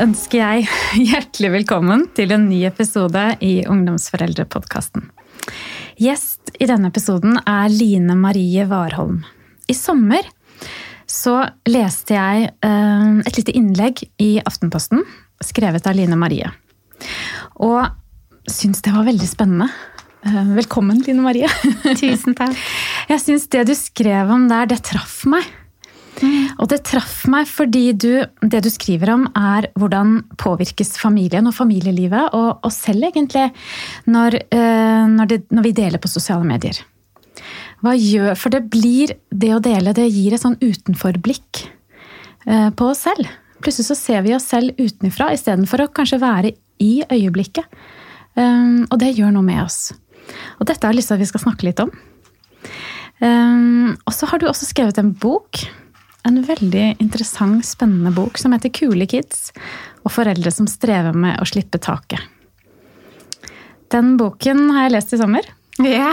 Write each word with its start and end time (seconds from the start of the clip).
Ønsker 0.00 0.40
jeg 0.40 0.64
hjertelig 1.10 1.50
velkommen 1.60 2.08
til 2.16 2.32
en 2.34 2.48
ny 2.48 2.64
episode 2.66 3.20
i 3.44 3.62
Ungdomsforeldrepodkasten. 3.70 5.06
Gjest 6.00 6.50
i 6.58 6.66
denne 6.66 6.90
episoden 6.90 7.38
er 7.46 7.70
Line 7.70 8.16
Marie 8.18 8.64
Warholm. 8.66 9.20
I 9.70 9.76
sommer 9.78 10.26
så 11.06 11.36
leste 11.68 12.16
jeg 12.16 12.48
eh, 12.66 13.08
et 13.22 13.38
lite 13.38 13.54
innlegg 13.54 14.02
i 14.18 14.32
Aftenposten 14.42 15.04
skrevet 15.44 15.86
av 15.86 15.94
Line 15.94 16.18
Marie. 16.18 16.50
Og 17.62 17.84
syns 18.50 18.82
det 18.82 18.94
var 18.96 19.06
veldig 19.06 19.28
spennende. 19.30 19.68
Eh, 20.26 20.54
velkommen, 20.58 21.04
Line 21.06 21.22
Marie. 21.22 21.50
Tusen 22.00 22.34
takk. 22.34 22.56
Jeg 23.12 23.22
syns 23.22 23.46
det 23.52 23.68
du 23.68 23.76
skrev 23.78 24.32
om 24.32 24.48
der, 24.50 24.66
det 24.70 24.82
traff 24.88 25.22
meg. 25.30 25.46
Og 26.22 26.68
det 26.70 26.82
traff 26.86 27.24
meg 27.30 27.48
fordi 27.50 27.84
du, 27.98 28.22
det 28.42 28.62
du 28.64 28.70
skriver 28.72 29.14
om, 29.14 29.26
er 29.34 29.68
hvordan 29.78 30.20
påvirkes 30.40 30.94
familien 31.00 31.48
og 31.50 31.56
familielivet, 31.56 32.34
og 32.36 32.64
oss 32.66 32.80
selv 32.86 33.08
egentlig, 33.08 33.48
når, 34.06 34.38
eh, 34.54 35.04
når, 35.10 35.30
det, 35.30 35.40
når, 35.50 35.66
vi 35.66 35.74
deler 35.76 36.02
på 36.02 36.10
sosiale 36.12 36.46
medier. 36.46 36.78
Hva 37.84 37.96
gjør 37.98 38.38
For 38.38 38.54
det 38.54 38.62
blir 38.70 39.10
Det 39.28 39.50
å 39.52 39.58
dele, 39.60 39.92
det 39.92 40.06
gir 40.06 40.32
et 40.32 40.40
sånn 40.40 40.56
utenforblikk 40.62 41.64
eh, 42.46 42.70
på 42.70 42.88
oss 42.92 43.04
selv. 43.08 43.28
Plutselig 43.60 43.90
så 43.90 43.98
ser 43.98 44.24
vi 44.24 44.36
oss 44.36 44.48
selv 44.48 44.78
utenfra 44.78 45.32
istedenfor 45.34 45.84
å 45.84 45.92
kanskje 45.92 46.22
være 46.22 46.54
i 46.84 46.94
øyeblikket. 47.10 47.66
Um, 48.34 48.82
og 48.90 48.98
det 48.98 49.12
gjør 49.14 49.30
noe 49.34 49.46
med 49.46 49.60
oss. 49.62 49.92
Og 50.58 50.66
dette 50.66 50.82
har 50.82 50.92
jeg 50.92 50.98
lyst 50.98 51.12
til 51.12 51.16
at 51.16 51.22
vi 51.22 51.28
skal 51.30 51.42
snakke 51.44 51.68
litt 51.68 51.80
om. 51.80 51.92
Og 53.24 54.12
så 54.12 54.26
har 54.26 54.40
du 54.42 54.48
også 54.48 54.66
skrevet 54.66 54.98
en 54.98 55.12
bok 55.14 55.62
en 56.24 56.40
veldig 56.44 56.86
interessant, 57.02 57.64
spennende 57.66 58.12
bok 58.14 58.38
som 58.40 58.54
heter 58.56 58.72
Kule 58.74 59.06
kids 59.10 59.50
og 60.04 60.12
foreldre 60.14 60.52
som 60.54 60.68
strever 60.70 61.16
med 61.16 61.40
å 61.40 61.48
slippe 61.48 61.80
taket. 61.82 62.20
Den 63.92 64.16
boken 64.18 64.70
har 64.74 64.88
jeg 64.88 64.94
lest 64.96 65.14
i 65.14 65.20
sommer. 65.20 65.46
Ja. 65.82 66.12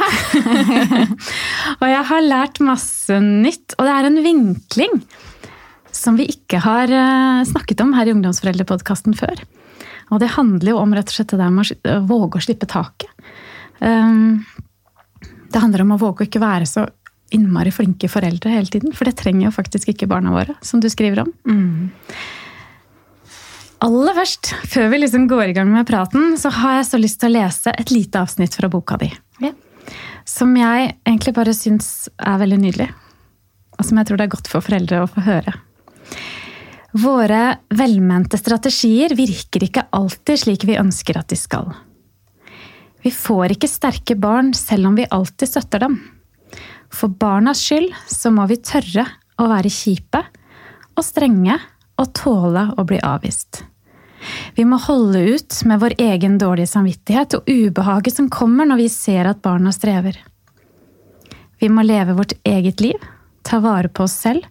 og 1.79 1.87
jeg 1.87 2.03
har 2.11 2.25
lært 2.25 2.61
masse 2.65 3.17
nytt. 3.23 3.75
Og 3.77 3.87
det 3.87 3.95
er 3.95 4.09
en 4.09 4.21
vinkling 4.25 4.99
som 5.95 6.17
vi 6.19 6.27
ikke 6.31 6.61
har 6.63 6.91
eh, 6.91 7.41
snakket 7.47 7.83
om 7.83 7.95
her 7.97 8.09
i 8.09 8.13
Ungdomsforeldrepodkasten 8.15 9.15
før. 9.17 9.43
Og 10.11 10.21
det 10.21 10.33
handler 10.35 10.73
jo 10.73 10.81
om 10.81 10.93
rett 10.95 11.11
og 11.11 11.15
slett 11.15 11.33
det 11.33 11.41
der 11.41 11.53
med 11.55 11.71
å 11.87 11.99
våge 12.09 12.39
å 12.39 12.45
slippe 12.45 12.67
taket. 12.69 13.11
Um, 13.79 14.43
det 15.51 15.59
handler 15.59 15.85
om 15.85 15.95
å 15.95 16.01
våge 16.01 16.23
å 16.23 16.27
ikke 16.27 16.43
være 16.43 16.67
så 16.69 16.85
innmari 17.35 17.71
flinke 17.73 18.09
foreldre 18.11 18.53
hele 18.53 18.69
tiden. 18.71 18.93
For 18.95 19.07
det 19.07 19.17
trenger 19.21 19.47
jo 19.47 19.55
faktisk 19.55 19.91
ikke 19.93 20.09
barna 20.11 20.33
våre, 20.35 20.55
som 20.65 20.83
du 20.83 20.89
skriver 20.91 21.23
om. 21.23 21.33
Mm. 21.47 21.91
Aller 23.81 24.13
først, 24.13 24.51
før 24.69 24.91
vi 24.91 25.01
liksom 25.01 25.25
går 25.29 25.49
i 25.49 25.55
gang 25.57 25.71
med 25.73 25.87
praten, 25.89 26.35
så 26.37 26.51
har 26.53 26.77
jeg 26.77 26.89
så 26.91 26.99
lyst 27.01 27.21
til 27.23 27.31
å 27.31 27.37
lese 27.39 27.73
et 27.73 27.93
lite 27.93 28.21
avsnitt 28.21 28.53
fra 28.57 28.69
boka 28.69 28.99
di. 29.01 29.09
Ja. 29.41 29.55
Som 30.29 30.53
jeg 30.59 30.91
egentlig 31.01 31.33
bare 31.33 31.55
syns 31.57 32.05
er 32.19 32.37
veldig 32.43 32.59
nydelig. 32.61 32.91
Og 33.79 33.87
som 33.87 33.97
jeg 33.97 34.07
tror 34.07 34.21
det 34.21 34.27
er 34.27 34.35
godt 34.35 34.51
for 34.51 34.61
foreldre 34.61 35.01
å 35.01 35.09
få 35.09 35.25
høre. 35.25 35.55
Våre 37.01 37.41
velmente 37.73 38.37
strategier 38.37 39.15
virker 39.15 39.63
ikke 39.65 39.87
alltid 39.95 40.43
slik 40.43 40.65
vi 40.67 40.77
ønsker 40.77 41.17
at 41.17 41.31
de 41.31 41.39
skal. 41.39 41.71
Vi 43.01 43.09
får 43.15 43.55
ikke 43.55 43.69
sterke 43.71 44.17
barn 44.19 44.51
selv 44.53 44.91
om 44.91 44.97
vi 44.99 45.09
alltid 45.09 45.49
støtter 45.49 45.87
dem. 45.87 45.97
For 46.91 47.09
barnas 47.09 47.61
skyld 47.63 47.93
så 48.07 48.31
må 48.33 48.45
vi 48.51 48.59
tørre 48.61 49.07
å 49.39 49.47
være 49.49 49.71
kjipe 49.71 50.21
og 50.97 51.03
strenge 51.05 51.57
og 52.01 52.13
tåle 52.17 52.67
å 52.77 52.85
bli 52.87 52.99
avvist. 53.05 53.63
Vi 54.55 54.65
må 54.69 54.77
holde 54.77 55.21
ut 55.33 55.55
med 55.65 55.81
vår 55.81 55.95
egen 56.01 56.37
dårlige 56.41 56.69
samvittighet 56.75 57.39
og 57.39 57.49
ubehaget 57.49 58.19
som 58.19 58.29
kommer 58.29 58.69
når 58.69 58.83
vi 58.83 58.89
ser 58.93 59.29
at 59.29 59.41
barna 59.41 59.73
strever. 59.73 60.19
Vi 61.61 61.69
må 61.69 61.85
leve 61.85 62.17
vårt 62.17 62.35
eget 62.45 62.81
liv, 62.81 62.97
ta 63.41 63.61
vare 63.61 63.89
på 63.89 64.05
oss 64.05 64.17
selv 64.21 64.45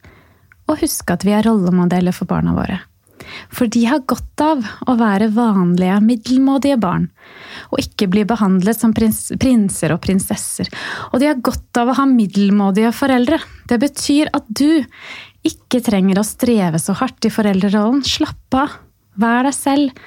og 0.71 0.79
huske 0.83 1.15
at 1.15 1.27
vi 1.27 1.35
er 1.35 1.47
rollemodeller 1.47 2.15
for 2.15 2.31
barna 2.31 2.55
våre. 2.55 2.79
For 3.49 3.71
de 3.71 3.85
har 3.89 4.05
godt 4.11 4.45
av 4.45 4.63
å 4.91 4.97
være 5.01 5.31
vanlige, 5.35 5.97
middelmådige 6.05 6.79
barn, 6.83 7.09
og 7.73 7.83
ikke 7.83 8.11
bli 8.13 8.27
behandlet 8.29 8.79
som 8.79 8.95
prins, 8.97 9.31
prinser 9.41 9.95
og 9.95 10.03
prinsesser. 10.05 10.71
Og 11.11 11.21
de 11.23 11.31
har 11.31 11.43
godt 11.45 11.81
av 11.81 11.93
å 11.93 11.99
ha 12.01 12.07
middelmådige 12.11 12.93
foreldre. 12.97 13.41
Det 13.71 13.81
betyr 13.83 14.33
at 14.37 14.49
du 14.49 14.83
ikke 15.47 15.81
trenger 15.85 16.21
å 16.21 16.27
streve 16.27 16.81
så 16.83 16.95
hardt 16.99 17.25
i 17.25 17.33
foreldrerollen. 17.33 18.03
Slapp 18.05 18.59
av, 18.59 18.77
vær 19.21 19.47
deg 19.49 19.57
selv, 19.57 20.03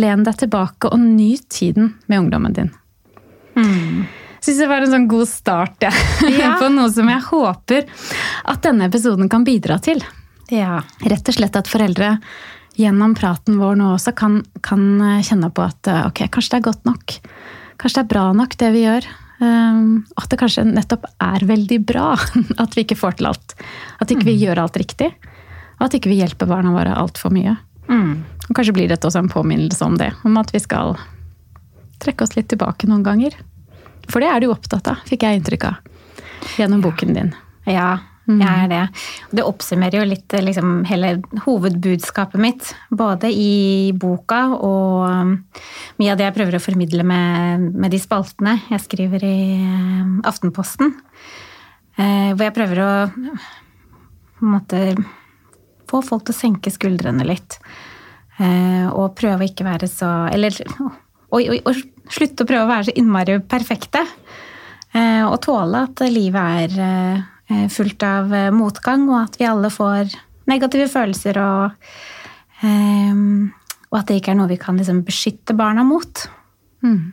len 0.00 0.24
deg 0.26 0.40
tilbake 0.40 0.90
og 0.90 1.00
nyt 1.02 1.46
tiden 1.52 1.94
med 2.08 2.24
ungdommen 2.24 2.56
din. 2.56 2.72
Mm. 3.56 4.04
Syns 4.42 4.58
det 4.58 4.66
var 4.66 4.82
en 4.82 4.90
sånn 4.90 5.10
god 5.10 5.28
start 5.30 5.84
ja. 5.84 5.92
Ja. 6.26 6.54
på 6.60 6.70
noe 6.72 6.88
som 6.90 7.10
jeg 7.10 7.22
håper 7.28 7.84
at 8.50 8.64
denne 8.64 8.88
episoden 8.88 9.30
kan 9.30 9.44
bidra 9.46 9.78
til. 9.82 10.02
Ja. 10.50 10.80
Rett 11.06 11.28
og 11.30 11.36
slett 11.36 11.56
at 11.58 11.70
foreldre 11.70 12.16
gjennom 12.78 13.16
praten 13.18 13.58
vår 13.60 13.76
nå 13.80 13.90
også 13.94 14.14
kan, 14.16 14.40
kan, 14.64 14.86
kjenne 15.24 15.50
på 15.52 15.64
at 15.64 15.90
eh, 15.90 16.06
ok, 16.08 16.24
kanskje 16.32 16.54
det 16.54 16.60
er 16.60 16.68
godt 16.70 16.88
nok. 16.88 17.16
Kanskje 17.82 18.00
det 18.00 18.04
er 18.04 18.12
bra 18.14 18.24
nok, 18.36 18.56
det 18.60 18.70
vi 18.74 18.86
gjør. 18.86 19.08
Um, 19.42 20.04
at 20.20 20.28
det 20.30 20.38
kanskje 20.38 20.62
nettopp 20.68 21.08
er 21.18 21.42
veldig 21.48 21.80
bra 21.82 22.12
at 22.62 22.76
vi 22.76 22.84
ikke 22.86 22.98
får 23.00 23.18
til 23.18 23.32
alt. 23.32 23.56
At 23.98 24.12
ikke 24.14 24.28
vi 24.28 24.36
mm. 24.36 24.42
gjør 24.44 24.62
alt 24.64 24.78
riktig. 24.80 25.10
Og 25.80 25.88
at 25.88 25.96
ikke 25.98 26.12
vi 26.12 26.20
hjelper 26.20 26.50
barna 26.50 26.74
våre 26.74 26.94
altfor 26.94 27.34
mye. 27.34 27.56
Mm. 27.90 28.22
Og 28.48 28.52
kanskje 28.54 28.76
blir 28.76 28.92
dette 28.92 29.08
også 29.08 29.24
en 29.24 29.32
påminnelse 29.32 29.82
om 29.84 29.98
det. 29.98 30.12
Om 30.22 30.38
at 30.38 30.52
vi 30.54 30.62
skal 30.62 30.94
trekke 32.02 32.26
oss 32.26 32.36
litt 32.36 32.50
tilbake 32.52 32.88
noen 32.90 33.02
ganger. 33.06 33.34
For 34.10 34.22
det 34.22 34.30
er 34.30 34.42
du 34.42 34.50
opptatt 34.52 34.88
av, 34.90 35.02
fikk 35.08 35.26
jeg 35.26 35.40
inntrykk 35.40 35.68
av. 35.70 35.92
Gjennom 36.58 36.82
boken 36.84 37.14
din. 37.16 37.34
Ja. 37.70 37.98
Jeg 38.30 38.64
er 38.64 38.68
det. 38.70 38.82
Det 39.34 39.44
oppsummerer 39.44 39.98
jo 39.98 40.06
litt 40.06 40.34
liksom, 40.46 40.84
hele 40.86 41.16
hovedbudskapet 41.42 42.40
mitt. 42.40 42.68
Både 42.94 43.30
i 43.34 43.90
boka 43.98 44.44
og 44.54 45.06
um, 45.08 45.32
mye 45.98 46.12
av 46.12 46.20
det 46.20 46.28
jeg 46.28 46.36
prøver 46.36 46.58
å 46.58 46.62
formidle 46.62 47.06
med, 47.06 47.72
med 47.74 47.90
de 47.90 47.98
spaltene 48.02 48.60
jeg 48.70 48.84
skriver 48.84 49.26
i 49.26 49.38
um, 49.58 50.20
Aftenposten. 50.28 50.94
Eh, 51.98 52.30
hvor 52.32 52.46
jeg 52.46 52.56
prøver 52.56 52.82
å 52.82 52.92
på 54.38 54.46
en 54.46 54.54
måte 54.54 54.84
få 55.90 56.00
folk 56.06 56.24
til 56.26 56.34
å 56.34 56.38
senke 56.38 56.72
skuldrene 56.72 57.26
litt. 57.26 57.58
Eh, 58.38 58.86
og 58.86 59.16
prøve 59.18 59.42
å 59.42 59.50
ikke 59.50 59.66
være 59.66 59.90
så 59.90 60.08
Eller 60.32 60.56
og, 60.72 61.42
og, 61.42 61.82
slutte 62.10 62.46
å 62.46 62.48
prøve 62.48 62.64
å 62.64 62.70
være 62.70 62.88
så 62.88 62.96
innmari 63.02 63.36
perfekte. 63.44 64.06
Eh, 64.94 65.22
og 65.26 65.40
tåle 65.44 65.84
at 65.88 66.06
livet 66.06 66.64
er 66.70 66.80
Eh, 66.86 67.31
fullt 67.72 68.04
av 68.06 68.32
eh, 68.34 68.50
motgang, 68.54 69.08
og 69.10 69.18
at 69.24 69.40
vi 69.40 69.48
alle 69.48 69.70
får 69.72 70.14
negative 70.50 70.88
følelser, 70.90 71.38
og, 71.38 71.90
um, 72.62 73.50
og 73.90 73.98
at 74.00 74.08
det 74.08 74.20
ikke 74.20 74.32
er 74.34 74.40
noe 74.40 74.50
vi 74.50 74.60
kan 74.60 74.78
liksom 74.78 75.02
beskytte 75.06 75.56
barna 75.58 75.84
mot. 75.86 76.24
Mm. 76.82 77.12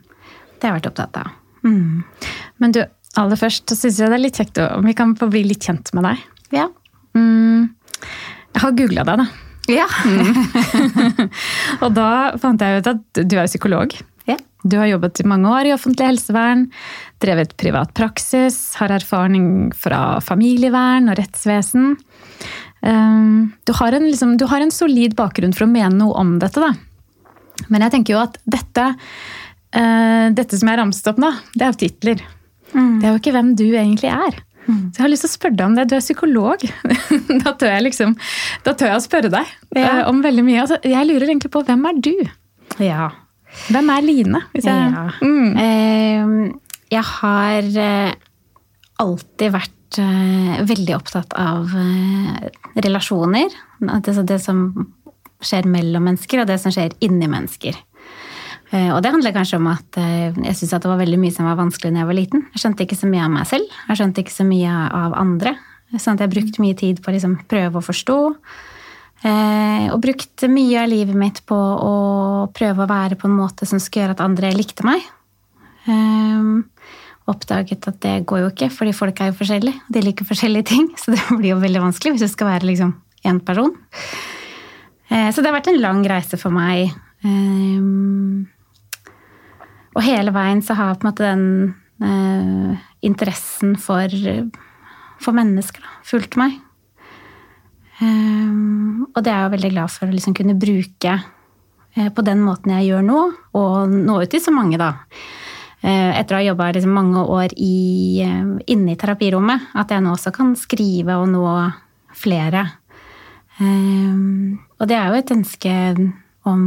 Det 0.60 0.66
har 0.66 0.74
jeg 0.74 0.80
vært 0.80 0.90
opptatt 0.92 1.20
av. 1.22 1.36
Mm. 1.64 2.02
Men 2.64 2.74
du, 2.76 2.82
aller 3.20 3.40
først 3.40 3.70
så 3.70 3.78
syns 3.78 4.00
jeg 4.02 4.12
det 4.12 4.18
er 4.18 4.26
litt 4.26 4.40
kjekt 4.40 4.62
om 4.64 4.88
vi 4.88 4.96
kan 4.98 5.14
få 5.20 5.30
bli 5.32 5.44
litt 5.48 5.66
kjent 5.66 5.94
med 5.98 6.08
deg. 6.10 6.26
Ja. 6.56 6.68
Mm. 7.18 7.70
Jeg 8.56 8.64
har 8.64 8.76
googla 8.78 9.06
deg, 9.08 9.24
da. 9.24 9.28
Ja. 9.70 9.86
og 11.84 11.92
da 11.94 12.10
fant 12.42 12.64
jeg 12.64 12.82
ut 12.82 12.90
at 12.90 13.22
du 13.22 13.36
er 13.38 13.50
psykolog. 13.50 13.94
Ja. 14.30 14.38
Du 14.64 14.80
har 14.82 14.90
jobbet 14.90 15.22
i 15.22 15.28
mange 15.30 15.52
år 15.54 15.70
i 15.70 15.76
offentlig 15.76 16.10
helsevern, 16.10 16.68
drevet 17.20 17.56
privat 17.60 17.94
praksis, 17.98 18.76
har 18.80 18.94
erfaring 18.96 19.72
fra 19.76 20.20
familievern 20.24 21.12
og 21.12 21.20
rettsvesen. 21.20 21.94
Ehm, 22.82 23.52
du 23.68 23.74
har, 23.76 23.96
en, 23.98 24.08
liksom, 24.08 24.38
du 24.40 24.46
har 24.48 24.64
en 24.64 24.72
solid 24.72 25.16
bakgrunn 25.20 25.56
for 25.56 25.68
å 25.68 25.72
mene 25.72 25.96
noe 26.00 26.16
om 26.20 26.38
dette, 26.42 26.64
da. 26.64 26.74
Men 27.68 27.84
jeg 27.86 27.96
tenker 27.98 28.16
jo 28.16 28.22
at 28.24 28.38
dette, 28.48 28.86
eh, 29.76 30.28
dette 30.36 30.60
som 30.60 30.72
jeg 30.72 30.80
ramset 30.80 31.10
opp 31.12 31.20
nå, 31.20 31.34
det 31.56 31.66
er 31.66 31.74
jo 31.74 31.82
titler. 31.84 32.28
Mm. 32.72 32.94
Det 33.00 33.08
er 33.08 33.12
jo 33.12 33.20
ikke 33.20 33.36
hvem 33.36 33.56
du 33.60 33.68
egentlig 33.68 34.14
er. 34.14 34.44
Mm. 34.70 34.84
Så 34.94 35.00
jeg 35.00 35.04
har 35.04 35.12
lyst 35.12 35.26
til 35.26 35.32
å 35.32 35.36
spørre 35.36 35.58
deg 35.58 35.66
om 35.66 35.76
det. 35.76 35.88
Du 35.90 35.96
er 35.98 36.06
psykolog. 36.06 36.68
da, 37.44 37.56
tør 37.58 37.74
jeg 37.74 37.88
liksom, 37.90 38.14
da 38.64 38.76
tør 38.78 38.94
jeg 38.94 39.02
å 39.02 39.08
spørre 39.08 39.34
deg 39.34 39.56
ja. 39.76 39.82
Eh, 39.82 40.04
om 40.08 40.22
veldig 40.24 40.46
mye. 40.46 40.62
Altså, 40.64 40.80
jeg 40.88 41.10
lurer 41.10 41.34
egentlig 41.34 41.52
på 41.52 41.66
hvem 41.68 41.90
er 41.90 42.06
du? 42.06 42.14
Ja, 42.80 43.10
hvem 43.70 43.92
er 43.92 44.06
Line? 44.06 44.42
Jeg... 44.54 44.66
Ja. 44.66 45.06
Mm. 45.26 45.54
Ehm, 45.58 46.42
jeg 46.90 47.06
har 47.06 47.68
eh, 47.78 48.14
alltid 49.02 49.54
vært 49.54 50.00
eh, 50.02 50.62
veldig 50.68 50.96
opptatt 50.98 51.36
av 51.38 51.70
eh, 51.78 52.48
relasjoner. 52.82 53.54
Det 53.80 54.40
som 54.42 54.64
skjer 55.40 55.70
mellom 55.70 56.10
mennesker, 56.10 56.42
og 56.42 56.50
det 56.50 56.58
som 56.62 56.74
skjer 56.74 56.98
inni 57.06 57.30
mennesker. 57.30 57.78
Og 58.70 59.00
det 59.02 59.10
handler 59.10 59.34
kanskje 59.34 59.58
om 59.58 59.66
at 59.72 59.98
jeg 59.98 60.54
syntes 60.54 60.84
det 60.84 60.90
var 60.92 61.00
veldig 61.00 61.18
mye 61.18 61.34
som 61.34 61.48
var 61.48 61.56
vanskelig 61.58 61.90
da 61.90 62.04
jeg 62.04 62.10
var 62.10 62.18
liten. 62.20 62.44
Jeg 62.54 62.62
skjønte 62.62 62.86
ikke 62.86 62.98
så 63.00 63.08
mye 63.10 63.24
av 63.26 63.32
meg 63.34 63.48
selv. 63.50 63.72
Jeg 63.88 63.98
skjønte 63.98 64.22
ikke 64.22 64.36
så 64.36 64.46
mye 64.46 64.76
av 65.00 65.16
andre. 65.18 65.56
Sånn 65.96 66.20
at 66.20 66.22
jeg 66.22 66.34
brukte 66.36 66.62
mye 66.62 66.78
tid 66.78 67.00
på 67.02 67.10
å 67.10 67.16
liksom 67.16 67.34
prøve 67.50 67.80
å 67.80 67.88
forstå. 67.88 68.18
Og 69.90 69.98
brukte 70.04 70.52
mye 70.54 70.84
av 70.84 70.92
livet 70.92 71.18
mitt 71.18 71.42
på 71.50 71.58
å 71.58 71.96
prøve 72.54 72.86
å 72.86 72.92
være 72.92 73.18
på 73.18 73.26
en 73.32 73.40
måte 73.40 73.66
som 73.66 73.82
skulle 73.82 74.06
gjøre 74.06 74.20
at 74.20 74.26
andre 74.28 74.54
likte 74.54 74.86
meg. 74.86 75.02
Oppdaget 77.30 77.88
at 77.92 78.00
det 78.02 78.16
går 78.30 78.44
jo 78.44 78.50
ikke, 78.50 78.72
fordi 78.74 78.96
folk 78.98 79.20
er 79.22 79.30
jo 79.30 79.38
forskjellige. 79.38 79.82
Og 79.86 79.96
De 79.96 80.02
liker 80.04 80.28
forskjellige 80.28 80.70
ting, 80.72 80.90
så 81.02 81.14
det 81.14 81.22
blir 81.30 81.54
jo 81.54 81.62
veldig 81.62 81.84
vanskelig 81.86 82.16
hvis 82.16 82.26
du 82.26 82.32
skal 82.32 82.54
være 82.56 82.70
liksom 82.72 82.96
én 83.28 83.42
person. 83.46 83.76
Eh, 85.10 85.30
så 85.34 85.42
det 85.42 85.50
har 85.50 85.58
vært 85.58 85.72
en 85.72 85.82
lang 85.82 86.04
reise 86.08 86.40
for 86.42 86.54
meg. 86.54 86.94
Eh, 87.26 87.82
og 89.98 90.06
hele 90.06 90.34
veien 90.34 90.62
så 90.64 90.78
har 90.78 90.96
på 90.96 91.04
en 91.04 91.10
måte 91.10 91.26
den 91.26 91.46
eh, 92.06 92.88
interessen 93.06 93.76
for, 93.82 94.14
for 95.20 95.36
mennesker 95.36 95.84
da, 95.84 96.00
fulgt 96.08 96.40
meg. 96.40 96.60
Og 98.00 99.18
det 99.26 99.32
er 99.34 99.42
jeg 99.42 99.52
veldig 99.58 99.70
glad 99.74 99.92
for 99.92 100.08
å 100.08 100.14
liksom 100.14 100.32
kunne 100.38 100.56
bruke 100.56 101.18
på 102.16 102.24
den 102.24 102.40
måten 102.46 102.72
jeg 102.72 102.86
gjør 102.94 103.02
nå, 103.04 103.24
og 103.60 103.92
nå 103.92 104.22
ut 104.22 104.32
til 104.32 104.40
så 104.40 104.54
mange, 104.56 104.78
da. 104.80 104.94
Uh, 105.80 106.12
etter 106.20 106.36
å 106.36 106.40
ha 106.42 106.44
jobba 106.44 106.74
liksom 106.76 106.92
mange 106.92 107.22
år 107.24 107.54
i, 107.56 108.20
uh, 108.28 108.58
inne 108.68 108.92
i 108.92 108.98
terapirommet, 109.00 109.70
at 109.80 109.94
jeg 109.94 110.04
nå 110.04 110.12
også 110.12 110.34
kan 110.36 110.52
skrive 110.60 111.16
og 111.22 111.30
nå 111.32 111.46
flere. 112.20 112.66
Um, 113.62 114.60
og 114.76 114.90
det 114.92 114.98
er 114.98 115.08
jo 115.08 115.22
et 115.22 115.32
ønske 115.36 115.76
om 116.48 116.66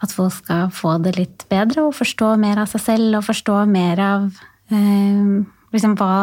at 0.00 0.14
folk 0.14 0.34
skal 0.38 0.70
få 0.74 0.96
det 1.02 1.16
litt 1.18 1.44
bedre 1.50 1.88
og 1.88 1.96
forstå 1.98 2.34
mer 2.40 2.62
av 2.62 2.70
seg 2.70 2.82
selv 2.82 3.18
og 3.18 3.26
forstå 3.26 3.58
mer 3.70 4.00
av 4.02 4.40
liksom 4.70 5.94
hva 5.98 6.14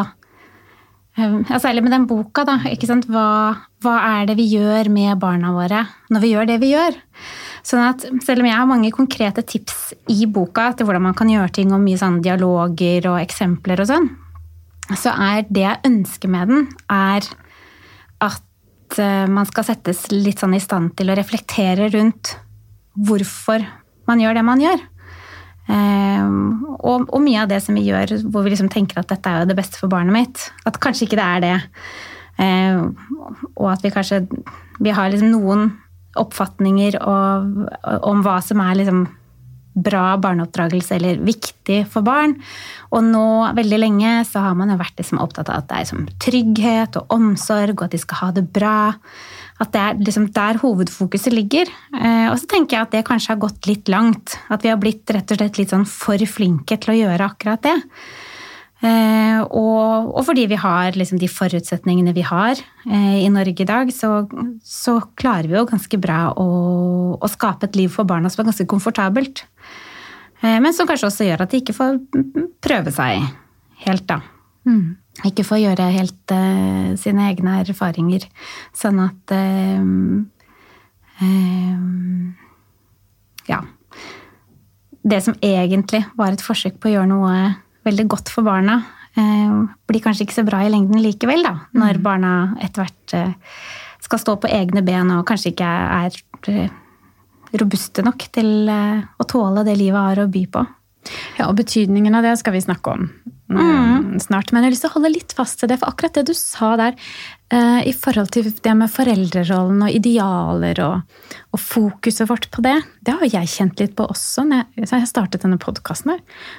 ja, 1.17 1.59
særlig 1.59 1.81
med 1.85 1.93
den 1.95 2.07
boka, 2.09 2.43
da. 2.45 2.59
Hva, 2.61 3.27
hva, 3.83 3.95
er 4.19 4.27
det 4.29 4.37
vi 4.37 4.47
gjør 4.51 4.91
med 4.93 5.17
barna 5.21 5.53
våre 5.55 5.85
når 6.13 6.23
vi 6.23 6.33
gjør 6.33 6.49
det 6.51 6.57
vi 6.61 6.73
gjør? 6.75 6.99
Sånn 7.67 7.83
at 7.83 8.05
selv 8.23 8.43
om 8.43 8.47
jeg 8.47 8.55
har 8.55 8.69
mange 8.69 8.93
konkrete 8.95 9.43
tips 9.43 9.91
i 10.13 10.23
boka 10.31 10.69
til 10.77 10.87
hvordan 10.87 11.09
man 11.09 11.17
kan 11.17 11.31
gjøre 11.31 11.51
ting, 11.57 11.73
og 11.75 11.83
mye 11.83 11.99
sånn 11.99 12.21
dialoger 12.23 13.09
og 13.11 13.19
eksempler 13.19 13.83
og 13.83 13.89
sånn, 13.89 14.07
så 14.95 15.11
er 15.11 15.47
det 15.49 15.65
jeg 15.65 15.89
ønsker 15.89 16.31
med 16.31 16.53
den, 16.53 16.67
er 16.87 17.27
at 18.23 18.99
eh, 19.03 19.25
man 19.27 19.49
skal 19.49 19.67
settes 19.67 20.05
litt 20.13 20.39
sånn 20.39 20.55
i 20.55 20.63
stand 20.63 20.93
til 20.95 21.11
å 21.11 21.17
reflektere 21.17 21.89
rundt 21.91 22.37
hvorfor 22.95 23.65
man 24.07 24.23
gjør 24.23 24.39
det 24.39 24.45
man 24.47 24.63
gjør. 24.63 24.85
Um, 25.67 26.77
og, 26.79 27.09
og, 27.11 27.19
mye 27.19 27.41
av 27.41 27.49
det 27.51 27.57
som 27.59 27.75
vi 27.75 27.89
gjør 27.89 28.13
hvor 28.31 28.45
vi 28.45 28.53
liksom 28.53 28.69
tenker 28.71 29.01
at 29.01 29.09
dette 29.11 29.27
er 29.27 29.41
jo 29.41 29.49
det 29.49 29.57
beste 29.57 29.75
for 29.81 29.91
barnet 29.91 30.15
mitt, 30.15 30.45
at 30.63 30.79
kanskje 30.79 31.09
ikke 31.09 31.19
det 31.19 31.25
er 31.25 31.43
det. 31.43 31.57
Um, 32.37 32.95
og 33.57 33.73
at 33.73 33.83
vi 33.83 33.91
kanskje 33.91 34.21
vi 34.79 34.93
har 34.95 35.11
liksom 35.11 35.33
noen 35.33 35.67
oppfatninger 36.17 36.99
av, 37.03 37.47
om 38.07 38.23
hva 38.25 38.39
som 38.45 38.61
er 38.63 38.79
liksom 38.79 39.05
bra 39.77 40.17
barneoppdragelse 40.17 40.95
eller 40.97 41.19
viktig 41.21 41.83
for 41.91 42.05
barn. 42.05 42.35
Og 42.89 43.03
nå, 43.05 43.25
veldig 43.57 43.79
lenge, 43.79 44.13
så 44.25 44.41
har 44.47 44.55
man 44.57 44.71
jo 44.73 44.79
vært 44.79 44.97
liksom 44.97 45.21
opptatt 45.21 45.51
av 45.51 45.61
at 45.61 45.69
det 45.69 45.75
er 45.75 45.85
liksom 45.85 46.07
trygghet 46.23 46.97
og 47.01 47.13
omsorg, 47.13 47.75
og 47.77 47.87
at 47.87 47.93
de 47.93 48.01
skal 48.01 48.21
ha 48.23 48.29
det 48.39 48.47
bra. 48.53 48.77
At 49.61 49.73
det 49.73 49.83
er 49.83 50.01
liksom 50.01 50.29
der 50.33 50.61
hovedfokuset 50.61 51.33
ligger. 51.33 51.69
Eh, 51.97 52.27
og 52.29 52.37
så 52.41 52.49
tenker 52.49 52.77
jeg 52.77 52.87
at 52.87 52.95
det 52.95 53.05
kanskje 53.07 53.33
har 53.33 53.43
gått 53.45 53.69
litt 53.69 53.89
langt. 53.91 54.37
At 54.53 54.65
vi 54.65 54.73
har 54.73 54.81
blitt 54.81 55.09
rett 55.13 55.33
og 55.33 55.41
slett 55.41 55.61
litt 55.61 55.73
sånn 55.73 55.87
for 55.89 56.21
flinke 56.29 56.77
til 56.81 56.93
å 56.93 56.99
gjøre 57.03 57.29
akkurat 57.33 57.65
det. 57.65 57.77
Eh, 58.85 59.39
og, 59.41 60.11
og 60.13 60.21
fordi 60.27 60.45
vi 60.51 60.59
har 60.61 60.97
liksom 60.97 61.17
de 61.21 61.29
forutsetningene 61.31 62.13
vi 62.13 62.25
har 62.27 62.59
eh, 62.85 63.23
i 63.23 63.31
Norge 63.33 63.63
i 63.63 63.69
dag, 63.69 63.89
så, 63.93 64.27
så 64.61 64.99
klarer 65.17 65.49
vi 65.49 65.57
jo 65.57 65.65
ganske 65.69 65.99
bra 66.01 66.19
å, 66.37 66.47
å, 67.17 67.31
skape 67.31 67.69
et 67.69 67.79
liv 67.79 67.89
for 67.93 68.05
barna 68.09 68.29
som 68.29 68.43
er 68.43 68.51
ganske 68.51 68.69
komfortabelt. 68.69 69.47
Men 70.37 70.69
som 70.77 70.85
kanskje 70.85 71.07
også 71.07 71.25
gjør 71.25 71.41
at 71.47 71.49
de 71.49 71.63
ikke 71.63 71.73
får 71.73 71.95
prøve 72.61 72.91
seg 72.93 73.23
helt, 73.87 74.03
da. 74.05 74.19
Mm 74.69 74.99
ikke 75.25 75.45
får 75.47 75.61
gjøre 75.63 75.89
helt 75.95 76.33
eh, 76.33 76.89
sine 76.99 77.29
egne 77.31 77.61
erfaringer. 77.63 78.27
Sånn 78.75 78.99
at 79.01 79.33
uh, 79.33 79.81
uh, 81.23 81.77
Ja. 83.47 83.63
Det 85.07 85.21
som 85.23 85.37
egentlig 85.41 86.03
var 86.19 86.35
et 86.35 86.43
forsøk 86.43 86.81
på 86.81 86.89
å 86.89 86.97
gjøre 86.97 87.09
noe 87.09 87.35
veldig 87.87 88.07
godt 88.11 88.31
for 88.33 88.47
barna, 88.47 88.81
blir 89.17 90.03
kanskje 90.03 90.27
ikke 90.27 90.35
så 90.35 90.45
bra 90.45 90.59
i 90.61 90.69
lengden 90.69 91.01
likevel, 91.01 91.41
da. 91.45 91.55
Når 91.73 91.97
mm. 91.97 92.03
barna 92.05 92.33
etter 92.61 92.83
hvert 92.83 93.15
skal 94.05 94.21
stå 94.21 94.35
på 94.43 94.51
egne 94.53 94.83
ben 94.85 95.09
og 95.15 95.25
kanskje 95.27 95.55
ikke 95.55 95.71
er 96.03 96.19
robuste 97.57 98.03
nok 98.05 98.27
til 98.35 98.69
å 98.69 99.27
tåle 99.27 99.65
det 99.65 99.77
livet 99.79 99.97
har 99.97 100.21
å 100.21 100.29
by 100.29 100.43
på. 100.53 100.63
Ja, 101.39 101.47
og 101.47 101.57
betydningen 101.57 102.15
av 102.17 102.25
det 102.27 102.35
skal 102.41 102.55
vi 102.55 102.63
snakke 102.63 102.93
om 102.93 103.07
mm. 103.53 104.19
snart. 104.23 104.51
Men 104.51 104.63
jeg 104.63 104.67
har 104.67 104.75
lyst 104.75 104.85
til 104.85 104.91
å 104.91 104.95
holde 104.97 105.13
litt 105.13 105.35
fast 105.37 105.61
til 105.61 105.71
det, 105.71 105.79
for 105.81 105.91
akkurat 105.91 106.17
det 106.17 106.27
du 106.29 106.33
sa 106.37 106.75
der 106.79 106.97
i 107.47 107.93
forhold 107.95 108.33
til 108.35 108.49
det 108.51 108.73
med 108.75 108.91
foreldrerollen 108.91 109.85
og 109.85 109.93
idealer 109.95 110.81
og, 110.83 111.19
og, 111.55 111.61
fokuset 111.63 112.27
vårt 112.27 112.49
på 112.51 112.59
det, 112.65 112.75
det 113.07 113.15
har 113.21 113.29
jeg 113.37 113.51
kjent 113.53 113.79
litt 113.79 113.93
på 113.95 114.03
også. 114.11 114.43
Når 114.49 114.65
jeg, 114.75 114.89
jeg 114.91 115.07
startet 115.07 115.45
denne 115.45 115.59
podkasten 115.61 116.17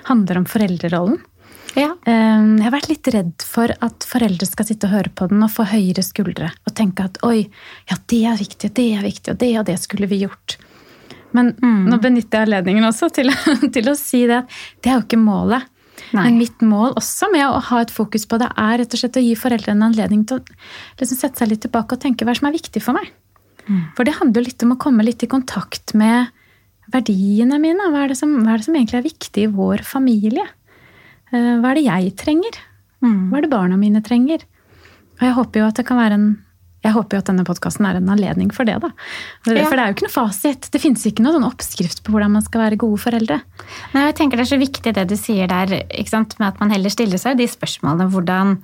handler 0.09 0.41
om 0.41 0.47
foreldrerollen. 0.49 1.21
Ja. 1.77 1.93
Uh, 2.09 2.57
jeg 2.57 2.65
har 2.65 2.75
vært 2.75 2.89
litt 2.91 3.11
redd 3.13 3.45
for 3.45 3.73
at 3.85 4.07
foreldre 4.09 4.49
skal 4.49 4.69
sitte 4.69 4.89
og 4.89 4.97
høre 4.97 5.13
på 5.15 5.29
den 5.31 5.45
og 5.45 5.53
få 5.53 5.67
høyere 5.69 6.05
skuldre 6.07 6.51
og 6.65 6.75
tenke 6.79 7.05
at 7.07 7.21
oi, 7.27 7.45
ja, 7.91 7.99
det 8.11 8.23
er 8.31 8.41
viktig, 8.41 8.73
det 8.79 8.89
er 8.97 9.05
viktig, 9.05 9.35
og 9.35 9.41
det 9.43 9.53
og 9.61 9.69
det 9.69 9.77
skulle 9.83 10.09
vi 10.11 10.23
gjort. 10.25 10.59
Men 11.37 11.53
mm. 11.61 11.89
nå 11.91 11.99
benytter 12.01 12.41
jeg 12.41 12.49
anledningen 12.49 12.89
også 12.89 13.11
til, 13.15 13.33
til, 13.75 13.91
å 13.91 13.97
si 13.99 14.25
det 14.31 14.43
at 14.43 14.55
det 14.81 14.93
er 14.93 14.99
jo 14.99 15.05
ikke 15.05 15.21
målet. 15.21 15.69
Nei. 16.17 16.25
Men 16.25 16.39
mitt 16.41 16.63
mål 16.65 16.97
også 16.99 17.29
med 17.33 17.45
å 17.45 17.61
ha 17.69 17.81
et 17.83 17.93
fokus 17.93 18.25
på 18.29 18.39
det, 18.41 18.49
er 18.57 18.81
rett 18.81 18.95
og 18.95 19.01
slett 19.01 19.19
å 19.21 19.25
gi 19.25 19.35
foreldrene 19.39 19.77
en 19.77 19.89
anledning 19.91 20.25
til 20.29 20.41
å 20.41 20.59
liksom 21.01 21.19
sette 21.19 21.43
seg 21.43 21.53
litt 21.53 21.63
tilbake 21.67 21.97
og 21.97 22.03
tenke 22.03 22.25
hva 22.25 22.35
som 22.39 22.49
er 22.49 22.57
viktig 22.57 22.83
for 22.85 22.97
meg. 22.97 23.11
Mm. 23.69 23.83
For 23.97 24.09
det 24.09 24.17
handler 24.17 24.41
jo 24.41 24.49
litt 24.49 24.65
om 24.65 24.75
å 24.75 24.81
komme 24.81 25.05
litt 25.05 25.25
i 25.25 25.31
kontakt 25.31 25.93
med 25.99 26.33
verdiene 26.93 27.61
mine. 27.61 27.91
Hva 27.93 28.07
er, 28.07 28.17
som, 28.17 28.33
hva 28.41 28.55
er, 28.55 28.63
det 28.63 28.69
som, 28.69 28.79
egentlig 28.79 29.01
er 29.01 29.09
viktig 29.09 29.45
i 29.45 29.53
vår 29.53 29.85
familie? 29.87 30.47
Eh, 31.33 31.55
hva 31.61 31.73
er 31.73 31.81
det 31.81 31.87
jeg 31.89 32.15
trenger? 32.21 32.61
Mm. 33.05 33.29
Hva 33.29 33.39
er 33.39 33.47
det 33.47 33.53
barna 33.53 33.81
mine 33.81 34.03
trenger? 34.05 34.45
Og 35.19 35.27
jeg 35.27 35.37
håper 35.37 35.61
jo 35.61 35.69
at 35.69 35.81
det 35.81 35.87
kan 35.89 36.01
være 36.01 36.19
en 36.19 36.29
jeg 36.85 36.95
håper 36.95 37.17
jo 37.17 37.23
at 37.25 37.31
denne 37.31 37.45
podkasten 37.47 37.87
er 37.89 37.97
en 37.99 38.11
anledning 38.13 38.53
for 38.55 38.69
det. 38.69 38.77
da. 38.83 38.93
For 39.43 39.57
det 39.57 39.65
er 39.67 39.91
jo 39.91 39.97
ikke 39.97 40.07
noe 40.07 40.15
fasit. 40.15 40.69
Det 40.71 40.81
finnes 40.83 41.03
ikke 41.09 41.25
noen 41.25 41.41
sånn 41.41 41.49
oppskrift 41.49 42.05
på 42.07 42.15
hvordan 42.15 42.37
man 42.37 42.45
skal 42.47 42.63
være 42.63 42.79
gode 42.79 43.01
foreldre. 43.03 43.41
Nei, 43.95 44.05
jeg 44.07 44.19
tenker 44.21 44.39
Det 44.39 44.47
er 44.47 44.53
så 44.53 44.61
viktig 44.61 44.95
det 44.95 45.09
du 45.11 45.17
sier 45.19 45.51
der, 45.51 45.75
med 46.39 46.47
at 46.47 46.63
man 46.63 46.71
heller 46.71 46.95
stiller 46.95 47.19
seg 47.19 47.41
de 47.41 47.49
spørsmålene. 47.51 48.07
Hvordan, 48.15 48.55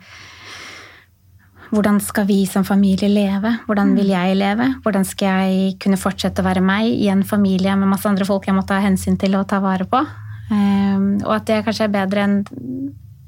hvordan 1.75 1.99
skal 2.07 2.29
vi 2.31 2.45
som 2.47 2.67
familie 2.67 3.11
leve? 3.11 3.57
Hvordan 3.67 3.97
vil 3.99 4.15
jeg 4.15 4.39
leve? 4.39 4.71
Hvordan 4.87 5.09
skal 5.09 5.43
jeg 5.49 5.75
kunne 5.83 5.99
fortsette 5.99 6.45
å 6.45 6.47
være 6.47 6.63
meg 6.63 6.95
i 6.95 7.11
en 7.11 7.27
familie 7.27 7.75
med 7.75 7.91
masse 7.91 8.07
andre 8.07 8.29
folk 8.29 8.47
jeg 8.47 8.55
må 8.55 8.63
ta 8.69 8.79
hensyn 8.85 9.19
til 9.19 9.35
og 9.41 9.49
ta 9.51 9.59
vare 9.65 9.91
på? 9.91 10.07
Um, 10.55 11.17
og 11.25 11.41
at 11.41 11.49
det 11.49 11.65
kanskje 11.67 11.89
er 11.89 11.97
bedre 11.97 12.29
enn 12.29 12.43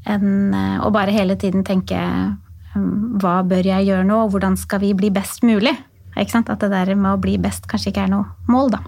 en, 0.07 0.55
eh, 0.55 0.79
å 0.87 0.93
bare 0.95 1.11
hele 1.11 1.35
tiden 1.35 1.65
tenke 1.67 1.99
hva 3.21 3.41
bør 3.47 3.69
jeg 3.73 3.89
gjøre 3.89 4.07
nå, 4.09 4.23
og 4.25 4.35
hvordan 4.35 4.57
skal 4.61 4.83
vi 4.85 4.95
bli 4.97 5.13
best 5.15 5.45
mulig? 5.47 5.77
At 6.17 6.63
det 6.63 6.71
der 6.73 6.95
med 6.97 7.11
å 7.11 7.21
bli 7.21 7.35
best 7.41 7.67
kanskje 7.69 7.91
ikke 7.91 8.07
er 8.07 8.13
noe 8.15 8.25
mål, 8.49 8.71
da. 8.73 8.79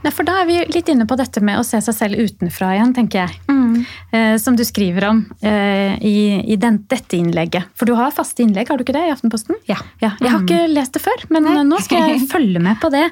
Nei, 0.00 0.12
for 0.16 0.24
da 0.24 0.38
er 0.40 0.46
vi 0.48 0.56
litt 0.72 0.88
inne 0.88 1.04
på 1.08 1.16
dette 1.20 1.42
med 1.44 1.60
å 1.60 1.64
se 1.66 1.76
seg 1.84 1.96
selv 1.96 2.22
utenfra 2.22 2.70
igjen, 2.72 2.94
tenker 2.96 3.26
jeg. 3.26 3.40
Mm. 3.52 3.74
Eh, 4.16 4.36
som 4.40 4.56
du 4.56 4.64
skriver 4.64 5.10
om 5.10 5.20
eh, 5.44 6.00
i, 6.00 6.14
i 6.40 6.56
den, 6.60 6.80
dette 6.88 7.18
innlegget. 7.18 7.68
For 7.76 7.90
du 7.90 7.92
har 7.98 8.14
faste 8.16 8.44
innlegg, 8.46 8.72
har 8.72 8.80
du 8.80 8.86
ikke 8.86 8.96
det, 8.96 9.04
i 9.10 9.12
Aftenposten? 9.12 9.60
Ja. 9.68 9.76
ja 10.00 10.14
jeg 10.22 10.32
har 10.32 10.40
mm. 10.40 10.48
ikke 10.48 10.72
lest 10.72 10.96
det 10.96 11.04
før, 11.04 11.26
men 11.34 11.50
Nei. 11.50 11.58
nå 11.68 11.82
skal 11.84 12.14
jeg 12.14 12.24
følge 12.32 12.64
med 12.64 12.80
på 12.80 12.92
det. 12.94 13.04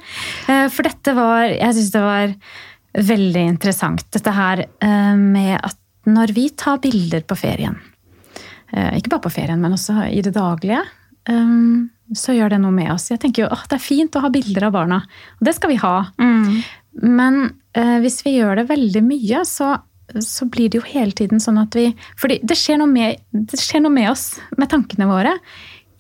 Eh, 0.49 0.65
for 0.73 0.89
dette 0.89 1.17
var 1.19 1.45
Jeg 1.53 1.77
syns 1.77 1.93
det 1.93 2.07
var 2.07 2.35
veldig 3.13 3.45
interessant, 3.53 4.09
dette 4.17 4.33
her 4.33 4.65
eh, 4.65 5.15
med 5.21 5.59
at 5.61 5.77
når 6.09 6.33
vi 6.33 6.49
tar 6.57 6.81
bilder 6.81 7.21
på 7.29 7.37
ferien 7.37 7.77
Eh, 7.77 7.88
ikke 8.73 9.11
bare 9.15 9.25
på 9.25 9.33
ferien, 9.33 9.61
men 9.61 9.73
også 9.73 10.09
i 10.13 10.21
det 10.25 10.35
daglige. 10.37 10.83
Um, 11.29 11.91
så 12.17 12.33
gjør 12.33 12.55
det 12.55 12.61
noe 12.63 12.73
med 12.73 12.91
oss. 12.95 13.11
Jeg 13.13 13.21
tenker 13.21 13.45
jo 13.45 13.51
at 13.53 13.69
det 13.69 13.77
er 13.77 13.85
fint 13.85 14.17
å 14.17 14.23
ha 14.25 14.31
bilder 14.33 14.69
av 14.69 14.75
barna. 14.77 15.03
Og 15.39 15.49
det 15.49 15.55
skal 15.59 15.73
vi 15.75 15.81
ha. 15.83 15.97
Mm. 16.21 16.63
Men 17.05 17.41
uh, 17.77 17.99
hvis 18.03 18.23
vi 18.25 18.39
gjør 18.39 18.63
det 18.63 18.69
veldig 18.71 19.03
mye, 19.05 19.43
så, 19.49 19.75
så, 20.25 20.49
blir 20.49 20.73
det 20.73 20.81
jo 20.81 20.87
hele 20.89 21.13
tiden 21.17 21.43
sånn 21.43 21.61
at 21.61 21.77
vi 21.77 21.91
fordi 22.19 22.41
det 22.43 22.57
skjer 22.59 22.81
noe 22.81 22.91
med, 22.93 23.21
skjer 23.53 23.85
noe 23.85 23.95
med 23.95 24.11
oss, 24.15 24.31
med 24.57 24.73
tankene 24.73 25.11
våre, 25.11 25.37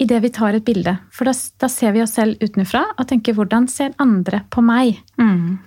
idet 0.00 0.22
vi 0.24 0.32
tar 0.32 0.56
et 0.56 0.64
bilde. 0.64 0.96
For 1.12 1.28
da, 1.28 1.34
da, 1.60 1.68
ser 1.72 1.92
vi 1.96 2.02
oss 2.04 2.16
selv 2.16 2.40
utenfra 2.40 2.84
og 2.96 3.08
tenker 3.10 3.36
'hvordan 3.36 3.68
ser 3.68 3.96
andre 3.98 4.44
på 4.48 4.64
meg'? 4.64 5.02
Mm. 5.20 5.58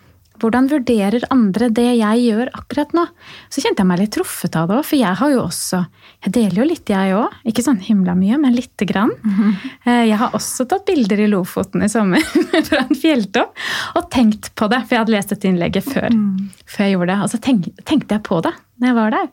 Hvordan 0.41 0.67
vurderer 0.71 1.24
andre 1.33 1.69
det 1.69 1.88
jeg 2.00 2.24
gjør 2.25 2.51
akkurat 2.57 2.91
nå? 2.98 3.05
Så 3.53 3.63
kjente 3.63 3.83
jeg 3.83 3.89
meg 3.91 4.01
litt 4.01 4.13
truffet 4.15 4.57
av 4.57 4.69
det 4.69 4.79
òg, 4.79 4.88
for 4.88 5.00
jeg 5.00 5.19
har 5.21 5.33
jo 5.33 5.43
også 5.45 5.83
Jeg 6.21 6.33
deler 6.36 6.60
jo 6.62 6.65
litt, 6.69 6.89
jeg 6.89 7.15
òg. 7.17 7.38
Ikke 7.50 7.63
sånn 7.65 7.79
himla 7.81 8.13
mye, 8.13 8.38
men 8.38 8.53
lite 8.53 8.86
grann. 8.86 9.10
Mm 9.24 9.33
-hmm. 9.38 10.05
Jeg 10.10 10.17
har 10.17 10.36
også 10.38 10.65
tatt 10.65 10.86
bilder 10.86 11.19
i 11.19 11.27
Lofoten 11.27 11.83
i 11.83 11.89
sommer 11.89 12.21
fra 12.69 12.77
en 12.77 12.95
fjelltopp 12.95 13.57
og 13.95 14.12
tenkt 14.12 14.53
på 14.55 14.67
det, 14.67 14.81
for 14.86 14.95
jeg 14.95 15.00
hadde 15.00 15.12
lest 15.12 15.29
dette 15.29 15.48
innlegget 15.48 15.83
før, 15.83 16.10
mm. 16.10 16.50
før 16.67 16.83
jeg 16.83 16.93
gjorde 16.93 17.15
det. 17.15 17.24
Og 17.24 17.29
så 17.29 17.38
tenk, 17.38 17.65
tenkte 17.86 18.15
jeg 18.15 18.24
på 18.24 18.41
det 18.41 18.53
når 18.77 18.88
jeg 18.88 18.95
var 18.95 19.12
der. 19.12 19.27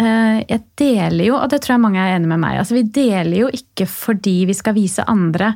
Eh, 0.00 0.38
jeg 0.48 0.62
deler 0.80 1.24
jo, 1.24 1.36
og 1.36 1.50
det 1.50 1.60
tror 1.60 1.74
jeg 1.74 1.82
mange 1.82 2.00
er 2.00 2.16
enig 2.16 2.30
med 2.30 2.40
meg 2.40 2.60
altså 2.60 2.76
Vi 2.78 2.86
deler 2.94 3.36
jo 3.42 3.48
ikke 3.52 3.86
fordi 3.90 4.46
vi 4.48 4.54
skal 4.56 4.76
vise 4.76 5.04
andre 5.10 5.54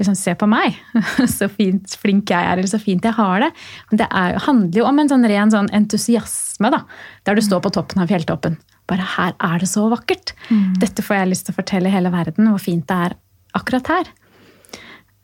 liksom, 0.00 0.16
Se 0.18 0.34
på 0.38 0.48
meg, 0.50 0.78
så 1.38 1.48
fint, 1.52 1.94
flink 2.00 2.32
jeg 2.32 2.40
er, 2.40 2.58
eller 2.58 2.70
så 2.70 2.80
fint 2.82 3.04
jeg 3.04 3.16
har 3.16 3.44
det. 3.44 3.50
Men 3.90 4.02
det 4.02 4.08
er, 4.08 4.38
handler 4.46 4.82
jo 4.82 4.88
om 4.88 5.02
en 5.02 5.12
sånn 5.12 5.28
ren 5.30 5.52
sånn 5.52 5.70
entusiasme, 5.76 6.72
da, 6.72 6.82
der 7.28 7.38
du 7.38 7.44
står 7.44 7.62
på 7.64 7.74
toppen 7.76 8.02
av 8.02 8.10
fjelltoppen. 8.10 8.58
Bare 8.90 9.06
her 9.16 9.36
er 9.36 9.62
det 9.62 9.68
så 9.70 9.86
vakkert! 9.92 10.34
Mm. 10.48 10.80
Dette 10.82 11.04
får 11.06 11.20
jeg 11.20 11.30
lyst 11.30 11.46
til 11.46 11.54
å 11.54 11.60
fortelle 11.60 11.92
hele 11.92 12.10
verden 12.12 12.50
hvor 12.50 12.62
fint 12.62 12.88
det 12.90 12.98
er 13.06 13.16
akkurat 13.56 13.92
her. 13.92 14.10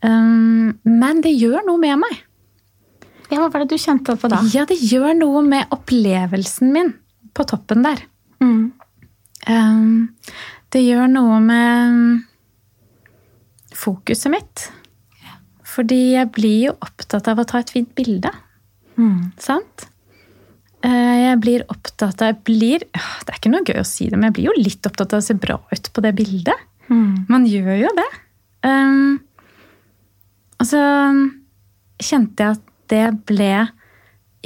Um, 0.05 0.77
men 0.85 1.21
det 1.25 1.33
gjør 1.33 1.65
noe 1.67 1.81
med 1.81 1.99
meg. 2.03 2.23
Ja, 3.27 3.41
Hva 3.41 3.49
var 3.51 3.65
det 3.65 3.73
du 3.73 3.81
kjente 3.81 4.15
på 4.15 4.29
da? 4.31 4.39
Ja, 4.53 4.63
Det 4.69 4.77
gjør 4.79 5.11
noe 5.17 5.41
med 5.43 5.73
opplevelsen 5.73 6.71
min 6.71 6.93
på 7.35 7.43
toppen 7.49 7.83
der. 7.83 8.05
Mm. 8.39 8.71
Um, 9.47 10.15
det 10.71 10.83
gjør 10.83 11.09
noe 11.11 11.39
med 11.43 12.26
fokuset 13.77 14.31
mitt. 14.33 14.67
Fordi 15.67 16.15
jeg 16.15 16.31
blir 16.33 16.57
jo 16.69 16.73
opptatt 16.81 17.27
av 17.29 17.41
å 17.41 17.47
ta 17.47 17.61
et 17.61 17.73
fint 17.73 17.89
bilde. 17.97 18.31
Mm. 18.97 19.33
Sant? 19.41 19.87
Eh, 20.85 21.15
jeg 21.25 21.41
blir 21.41 21.65
opptatt 21.73 22.21
av 22.21 22.31
jeg 22.31 22.39
blir, 22.47 22.85
Det 22.85 23.33
er 23.33 23.39
ikke 23.39 23.51
noe 23.53 23.65
gøy 23.65 23.81
å 23.81 23.87
si 23.87 24.09
det, 24.09 24.17
men 24.17 24.29
jeg 24.29 24.37
blir 24.37 24.49
jo 24.49 24.57
litt 24.57 24.85
opptatt 24.87 25.13
av 25.13 25.21
å 25.21 25.25
se 25.25 25.37
bra 25.37 25.59
ut 25.71 25.91
på 25.93 26.03
det 26.05 26.13
bildet. 26.17 26.65
Mm. 26.87 27.27
Man 27.29 27.47
gjør 27.49 27.73
jo 27.81 27.91
det. 27.97 28.07
Um, 28.63 29.19
og 30.57 30.65
så 30.65 30.81
kjente 32.01 32.43
jeg 32.43 32.57
at 32.57 32.63
det 32.89 33.05
ble 33.29 33.51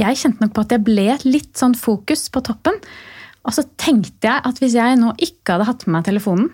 Jeg 0.01 0.17
kjente 0.17 0.41
nok 0.41 0.53
på 0.55 0.63
at 0.63 0.73
jeg 0.73 0.83
ble 0.83 1.05
litt 1.27 1.59
sånn 1.59 1.75
fokus 1.77 2.25
på 2.33 2.41
toppen. 2.47 2.77
Og 3.45 3.53
så 3.53 3.65
tenkte 3.77 4.29
jeg 4.29 4.43
at 4.47 4.59
hvis 4.61 4.75
jeg 4.77 4.97
nå 4.97 5.11
ikke 5.21 5.55
hadde 5.55 5.67
hatt 5.67 5.83
med 5.85 5.97
meg 5.97 6.07
telefonen, 6.07 6.47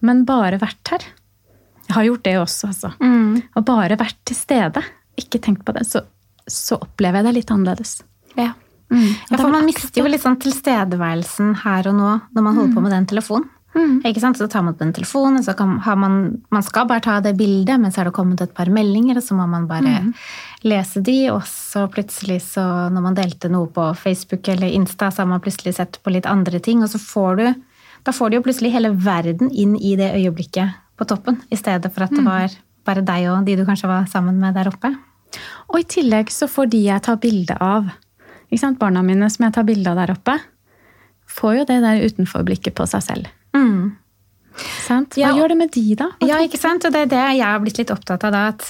men 0.00 0.22
bare 0.28 0.60
vært 0.62 0.92
her, 0.94 1.04
jeg 1.90 1.98
har 1.98 2.08
gjort 2.08 2.24
det 2.26 2.38
også, 2.38 2.70
altså. 2.70 2.92
Mm. 3.02 3.42
Og 3.58 3.66
bare 3.66 3.98
vært 4.00 4.18
til 4.28 4.38
stede. 4.38 4.82
Ikke 5.18 5.40
tenkt 5.42 5.64
på 5.66 5.74
det. 5.76 5.84
Så, 5.88 6.04
så 6.46 6.78
opplever 6.78 7.20
jeg 7.20 7.28
det 7.28 7.36
litt 7.40 7.54
annerledes. 7.54 8.00
Ja. 8.38 8.52
Mm. 8.90 9.06
ja 9.30 9.38
for 9.38 9.50
man 9.52 9.66
mister 9.68 10.02
jo 10.02 10.10
litt 10.10 10.24
sånn 10.24 10.38
tilstedeværelsen 10.42 11.60
her 11.64 11.86
og 11.90 11.94
nå 11.94 12.12
når 12.34 12.42
man 12.42 12.56
holder 12.56 12.72
på 12.74 12.80
mm. 12.80 12.86
med 12.86 12.94
den 12.96 13.10
telefonen. 13.12 13.48
Mm. 13.70 14.00
Ikke 14.02 14.18
sant? 14.22 14.38
Så 14.38 14.48
tar 14.50 14.64
man 14.66 14.74
på 14.74 14.82
den 14.82 14.94
telefonen, 14.96 15.44
så 15.46 15.54
kan, 15.54 15.76
man, 16.02 16.16
man 16.50 16.64
skal 16.66 16.88
bare 16.90 17.04
ta 17.04 17.20
det 17.22 17.36
bildet, 17.38 17.78
men 17.78 17.92
så 17.92 18.00
har 18.00 18.10
det 18.10 18.16
kommet 18.16 18.42
et 18.42 18.54
par 18.54 18.70
meldinger, 18.72 19.20
og 19.20 19.22
så 19.22 19.36
må 19.38 19.46
man 19.46 19.68
bare 19.70 19.92
mm. 20.06 20.08
lese 20.66 21.02
de, 21.06 21.18
og 21.30 21.44
så 21.46 21.84
plutselig, 21.92 22.40
så 22.48 22.64
når 22.90 23.06
man 23.06 23.18
delte 23.18 23.50
noe 23.52 23.70
på 23.70 23.86
Facebook 23.98 24.50
eller 24.50 24.74
Insta, 24.74 25.12
så 25.14 25.22
har 25.22 25.30
man 25.30 25.42
plutselig 25.44 25.76
sett 25.78 26.00
på 26.02 26.14
litt 26.14 26.26
andre 26.26 26.58
ting, 26.62 26.82
og 26.82 26.90
så 26.90 27.02
får 27.02 27.42
du 27.42 27.48
Da 28.00 28.14
får 28.16 28.30
du 28.30 28.38
jo 28.38 28.42
plutselig 28.42 28.70
hele 28.72 28.94
verden 28.96 29.50
inn 29.52 29.74
i 29.76 29.92
det 29.92 30.14
øyeblikket 30.16 30.72
på 31.00 31.08
toppen, 31.08 31.40
i 31.48 31.58
stedet 31.58 31.90
for 31.94 32.04
at 32.06 32.12
det 32.12 32.22
mm. 32.22 32.28
var 32.28 32.58
bare 32.88 33.04
deg 33.06 33.28
og 33.30 33.46
de 33.46 33.56
du 33.58 33.64
kanskje 33.68 33.90
var 33.90 34.06
sammen 34.10 34.38
med 34.40 34.56
der 34.56 34.70
oppe. 34.70 34.92
Og 35.70 35.80
i 35.80 35.88
tillegg 35.88 36.32
så 36.34 36.48
får 36.50 36.70
de 36.72 36.84
jeg 36.86 37.04
tar 37.06 37.20
bilde 37.22 37.56
av, 37.62 37.90
barna 38.80 39.02
mine 39.06 39.28
som 39.30 39.46
jeg 39.46 39.54
tar 39.56 39.66
bilde 39.68 39.92
av 39.92 40.00
der 40.00 40.14
oppe, 40.16 40.36
får 41.30 41.60
jo 41.60 41.66
det 41.68 41.80
der 41.84 42.04
utenforblikket 42.04 42.74
på 42.74 42.86
seg 42.90 43.04
selv. 43.06 43.30
Mm. 43.54 43.96
Hva 44.60 45.04
ja, 45.16 45.30
gjør 45.36 45.52
det 45.52 45.58
med 45.60 45.70
de, 45.72 45.84
da? 45.96 46.10
Hva 46.18 46.26
ja, 46.26 46.40
ikke 46.44 46.58
sant? 46.60 46.84
Og 46.84 46.92
det 46.92 47.04
er 47.06 47.12
det 47.12 47.22
jeg 47.38 47.46
har 47.46 47.60
blitt 47.62 47.78
litt 47.78 47.92
opptatt 47.94 48.26
av. 48.26 48.34
da, 48.34 48.48
at 48.50 48.66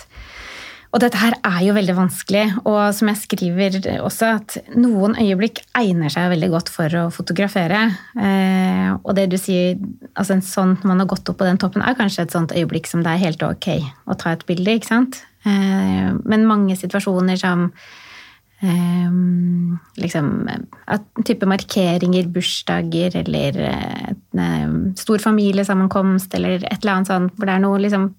og 0.90 0.98
dette 1.04 1.18
her 1.20 1.36
er 1.46 1.60
jo 1.62 1.74
veldig 1.76 1.94
vanskelig, 1.94 2.44
og 2.66 2.80
som 2.96 3.10
jeg 3.12 3.20
skriver 3.20 3.76
også, 4.02 4.32
at 4.40 4.56
noen 4.74 5.14
øyeblikk 5.22 5.62
egner 5.78 6.10
seg 6.10 6.32
veldig 6.32 6.48
godt 6.50 6.72
for 6.74 6.96
å 6.98 7.04
fotografere. 7.14 7.84
Eh, 8.18 8.88
og 8.98 9.14
det 9.14 9.28
du 9.30 9.38
sier, 9.38 9.78
altså 10.16 10.34
en 10.34 10.44
sånn 10.44 10.74
man 10.82 10.98
har 10.98 11.10
gått 11.12 11.30
opp 11.30 11.38
på 11.38 11.46
den 11.46 11.62
toppen, 11.62 11.86
er 11.86 11.98
kanskje 11.98 12.26
et 12.26 12.34
sånt 12.34 12.54
øyeblikk 12.56 12.90
som 12.90 13.04
det 13.06 13.14
er 13.14 13.22
helt 13.22 13.46
ok 13.46 13.70
å 14.10 14.18
ta 14.18 14.34
et 14.34 14.42
bilde, 14.50 14.80
ikke 14.80 14.90
sant? 14.90 15.22
Eh, 15.46 16.10
men 16.10 16.48
mange 16.50 16.74
situasjoner 16.80 17.38
som 17.38 17.68
eh, 18.66 19.14
liksom 20.02 20.32
at 20.90 21.06
type 21.22 21.46
markeringer, 21.46 22.26
bursdager 22.34 23.14
eller 23.22 23.62
stor 24.98 25.22
familiesammenkomst 25.22 26.34
eller 26.34 26.64
et 26.64 26.80
eller 26.80 26.96
annet 26.96 27.14
sånt 27.14 27.38
hvor 27.38 27.46
det 27.46 27.54
er 27.54 27.62
noe 27.62 27.78
liksom 27.86 28.10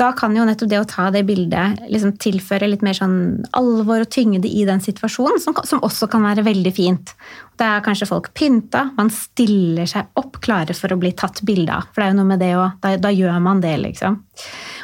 da 0.00 0.08
kan 0.16 0.34
jo 0.34 0.42
nettopp 0.46 0.70
det 0.70 0.78
å 0.80 0.86
ta 0.90 1.06
det 1.14 1.22
bildet 1.28 1.84
liksom 1.86 2.16
tilføre 2.22 2.66
litt 2.66 2.82
mer 2.82 2.96
sånn 2.98 3.44
alvor 3.54 4.02
og 4.02 4.10
tyngde 4.10 4.50
i 4.50 4.64
den 4.66 4.82
situasjonen, 4.82 5.38
som, 5.42 5.54
som, 5.62 5.82
også 5.86 6.08
kan 6.10 6.24
være 6.26 6.42
veldig 6.46 6.72
fint. 6.74 7.12
Da 7.60 7.76
er 7.76 7.84
kanskje 7.86 8.08
folk 8.10 8.32
pynta, 8.34 8.88
man 8.98 9.12
stiller 9.14 9.86
seg 9.90 10.10
opp 10.18 10.40
klare 10.42 10.74
for 10.74 10.90
å 10.90 10.98
bli 10.98 11.12
tatt 11.14 11.44
bilde 11.46 11.76
av. 11.76 11.86
For 11.92 12.02
det 12.02 12.08
er 12.08 12.14
jo 12.14 12.18
noe 12.18 12.30
med 12.32 12.42
det 12.42 12.50
òg. 12.58 12.80
Da, 12.82 12.96
da, 13.04 13.14
gjør 13.14 13.38
man 13.44 13.62
det, 13.62 13.76
liksom. 13.84 14.18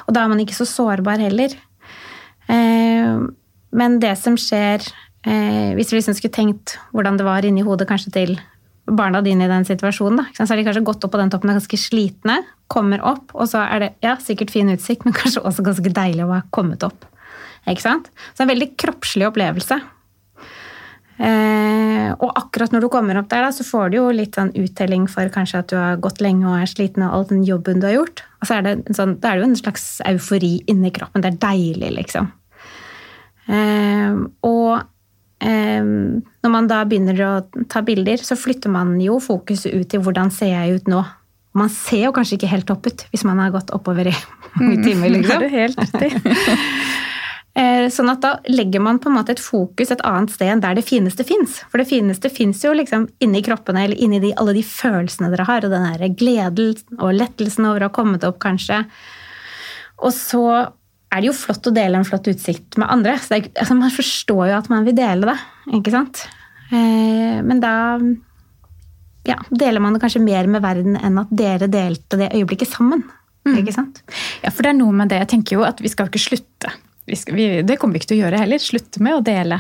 Og 0.07 0.15
da 0.15 0.23
er 0.23 0.31
man 0.31 0.45
ikke 0.45 0.59
så 0.61 0.69
sårbar 0.71 1.23
heller. 1.27 1.59
Eh, 2.47 3.19
men 3.81 3.99
det 4.03 4.15
som 4.19 4.35
skjer 4.41 4.83
eh, 4.83 5.71
Hvis 5.77 5.93
vi 5.93 6.01
liksom 6.01 6.17
skulle 6.19 6.35
tenkt 6.35 6.73
hvordan 6.91 7.19
det 7.21 7.27
var 7.27 7.47
inni 7.47 7.63
hodet 7.63 7.87
kanskje 7.91 8.15
til 8.15 8.33
barna 8.97 9.23
dine 9.25 9.47
i 9.47 9.51
den 9.51 9.67
situasjonen. 9.69 10.23
Da. 10.23 10.27
Så 10.35 10.49
har 10.51 10.61
de 10.61 10.67
kanskje 10.67 10.87
gått 10.87 11.05
opp 11.07 11.15
på 11.15 11.21
den 11.21 11.33
toppen 11.33 11.51
og 11.51 11.55
er 11.55 11.61
ganske 11.61 11.81
slitne, 11.81 12.41
kommer 12.71 13.03
opp, 13.07 13.33
og 13.35 13.49
så 13.51 13.65
er 13.67 13.85
det 13.85 13.93
ja, 14.05 14.17
sikkert 14.23 14.53
fin 14.55 14.71
utsikt, 14.73 15.07
men 15.07 15.17
kanskje 15.21 15.45
også 15.45 15.67
ganske 15.67 15.95
deilig 15.97 16.27
å 16.27 16.35
ha 16.35 16.43
kommet 16.55 16.87
opp. 16.87 17.07
Ikke 17.69 17.85
sant? 17.85 18.13
Så 18.33 18.41
det 18.41 18.45
er 18.45 18.49
en 18.49 18.55
veldig 18.55 18.71
kroppslig 18.81 19.27
opplevelse. 19.29 19.81
Eh, 21.21 22.09
og 22.17 22.31
akkurat 22.33 22.73
når 22.73 22.87
du 22.87 22.89
kommer 22.93 23.19
opp 23.21 23.29
der, 23.29 23.45
da, 23.45 23.51
så 23.53 23.65
får 23.67 23.91
du 23.93 23.99
jo 23.99 24.07
litt 24.15 24.39
sånn 24.39 24.55
uttelling 24.57 25.05
for 25.11 25.29
kanskje 25.33 25.61
at 25.61 25.73
du 25.73 25.77
har 25.77 26.01
gått 26.01 26.23
lenge 26.25 26.49
og 26.49 26.63
er 26.63 26.71
sliten 26.71 27.05
av 27.05 27.13
all 27.13 27.27
den 27.29 27.43
jobben 27.45 27.83
du 27.83 27.91
har 27.91 27.99
gjort. 27.99 28.23
Og 28.41 28.49
så 28.49 28.57
er 28.57 28.65
det, 28.65 28.77
sånn, 28.97 29.19
det 29.21 29.29
er 29.29 29.41
jo 29.41 29.51
en 29.51 29.59
slags 29.59 29.85
eufori 30.09 30.55
inni 30.73 30.93
kroppen. 30.97 31.21
Det 31.21 31.35
er 31.35 31.43
deilig, 31.43 31.91
liksom. 31.99 32.31
Eh, 33.51 34.17
og 34.49 34.73
når 35.41 36.53
man 36.53 36.67
da 36.69 36.83
begynner 36.85 37.21
å 37.25 37.65
ta 37.73 37.81
bilder, 37.81 38.21
så 38.21 38.37
flytter 38.37 38.69
man 38.73 38.99
jo 39.01 39.17
fokuset 39.25 39.73
ut 39.73 39.89
til 39.89 40.03
hvordan 40.05 40.29
ser 40.35 40.53
jeg 40.53 40.81
ut 40.81 40.91
nå. 40.93 41.01
Man 41.57 41.71
ser 41.73 42.05
jo 42.05 42.15
kanskje 42.15 42.37
ikke 42.37 42.51
helt 42.53 42.69
topp 42.69 42.91
ut 42.91 43.07
hvis 43.11 43.25
man 43.27 43.41
har 43.43 43.55
gått 43.55 43.73
oppover 43.75 44.13
i 44.13 44.17
mange 44.59 44.77
mm. 44.79 44.85
timer. 44.85 45.15
Liksom. 45.17 45.41
Det 45.43 45.49
er 45.49 45.57
helt 45.57 45.81
riktig. 45.87 46.11
Eh, 47.59 47.89
sånn 47.91 48.07
at 48.13 48.21
da 48.23 48.37
legger 48.47 48.79
man 48.79 49.01
på 49.03 49.09
en 49.11 49.17
måte 49.17 49.35
et 49.35 49.43
fokus 49.43 49.91
et 49.91 50.03
annet 50.07 50.31
sted 50.31 50.53
enn 50.53 50.61
der 50.63 50.77
det 50.79 50.85
fineste 50.87 51.25
fins. 51.27 51.59
For 51.67 51.83
det 51.83 51.89
fineste 51.91 52.31
fins 52.31 52.63
jo 52.63 52.71
liksom 52.79 53.09
inni 53.27 53.43
kroppene 53.43 53.83
eller 53.89 53.99
inni 53.99 54.21
de, 54.23 54.31
alle 54.39 54.55
de 54.55 54.63
følelsene 54.65 55.33
dere 55.33 55.49
har. 55.49 55.67
Og 55.67 55.75
den 55.75 55.89
der 55.89 56.15
gleden 56.15 57.01
og 57.01 57.17
lettelsen 57.19 57.67
over 57.67 57.83
å 57.83 57.91
ha 57.91 57.97
kommet 57.97 58.27
opp, 58.29 58.39
kanskje. 58.43 58.85
Og 59.99 60.15
så 60.15 60.45
er 61.11 61.23
det 61.23 61.31
jo 61.31 61.37
flott 61.37 61.67
å 61.67 61.75
dele 61.75 61.99
en 61.99 62.07
flott 62.07 62.29
utsikt 62.31 62.79
med 62.81 62.91
andre. 62.91 63.17
Så 63.19 63.37
er, 63.37 63.49
altså, 63.59 63.77
man 63.79 63.95
forstår 63.95 64.45
jo 64.53 64.59
at 64.59 64.69
man 64.73 64.87
vil 64.87 64.97
dele 64.99 65.33
det, 65.33 65.39
ikke 65.81 65.95
sant. 65.95 66.25
Eh, 66.71 67.41
men 67.43 67.63
da 67.63 67.75
ja, 69.27 69.37
deler 69.51 69.83
man 69.83 69.97
det 69.97 70.03
kanskje 70.05 70.23
mer 70.23 70.47
med 70.51 70.63
verden 70.65 70.97
enn 70.97 71.19
at 71.21 71.33
dere 71.35 71.69
delte 71.71 72.19
det 72.21 72.31
øyeblikket 72.37 72.71
sammen. 72.71 73.03
Mm. 73.49 73.57
Ikke 73.63 73.75
sant? 73.75 74.03
Ja, 74.45 74.53
for 74.53 74.65
det 74.65 74.73
er 74.73 74.79
noe 74.79 74.95
med 74.97 75.11
det. 75.13 75.21
Jeg 75.25 75.33
tenker 75.35 75.59
jo 75.59 75.67
at 75.67 75.81
vi 75.83 75.91
skal 75.93 76.11
ikke 76.11 76.23
slutte. 76.23 76.73
Skal, 77.11 77.35
vi, 77.35 77.49
det 77.67 77.79
kommer 77.81 77.97
vi 77.97 78.03
ikke 78.03 78.13
til 78.13 78.21
å 78.21 78.25
gjøre 78.27 78.45
heller. 78.45 78.63
Slutte 78.63 79.03
med 79.03 79.19
å 79.19 79.25
dele 79.25 79.59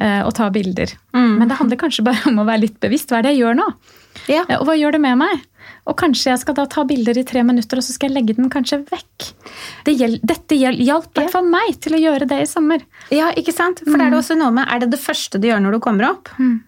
eh, 0.00 0.20
og 0.24 0.32
ta 0.36 0.48
bilder. 0.52 0.94
Mm. 1.14 1.34
Men 1.40 1.50
det 1.50 1.58
handler 1.60 1.80
kanskje 1.80 2.04
bare 2.08 2.24
om 2.32 2.42
å 2.42 2.48
være 2.48 2.64
litt 2.66 2.80
bevisst. 2.82 3.12
Hva 3.12 3.20
er 3.20 3.28
det 3.28 3.36
jeg 3.36 3.44
gjør 3.44 3.60
nå? 3.60 3.68
Ja. 4.32 4.44
Og 4.58 4.66
hva 4.68 4.76
gjør 4.76 4.96
det 4.96 5.02
med 5.04 5.20
meg? 5.22 5.44
Og 5.90 5.96
kanskje 5.98 6.30
jeg 6.30 6.40
skal 6.44 6.54
da 6.54 6.64
ta 6.70 6.84
bilder 6.86 7.18
i 7.18 7.24
tre 7.26 7.42
minutter, 7.46 7.80
og 7.80 7.84
så 7.84 7.94
skal 7.94 8.10
jeg 8.10 8.20
legge 8.20 8.36
den 8.38 8.50
kanskje 8.52 8.84
vekk. 8.86 9.28
Det 9.86 9.96
gjel, 9.98 10.18
dette 10.22 10.58
hjalp 10.58 10.78
i 10.78 10.86
hvert 11.18 11.32
fall 11.34 11.48
meg 11.50 11.78
til 11.82 11.96
å 11.98 12.02
gjøre 12.02 12.28
det 12.30 12.42
i 12.44 12.48
sommer. 12.50 12.84
Ja, 13.10 13.32
ikke 13.38 13.54
sant? 13.54 13.82
For 13.82 13.98
mm. 13.98 14.04
er 14.04 14.12
det 14.12 14.20
også 14.20 14.38
noe 14.38 14.54
med, 14.54 14.68
er 14.70 14.84
det 14.84 14.92
det 14.94 15.02
første 15.02 15.42
du 15.42 15.48
gjør 15.50 15.64
når 15.64 15.76
du 15.76 15.82
kommer 15.82 16.12
opp? 16.12 16.30
Mm. 16.38 16.60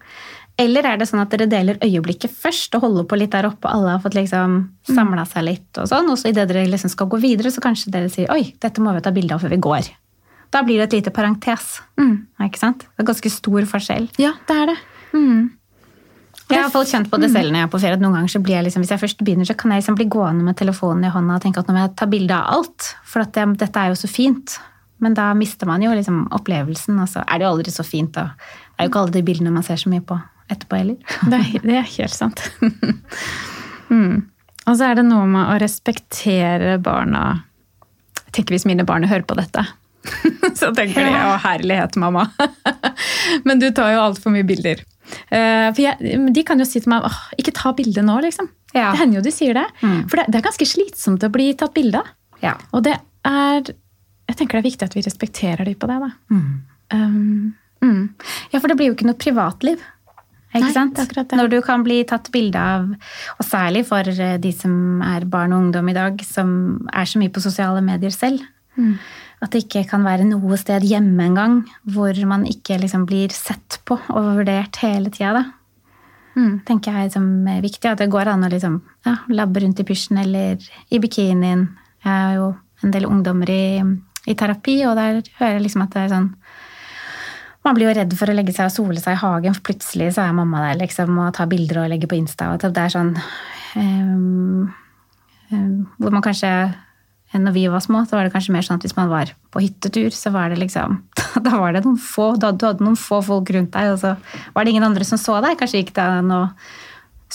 Eller 0.59 0.87
er 0.87 0.99
det 0.99 1.07
sånn 1.09 1.19
at 1.19 1.31
dere 1.31 1.49
deler 1.51 1.79
øyeblikket 1.83 2.31
først 2.31 2.75
og 2.77 2.85
holder 2.85 3.07
på 3.07 3.19
litt 3.19 3.33
der 3.35 3.47
oppe, 3.49 3.67
og 3.67 3.71
alle 3.75 3.95
har 3.95 4.03
fått 4.03 4.15
liksom 4.15 4.61
samla 4.87 5.25
seg 5.27 5.47
litt 5.47 5.79
og 5.81 5.89
sånn, 5.91 6.11
og 6.11 6.19
så 6.19 6.31
idet 6.31 6.47
dere 6.51 6.67
liksom 6.71 6.91
skal 6.91 7.09
gå 7.11 7.19
videre, 7.23 7.51
så 7.51 7.63
kanskje 7.63 7.91
dere 7.95 8.11
sier 8.11 8.31
oi, 8.31 8.53
dette 8.63 8.83
må 8.83 8.95
vi 8.95 9.03
ta 9.03 9.11
bilde 9.15 9.35
av 9.35 9.43
før 9.43 9.55
vi 9.55 9.63
går. 9.63 9.91
Da 10.55 10.61
blir 10.63 10.79
det 10.79 10.89
et 10.89 10.99
lite 11.01 11.11
parentes. 11.11 11.81
Mm. 11.99 12.27
Ikke 12.47 12.61
sant? 12.61 12.87
Det 12.87 13.03
er 13.03 13.09
ganske 13.09 13.31
stor 13.33 13.67
forskjell. 13.67 14.07
Ja, 14.21 14.35
det 14.47 14.55
er 14.55 14.71
det. 14.71 14.77
Mm. 15.15 15.54
Jeg 16.51 16.61
har 16.61 16.69
fått 16.69 16.91
kjent 16.91 17.09
på 17.09 17.17
det 17.17 17.31
selv 17.33 17.49
når 17.49 17.63
jeg 17.63 17.67
er 17.67 17.73
på 17.73 17.79
ferie. 17.81 17.97
at 17.97 18.03
noen 18.03 18.19
ganger 18.19 18.31
så 18.35 18.41
blir 18.43 18.57
jeg 18.59 18.67
liksom, 18.67 18.83
Hvis 18.85 18.93
jeg 18.93 19.01
først 19.01 19.23
begynner, 19.25 19.47
så 19.49 19.55
kan 19.57 19.71
jeg 19.73 19.81
liksom 19.81 19.97
bli 19.97 20.05
gående 20.13 20.45
med 20.45 20.57
telefonen 20.59 21.07
i 21.07 21.13
hånda 21.13 21.39
og 21.39 21.41
tenke 21.41 21.63
at 21.63 21.67
nå 21.67 21.73
må 21.73 21.81
jeg 21.81 21.95
ta 21.97 22.05
bilde 22.11 22.37
av 22.37 22.59
alt. 22.59 22.89
For 23.03 23.25
det, 23.25 23.45
dette 23.63 23.81
er 23.81 23.89
jo 23.89 23.97
så 23.97 24.09
fint. 24.11 24.59
Men 25.03 25.17
da 25.17 25.31
mister 25.33 25.67
man 25.67 25.83
jo 25.83 25.91
liksom 25.95 26.27
opplevelsen, 26.35 26.99
og 27.01 27.09
så 27.11 27.25
er 27.25 27.39
det 27.39 27.47
jo 27.47 27.51
aldri 27.55 27.73
så 27.73 27.83
fint. 27.83 28.15
Og 28.21 28.29
det 28.29 28.77
er 28.77 28.87
jo 28.87 28.93
ikke 28.93 29.03
alle 29.03 29.15
de 29.17 29.25
bildene 29.25 29.55
man 29.55 29.65
ser 29.65 29.81
så 29.81 29.91
mye 29.91 30.05
på 30.05 30.19
etterpå 30.53 30.77
heller. 30.77 31.17
Er, 31.33 31.59
det 31.63 31.79
er 31.79 31.89
helt 31.97 32.13
sant. 32.13 32.43
mm. 33.89 34.21
Og 34.65 34.77
så 34.77 34.91
er 34.91 34.99
det 34.99 35.07
noe 35.07 35.25
med 35.29 35.49
å 35.49 35.57
respektere 35.61 36.77
barna. 36.81 37.25
Jeg 38.27 38.37
tenker 38.37 38.57
hvis 38.57 38.67
mine 38.69 38.85
barn 38.85 39.05
hører 39.09 39.25
på 39.25 39.37
dette, 39.37 39.65
så 40.59 40.69
tenker 40.75 41.01
de 41.01 41.13
'å, 41.17 41.37
herlighet, 41.41 41.97
mamma'. 41.97 42.27
Men 43.47 43.61
du 43.61 43.71
tar 43.73 43.93
jo 43.95 44.03
altfor 44.03 44.33
mye 44.33 44.45
bilder. 44.45 44.83
Eh, 45.29 45.69
for 45.71 45.81
jeg, 45.83 46.21
de 46.33 46.43
kan 46.47 46.59
jo 46.59 46.67
si 46.67 46.81
til 46.81 46.91
meg 46.91 47.05
'åh, 47.05 47.19
ikke 47.37 47.53
ta 47.55 47.73
bilde 47.77 48.03
nå', 48.05 48.21
liksom. 48.25 48.49
Ja. 48.73 48.91
Det 48.91 48.99
hender 48.99 49.21
jo 49.21 49.25
de 49.25 49.31
sier 49.31 49.53
det. 49.55 49.65
Mm. 49.81 50.09
For 50.09 50.19
det, 50.19 50.27
det 50.31 50.39
er 50.39 50.47
ganske 50.49 50.67
slitsomt 50.67 51.23
å 51.23 51.31
bli 51.31 51.53
tatt 51.55 51.73
bilde 51.73 52.01
av. 52.01 52.13
Ja. 52.41 52.55
Og 52.73 52.83
det 52.83 52.99
er 53.25 53.73
Jeg 54.25 54.37
tenker 54.39 54.57
det 54.57 54.63
er 54.65 54.71
viktig 54.71 54.85
at 54.87 54.95
vi 54.95 55.01
respekterer 55.05 55.65
de 55.65 55.75
på 55.77 55.85
det, 55.85 55.99
da. 56.01 56.07
Um, 56.89 57.53
mm. 57.77 58.15
Ja, 58.49 58.57
for 58.57 58.67
det 58.67 58.75
blir 58.79 58.87
jo 58.89 58.95
ikke 58.95 59.05
noe 59.05 59.21
privatliv. 59.21 59.77
Ikke 60.49 60.63
Nei, 60.63 60.71
sant? 60.73 60.95
det 60.95 61.03
akkurat 61.03 61.29
det. 61.29 61.37
Når 61.37 61.51
du 61.51 61.57
kan 61.61 61.83
bli 61.85 61.99
tatt 62.09 62.31
bilde 62.33 62.57
av, 62.57 62.87
og 63.37 63.45
særlig 63.45 63.83
for 63.85 64.07
eh, 64.07 64.37
de 64.41 64.51
som 64.55 65.03
er 65.05 65.27
barn 65.29 65.53
og 65.53 65.67
ungdom 65.67 65.91
i 65.91 65.93
dag, 65.93 66.17
som 66.25 66.49
er 66.89 67.05
så 67.05 67.21
mye 67.21 67.33
på 67.35 67.43
sosiale 67.43 67.83
medier 67.85 68.09
selv. 68.15 68.41
At 69.43 69.51
det 69.51 69.65
ikke 69.65 69.83
kan 69.89 70.05
være 70.05 70.27
noe 70.27 70.57
sted 70.57 70.85
hjemme 70.87 71.27
engang 71.27 71.59
hvor 71.91 72.15
man 72.27 72.45
ikke 72.49 72.79
liksom 72.81 73.03
blir 73.09 73.33
sett 73.35 73.81
på 73.85 73.97
og 73.99 74.31
vurdert 74.39 74.79
hele 74.83 75.11
tida. 75.11 75.33
da. 75.41 75.45
Mm. 76.35 76.65
tenker 76.67 76.91
jeg 76.91 76.99
er 76.99 77.07
liksom 77.07 77.27
viktig. 77.63 77.89
At 77.91 78.03
det 78.03 78.11
går 78.11 78.31
an 78.31 78.43
å 78.43 78.51
liksom, 78.51 78.79
ja, 79.07 79.17
labbe 79.31 79.63
rundt 79.63 79.79
i 79.79 79.87
pysjen 79.87 80.19
eller 80.21 80.59
i 80.91 80.99
bikinien. 80.99 81.69
Jeg 82.03 82.11
har 82.11 82.35
jo 82.35 82.53
en 82.83 82.93
del 82.93 83.07
ungdommer 83.07 83.49
i, 83.49 83.65
i 84.27 84.35
terapi, 84.37 84.81
og 84.89 84.97
der 84.99 85.21
hører 85.39 85.57
jeg 85.57 85.65
liksom 85.65 85.85
at 85.85 85.95
det 85.95 86.05
er 86.05 86.15
sånn 86.17 86.31
Man 87.65 87.73
blir 87.73 87.87
jo 87.87 87.93
redd 87.97 88.11
for 88.13 88.29
å 88.29 88.33
legge 88.37 88.53
seg 88.53 88.67
og 88.69 88.73
sole 88.75 89.01
seg 89.01 89.15
i 89.15 89.21
hagen, 89.23 89.55
for 89.55 89.65
plutselig 89.71 90.11
så 90.13 90.21
er 90.21 90.35
mamma 90.37 90.59
der 90.67 90.83
liksom, 90.83 91.15
og 91.17 91.31
tar 91.33 91.47
bilder 91.49 91.79
og 91.81 91.87
legger 91.89 92.11
på 92.11 92.19
Insta. 92.19 92.51
og 92.53 92.61
Det 92.61 92.77
er 92.77 92.93
sånn 92.93 93.15
um, 93.17 94.67
um, 95.49 95.79
Hvor 95.97 96.13
man 96.13 96.21
kanskje 96.21 96.51
når 97.41 97.55
vi 97.55 97.65
var 97.71 97.83
små, 97.83 98.03
så 98.05 98.17
var 98.17 98.27
det 98.27 98.33
kanskje 98.33 98.53
mer 98.55 98.65
sånn 98.65 98.79
at 98.79 98.85
hvis 98.85 98.95
man 98.97 99.11
var 99.11 99.31
på 99.53 99.63
hyttetur, 99.63 100.13
så 100.15 100.31
var 100.35 100.51
det 100.51 100.61
liksom 100.61 100.99
Da 101.45 101.59
var 101.59 101.75
det 101.75 101.83
noen 101.85 101.99
få, 101.99 102.33
da 102.39 102.53
du 102.55 102.63
hadde 102.67 102.85
noen 102.85 102.99
få 102.99 103.19
folk 103.25 103.49
rundt 103.51 103.73
deg, 103.75 103.93
og 103.93 104.01
så 104.01 104.15
var 104.55 104.63
det 104.63 104.71
ingen 104.73 104.87
andre 104.87 105.07
som 105.07 105.19
så 105.19 105.41
deg. 105.43 105.57
Kanskje 105.59 105.83
gikk 105.83 105.95
det 105.97 106.05
an 106.05 106.31
å 106.31 106.43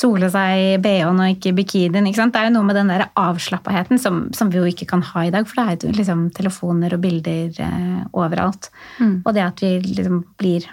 sole 0.00 0.30
seg 0.33 0.57
i 0.57 0.75
BH-en 0.80 1.21
og 1.21 1.35
ikke 1.35 1.52
bikinien. 1.57 2.07
Ikke 2.09 2.23
sant? 2.23 2.35
Det 2.35 2.40
er 2.40 2.49
jo 2.49 2.57
noe 2.57 2.69
med 2.69 2.78
den 2.78 2.90
der 2.92 3.09
avslappaheten 3.19 4.00
som, 4.00 4.23
som 4.37 4.50
vi 4.52 4.61
jo 4.61 4.69
ikke 4.71 4.88
kan 4.88 5.02
ha 5.11 5.26
i 5.26 5.33
dag, 5.35 5.49
for 5.49 5.61
det 5.61 5.66
er 5.66 5.88
jo 5.90 5.97
liksom 5.99 6.28
telefoner 6.37 6.97
og 6.97 7.02
bilder 7.04 7.62
eh, 7.66 8.02
overalt. 8.16 8.71
Mm. 9.00 9.16
Og 9.25 9.33
det 9.37 9.45
at 9.45 9.64
vi 9.64 9.73
liksom 9.85 10.23
blir 10.40 10.69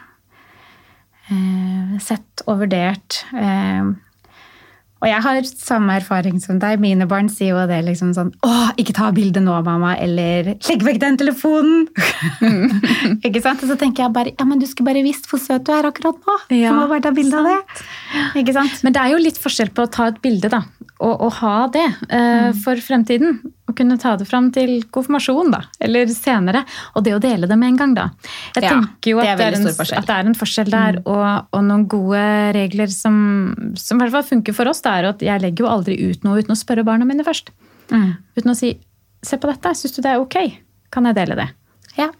eh, 1.27 1.97
sett 2.03 2.45
og 2.45 2.61
vurdert. 2.63 3.23
Eh, 3.35 3.89
og 4.97 5.07
jeg 5.09 5.21
har 5.23 5.49
samme 5.49 5.97
erfaring 5.99 6.39
som 6.41 6.57
deg. 6.61 6.79
Mine 6.81 7.05
barn 7.09 7.29
sier 7.29 7.53
jo 7.53 7.65
det 7.69 7.79
liksom 7.85 8.13
sånn 8.17 8.31
Å, 8.45 8.53
ikke 8.81 8.95
ta 8.97 9.11
bilde 9.15 9.41
nå, 9.43 9.53
mamma. 9.65 9.93
Eller 10.01 10.53
legg 10.55 10.85
vekk 10.85 11.01
den 11.03 11.19
telefonen! 11.21 11.85
ikke 13.27 13.43
sant? 13.43 13.61
Og 13.61 13.71
så 13.71 13.77
tenker 13.79 14.05
jeg 14.05 14.15
bare 14.15 14.33
ja, 14.33 14.47
men 14.47 14.61
du 14.61 14.65
skulle 14.69 14.89
bare 14.89 15.05
visst 15.05 15.29
hvor 15.29 15.41
søt 15.41 15.67
du 15.67 15.73
er 15.75 15.89
akkurat 15.89 16.17
nå. 16.17 16.37
Ja, 16.55 16.73
du 16.73 16.81
må 16.81 16.87
bare 16.89 17.05
ta 17.05 17.13
bilde 17.15 17.43
av 17.43 17.51
det. 17.51 17.59
Ikke 18.41 18.55
sant? 18.57 18.81
Men 18.85 18.95
det 18.95 19.03
er 19.03 19.13
jo 19.13 19.21
litt 19.21 19.37
forskjell 19.41 19.73
på 19.75 19.85
å 19.85 19.91
ta 19.91 20.09
et 20.11 20.21
bilde 20.23 20.49
da, 20.53 20.63
og, 20.97 21.13
og 21.13 21.31
ha 21.41 21.55
det 21.73 21.87
eh, 22.09 22.49
for 22.63 22.81
fremtiden. 22.81 23.41
Å 23.67 23.73
kunne 23.75 23.97
ta 23.99 24.13
det 24.15 24.23
fram 24.29 24.45
til 24.55 24.77
konfirmasjon, 24.95 25.49
da, 25.51 25.59
eller 25.83 26.07
senere. 26.07 26.61
Og 26.95 27.03
det 27.03 27.13
å 27.17 27.19
dele 27.19 27.49
det 27.51 27.57
med 27.59 27.73
en 27.73 27.79
gang, 27.81 27.93
da. 27.97 28.05
Jeg 28.55 28.63
Ja, 28.63 28.69
tenker 28.77 29.11
jo 29.11 29.17
det 29.19 29.27
at 29.27 29.33
er 29.33 29.37
det 29.37 29.47
er, 29.47 29.57
en, 29.59 29.97
at 29.99 30.07
det 30.07 30.15
er 30.15 30.29
en 30.29 30.37
forskjell 30.39 30.69
der, 30.71 30.99
og, 31.05 31.25
og 31.51 31.63
noen 31.67 31.83
gode 31.91 32.21
regler 32.55 32.87
som, 32.87 33.17
som 33.75 33.99
i 33.99 34.05
hvert 34.05 34.15
fall 34.15 34.23
funker 34.29 34.55
for 34.55 34.71
oss. 34.71 34.79
Det 34.85 34.93
er 34.93 35.09
at 35.11 35.19
jeg 35.27 35.43
legger 35.43 35.65
jo 35.65 35.71
aldri 35.73 35.97
ut 35.99 36.23
noe 36.23 36.39
uten 36.39 36.55
å 36.55 36.59
spørre 36.59 36.85
barna 36.87 37.03
mine 37.09 37.27
først. 37.27 37.51
Mm. 37.91 38.13
Uten 38.39 38.51
å 38.51 38.55
si 38.55 38.77
'se 39.25 39.35
på 39.41 39.47
dette, 39.51 39.75
syns 39.75 39.95
du 39.95 40.01
det 40.01 40.11
er 40.15 40.19
ok'? 40.23 40.57
Kan 40.91 41.03
jeg 41.05 41.15
dele 41.15 41.35
det? 41.35 41.49
Ja. 41.97 42.11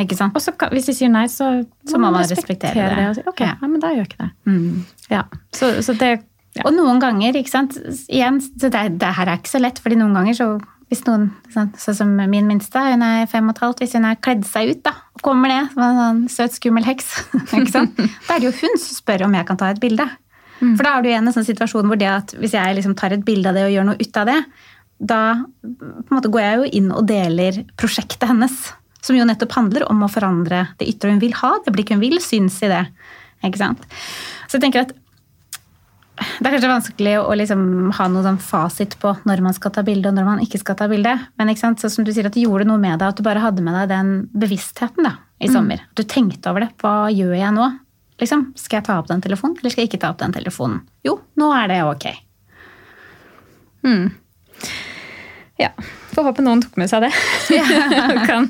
Ikke 0.00 0.16
sant? 0.16 0.34
Og 0.34 0.40
så 0.42 0.56
kan, 0.56 0.70
hvis 0.72 0.86
de 0.88 0.94
sier 0.96 1.10
nei, 1.12 1.26
så, 1.28 1.66
Så 1.86 1.98
må 2.00 2.10
man 2.10 2.24
respektere 2.24 2.94
det. 2.96 3.08
og 3.10 3.14
si, 3.14 3.22
ok, 3.28 3.40
Ja. 3.40 3.56
ja. 3.60 3.68
men 3.68 3.80
da 3.80 3.88
gjør 3.92 4.04
jeg 4.06 4.08
ikke 4.08 4.24
det. 4.24 4.30
Mm. 4.46 4.84
Ja, 5.10 5.24
så, 5.52 5.82
så 5.82 5.92
det 5.98 6.22
ja. 6.54 6.62
Og 6.68 6.72
noen 6.72 7.00
ganger, 7.02 7.34
ikke 7.34 7.50
sant, 7.50 7.74
igjen, 8.08 8.36
så 8.40 8.70
det, 8.70 8.98
det 9.02 9.08
her 9.16 9.26
er 9.26 9.38
ikke 9.40 9.50
så 9.50 9.58
lett, 9.58 9.80
fordi 9.82 9.96
noen 9.98 10.14
ganger 10.14 10.34
så 10.38 10.46
hvis 10.92 11.04
noen, 11.06 11.30
sånn 11.54 11.70
sånn 11.80 11.96
som 11.96 12.10
min 12.18 12.48
minste, 12.48 12.80
hun 12.92 13.04
er 13.06 13.28
fem 13.30 13.46
og 13.48 13.56
et 13.56 13.62
halvt, 13.64 13.80
hvis 13.82 13.94
hun 13.96 14.06
har 14.08 14.20
kledd 14.24 14.44
seg 14.48 14.74
ut 14.74 14.82
da, 14.86 14.92
og 15.16 15.24
kommer 15.24 15.50
ned 15.50 15.72
som 15.72 15.84
en 15.86 16.00
sånn 16.00 16.20
søt, 16.32 16.58
skummel 16.58 16.86
heks, 16.86 17.08
da 17.72 18.36
er 18.36 18.42
det 18.42 18.48
jo 18.48 18.54
hun 18.60 18.78
som 18.80 19.00
spør 19.00 19.26
om 19.28 19.36
jeg 19.38 19.48
kan 19.48 19.60
ta 19.60 19.72
et 19.72 19.82
bilde. 19.82 20.06
For 20.60 20.86
da 20.86 20.94
er 20.94 21.02
du 21.02 21.10
igjen 21.10 21.26
i 21.26 21.28
en 21.28 21.34
sånn 21.34 21.46
situasjon 21.46 21.90
hvor 21.90 21.98
det 22.00 22.08
at 22.08 22.32
hvis 22.38 22.54
jeg 22.56 22.76
liksom 22.78 22.94
tar 22.96 23.12
et 23.12 23.24
bilde 23.26 23.50
av 23.50 23.58
det 23.58 23.66
og 23.66 23.74
gjør 23.74 23.88
noe 23.90 24.00
ut 24.00 24.20
av 24.20 24.30
det, 24.30 24.38
da 25.04 25.20
måte 26.12 26.30
går 26.32 26.44
jeg 26.44 26.58
jo 26.60 26.70
inn 26.78 26.92
og 26.94 27.08
deler 27.10 27.58
prosjektet 27.80 28.28
hennes, 28.30 28.54
som 29.04 29.18
jo 29.18 29.26
nettopp 29.28 29.52
handler 29.58 29.84
om 29.90 30.04
å 30.06 30.10
forandre 30.12 30.62
det 30.80 30.88
ytre 30.88 31.12
hun 31.12 31.20
vil 31.20 31.34
ha, 31.42 31.56
det 31.64 31.74
blikket 31.74 31.98
hun 31.98 32.04
vil, 32.04 32.16
synes 32.22 32.56
i 32.64 32.70
det. 32.72 32.84
Så 33.44 34.56
jeg 34.56 34.62
tenker 34.62 34.86
at 34.86 34.94
det 36.14 36.46
er 36.46 36.54
kanskje 36.54 36.70
vanskelig 36.70 37.14
å 37.18 37.34
liksom 37.34 37.62
ha 37.96 38.04
noe 38.10 38.22
sånn 38.22 38.38
fasit 38.42 38.94
på 39.02 39.16
når 39.26 39.40
man 39.42 39.56
skal 39.56 39.72
ta 39.74 39.82
bilde 39.86 40.10
og 40.10 40.14
når 40.14 40.28
man 40.28 40.42
ikke 40.44 40.60
skal 40.62 40.76
ta 40.78 40.86
bilde. 40.90 41.14
Men? 41.40 41.50
Så 41.58 41.90
som 41.90 42.06
du 42.06 42.12
sier 42.14 42.28
at 42.28 42.36
det 42.36 42.44
gjorde 42.44 42.68
noe 42.68 42.78
med 42.78 43.00
deg, 43.00 43.08
at 43.08 43.18
du 43.18 43.24
bare 43.26 43.42
hadde 43.42 43.64
med 43.66 43.74
deg 43.80 43.90
den 43.90 44.12
bevisstheten 44.30 45.08
da, 45.08 45.16
i 45.42 45.50
sommer. 45.50 45.82
At 45.90 45.98
du 45.98 46.06
tenkte 46.06 46.52
over 46.52 46.66
det. 46.66 46.70
Hva 46.82 47.10
gjør 47.10 47.34
jeg 47.34 47.56
nå? 47.56 47.66
Liksom, 48.22 48.44
skal 48.58 48.78
jeg 48.78 48.86
ta 48.86 49.00
opp 49.00 49.10
den 49.10 49.24
telefonen, 49.24 49.58
eller 49.58 49.74
skal 49.74 49.82
jeg 49.82 49.90
ikke 49.90 50.02
ta 50.04 50.12
opp 50.14 50.20
den 50.22 50.36
telefonen? 50.36 50.84
Jo, 51.06 51.16
nå 51.40 51.50
er 51.56 51.72
det 51.72 51.80
ok. 51.82 52.06
Mm. 53.84 54.04
Ja. 55.58 55.72
Får 56.14 56.28
håpe 56.28 56.44
noen 56.46 56.62
tok 56.64 56.76
med 56.80 56.90
seg 56.90 57.04
det. 57.06 57.12
og 58.14 58.20
kan 58.28 58.48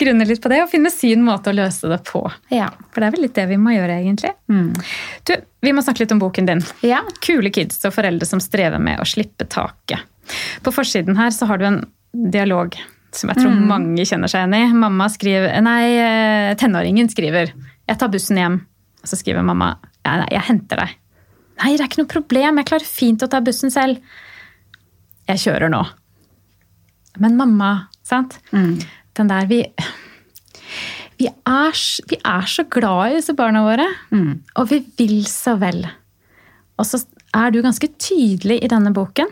grunne 0.00 0.26
litt 0.28 0.42
på 0.42 0.52
det 0.52 0.62
og 0.64 0.70
finne 0.72 0.92
sin 0.92 1.24
måte 1.26 1.52
å 1.52 1.56
løse 1.56 1.90
det 1.90 2.02
på. 2.08 2.24
Ja. 2.52 2.70
For 2.92 3.02
det 3.02 3.08
er 3.08 3.16
vel 3.16 3.26
litt 3.26 3.36
det 3.38 3.48
vi 3.50 3.60
må 3.60 3.74
gjøre, 3.74 3.98
egentlig. 4.02 4.32
Mm. 4.52 4.72
Du, 5.28 5.34
vi 5.64 5.74
må 5.74 5.84
snakke 5.84 6.04
litt 6.04 6.14
om 6.14 6.22
boken 6.22 6.48
din. 6.48 6.64
Ja. 6.86 7.02
Kule 7.24 7.52
kids 7.54 7.80
og 7.88 7.96
foreldre 7.96 8.28
som 8.28 8.42
strever 8.42 8.82
med 8.82 9.02
å 9.02 9.08
slippe 9.08 9.48
taket. 9.50 10.04
På 10.62 10.72
forsiden 10.74 11.18
her 11.18 11.32
så 11.34 11.48
har 11.50 11.58
du 11.58 11.68
en 11.68 11.80
dialog 12.12 12.76
som 13.16 13.32
jeg 13.32 13.42
tror 13.42 13.56
mange 13.68 14.04
kjenner 14.08 14.30
seg 14.30 14.44
igjen 14.44 14.56
i. 14.56 14.76
Mamma 14.84 15.08
skriver, 15.12 15.52
nei, 15.64 15.84
eh, 16.00 16.54
tenåringen 16.56 17.10
skriver 17.12 17.52
'Jeg 17.52 17.98
tar 17.98 18.08
bussen 18.08 18.36
hjem'. 18.36 18.60
Og 19.02 19.08
så 19.08 19.16
skriver 19.16 19.42
mamma 19.44 19.76
'Ja, 20.04 20.16
nei, 20.18 20.28
jeg 20.30 20.42
henter 20.42 20.76
deg'. 20.76 20.94
'Nei, 21.58 21.76
det 21.76 21.80
er 21.80 21.88
ikke 21.88 22.02
noe 22.02 22.14
problem. 22.14 22.56
Jeg 22.56 22.66
klarer 22.66 22.84
fint 22.84 23.22
å 23.22 23.28
ta 23.28 23.40
bussen 23.40 23.70
selv'. 23.70 24.00
'Jeg 25.28 25.38
kjører 25.38 25.68
nå'. 25.68 25.86
Men 27.20 27.36
mamma, 27.36 27.88
sant? 28.06 28.38
Mm. 28.52 28.78
Den 29.18 29.28
der 29.28 29.46
vi 29.50 29.64
vi 31.20 31.28
er, 31.28 31.76
vi 32.10 32.16
er 32.24 32.46
så 32.50 32.64
glad 32.72 33.12
i 33.12 33.18
disse 33.18 33.34
barna 33.38 33.60
våre. 33.66 33.84
Mm. 34.10 34.40
Og 34.58 34.70
vi 34.72 34.80
vil 34.98 35.20
så 35.28 35.54
vel. 35.60 35.84
Og 36.80 36.88
så 36.88 37.02
er 37.36 37.52
du 37.54 37.60
ganske 37.62 37.86
tydelig 38.00 38.58
i 38.64 38.70
denne 38.72 38.90
boken 38.96 39.28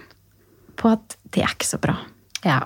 på 0.81 0.93
at 0.93 1.17
det 1.35 1.43
er 1.45 1.55
ikke 1.57 1.71
så 1.71 1.81
bra. 1.83 1.97
ja. 2.45 2.61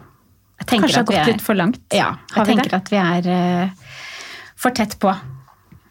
Kanskje 0.64 0.96
har 0.96 1.04
gått 1.04 1.16
er- 1.18 1.26
litt 1.32 1.42
for 1.44 1.54
langt. 1.58 1.80
Ja, 1.92 2.14
jeg 2.34 2.46
tenker 2.46 2.70
det? 2.70 2.78
at 2.78 2.88
vi 2.88 2.96
er 2.96 3.26
uh, 3.68 3.96
for 4.56 4.72
tett 4.72 4.94
på. 5.02 5.10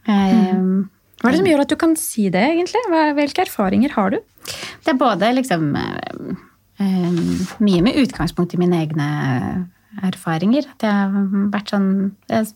Eh, 0.08 0.56
Hva 1.22 1.30
er 1.30 1.36
det 1.36 1.42
som 1.42 1.50
gjør 1.52 1.62
at 1.62 1.70
du 1.70 1.76
kan 1.78 1.94
si 2.00 2.26
det, 2.34 2.42
egentlig? 2.56 2.82
Hvilke 3.20 3.44
erfaringer 3.44 3.94
har 3.94 4.16
du? 4.16 4.18
Det 4.84 4.96
er 4.96 4.98
både 4.98 5.30
liksom 5.38 5.68
eh, 5.78 6.34
mye 7.64 7.82
med 7.86 7.98
utgangspunkt 8.04 8.54
i 8.56 8.60
mine 8.62 8.82
egne 8.84 9.08
erfaringer. 10.04 10.66
At 10.74 10.86
jeg 10.86 10.94
har 10.94 11.12
vært 11.54 11.70
sånn 11.74 11.90
Jeg, 12.32 12.48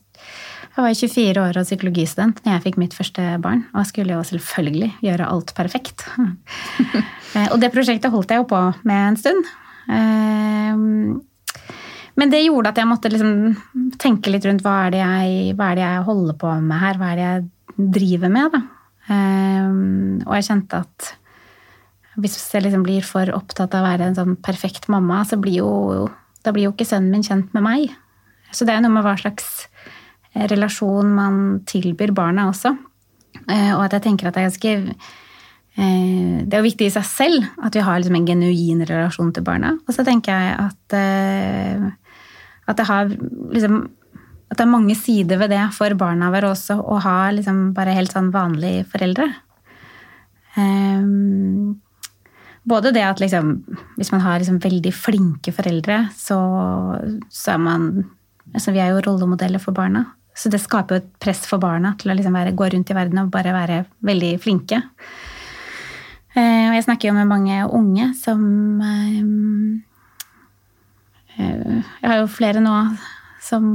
jeg 0.78 0.86
var 0.86 0.96
24 0.98 1.42
år 1.44 1.60
og 1.60 1.68
psykologistudent 1.68 2.42
når 2.46 2.56
jeg 2.56 2.64
fikk 2.66 2.80
mitt 2.82 2.96
første 2.98 3.26
barn, 3.44 3.66
og 3.74 3.84
jeg 3.84 3.90
skulle 3.92 4.16
jo 4.18 4.24
selvfølgelig 4.32 4.92
gjøre 5.06 5.32
alt 5.32 5.56
perfekt. 5.58 6.08
Eh, 7.36 7.50
og 7.52 7.60
det 7.60 7.68
prosjektet 7.74 8.08
holdt 8.14 8.32
jeg 8.32 8.40
jo 8.40 8.46
på 8.48 8.60
med 8.88 9.02
en 9.10 9.18
stund. 9.20 9.50
Eh, 9.92 10.78
Men 12.18 12.32
det 12.32 12.40
gjorde 12.46 12.72
at 12.72 12.80
jeg 12.80 12.88
måtte 12.88 13.12
liksom 13.12 13.92
tenke 14.00 14.32
litt 14.32 14.48
rundt 14.48 14.64
hva 14.64 14.78
er, 14.86 14.94
det 14.96 15.02
jeg, 15.02 15.52
hva 15.60 15.68
er 15.70 15.76
det 15.78 15.84
jeg 15.84 16.06
holder 16.08 16.38
på 16.40 16.54
med 16.64 16.80
her, 16.82 16.98
hva 16.98 17.10
er 17.12 17.20
det 17.20 17.26
jeg 17.28 17.92
driver 17.98 18.32
med. 18.32 18.56
Da. 18.56 18.62
Eh, 19.12 19.68
og 20.24 20.34
jeg 20.40 20.48
kjente 20.48 20.80
at 20.88 21.12
hvis 22.18 22.38
jeg 22.54 22.66
liksom 22.66 22.84
blir 22.86 23.06
for 23.06 23.30
opptatt 23.36 23.76
av 23.78 23.86
å 23.86 23.90
være 23.92 24.10
en 24.10 24.18
sånn 24.18 24.36
perfekt 24.42 24.90
mamma, 24.90 25.22
så 25.28 25.38
blir 25.42 25.60
jo, 25.62 26.08
da 26.46 26.54
blir 26.56 26.68
jo 26.68 26.74
ikke 26.74 26.88
sønnen 26.90 27.14
min 27.14 27.26
kjent 27.26 27.54
med 27.54 27.66
meg. 27.66 27.94
Så 28.52 28.66
det 28.66 28.74
er 28.74 28.82
noe 28.84 28.94
med 28.94 29.06
hva 29.06 29.16
slags 29.20 29.68
relasjon 30.38 31.14
man 31.14 31.40
tilbyr 31.70 32.14
barna 32.16 32.50
også. 32.52 32.74
Eh, 33.48 33.72
Og 33.76 33.86
at 33.86 33.98
jeg 33.98 34.06
tenker 34.08 34.28
at 34.28 34.36
det 34.36 34.42
er 34.42 34.48
ganske 34.50 34.72
eh, 35.78 36.38
Det 36.48 36.58
er 36.58 36.66
viktig 36.66 36.88
i 36.88 36.94
seg 36.94 37.06
selv 37.06 37.46
at 37.64 37.76
vi 37.76 37.84
har 37.86 38.00
liksom 38.00 38.18
en 38.18 38.28
genuin 38.28 38.82
relasjon 38.88 39.34
til 39.34 39.46
barna. 39.46 39.76
Og 39.86 39.94
så 39.94 40.06
tenker 40.08 40.34
jeg 40.34 40.58
at, 40.66 40.98
eh, 40.98 41.88
at 42.68 42.80
det 42.80 42.90
har 42.90 43.14
liksom 43.14 43.86
at 44.48 44.56
det 44.56 44.64
er 44.64 44.72
mange 44.72 44.96
sider 44.96 45.40
ved 45.42 45.52
det 45.52 45.66
for 45.76 45.92
barna 46.00 46.30
våre 46.32 46.54
også, 46.54 46.78
å 46.80 47.02
ha 47.04 47.18
liksom 47.36 47.74
bare 47.76 47.92
helt 47.98 48.14
sånn 48.16 48.30
vanlige 48.32 48.86
foreldre. 48.88 49.26
Um, 50.56 51.82
både 52.68 52.92
det 52.96 53.04
at 53.06 53.22
liksom, 53.24 53.56
hvis 53.96 54.12
man 54.12 54.24
har 54.26 54.42
liksom 54.42 54.60
veldig 54.64 54.92
flinke 54.96 55.54
foreldre, 55.56 56.08
så, 56.18 56.38
så 57.32 57.56
er 57.56 57.64
man 57.64 57.90
altså 58.56 58.72
Vi 58.72 58.80
er 58.80 58.94
jo 58.94 59.02
rollemodeller 59.04 59.60
for 59.60 59.76
barna. 59.76 60.06
Så 60.38 60.48
det 60.50 60.62
skaper 60.64 60.96
jo 60.96 61.02
et 61.02 61.10
press 61.20 61.42
for 61.50 61.60
barna 61.60 61.92
til 62.00 62.14
å 62.14 62.16
liksom 62.16 62.36
være, 62.38 62.54
gå 62.56 62.70
rundt 62.72 62.92
i 62.94 62.96
verden 62.96 63.20
og 63.20 63.32
bare 63.34 63.52
være 63.52 63.82
veldig 64.08 64.30
flinke. 64.40 64.80
Uh, 66.38 66.70
og 66.70 66.78
jeg 66.78 66.86
snakker 66.86 67.10
jo 67.10 67.18
med 67.18 67.28
mange 67.28 67.58
unge 67.76 68.12
som 68.16 68.40
um, 68.80 69.82
uh, 71.36 71.76
Jeg 71.82 72.06
har 72.06 72.22
jo 72.22 72.30
flere 72.32 72.62
nå 72.64 72.76
som 73.44 73.68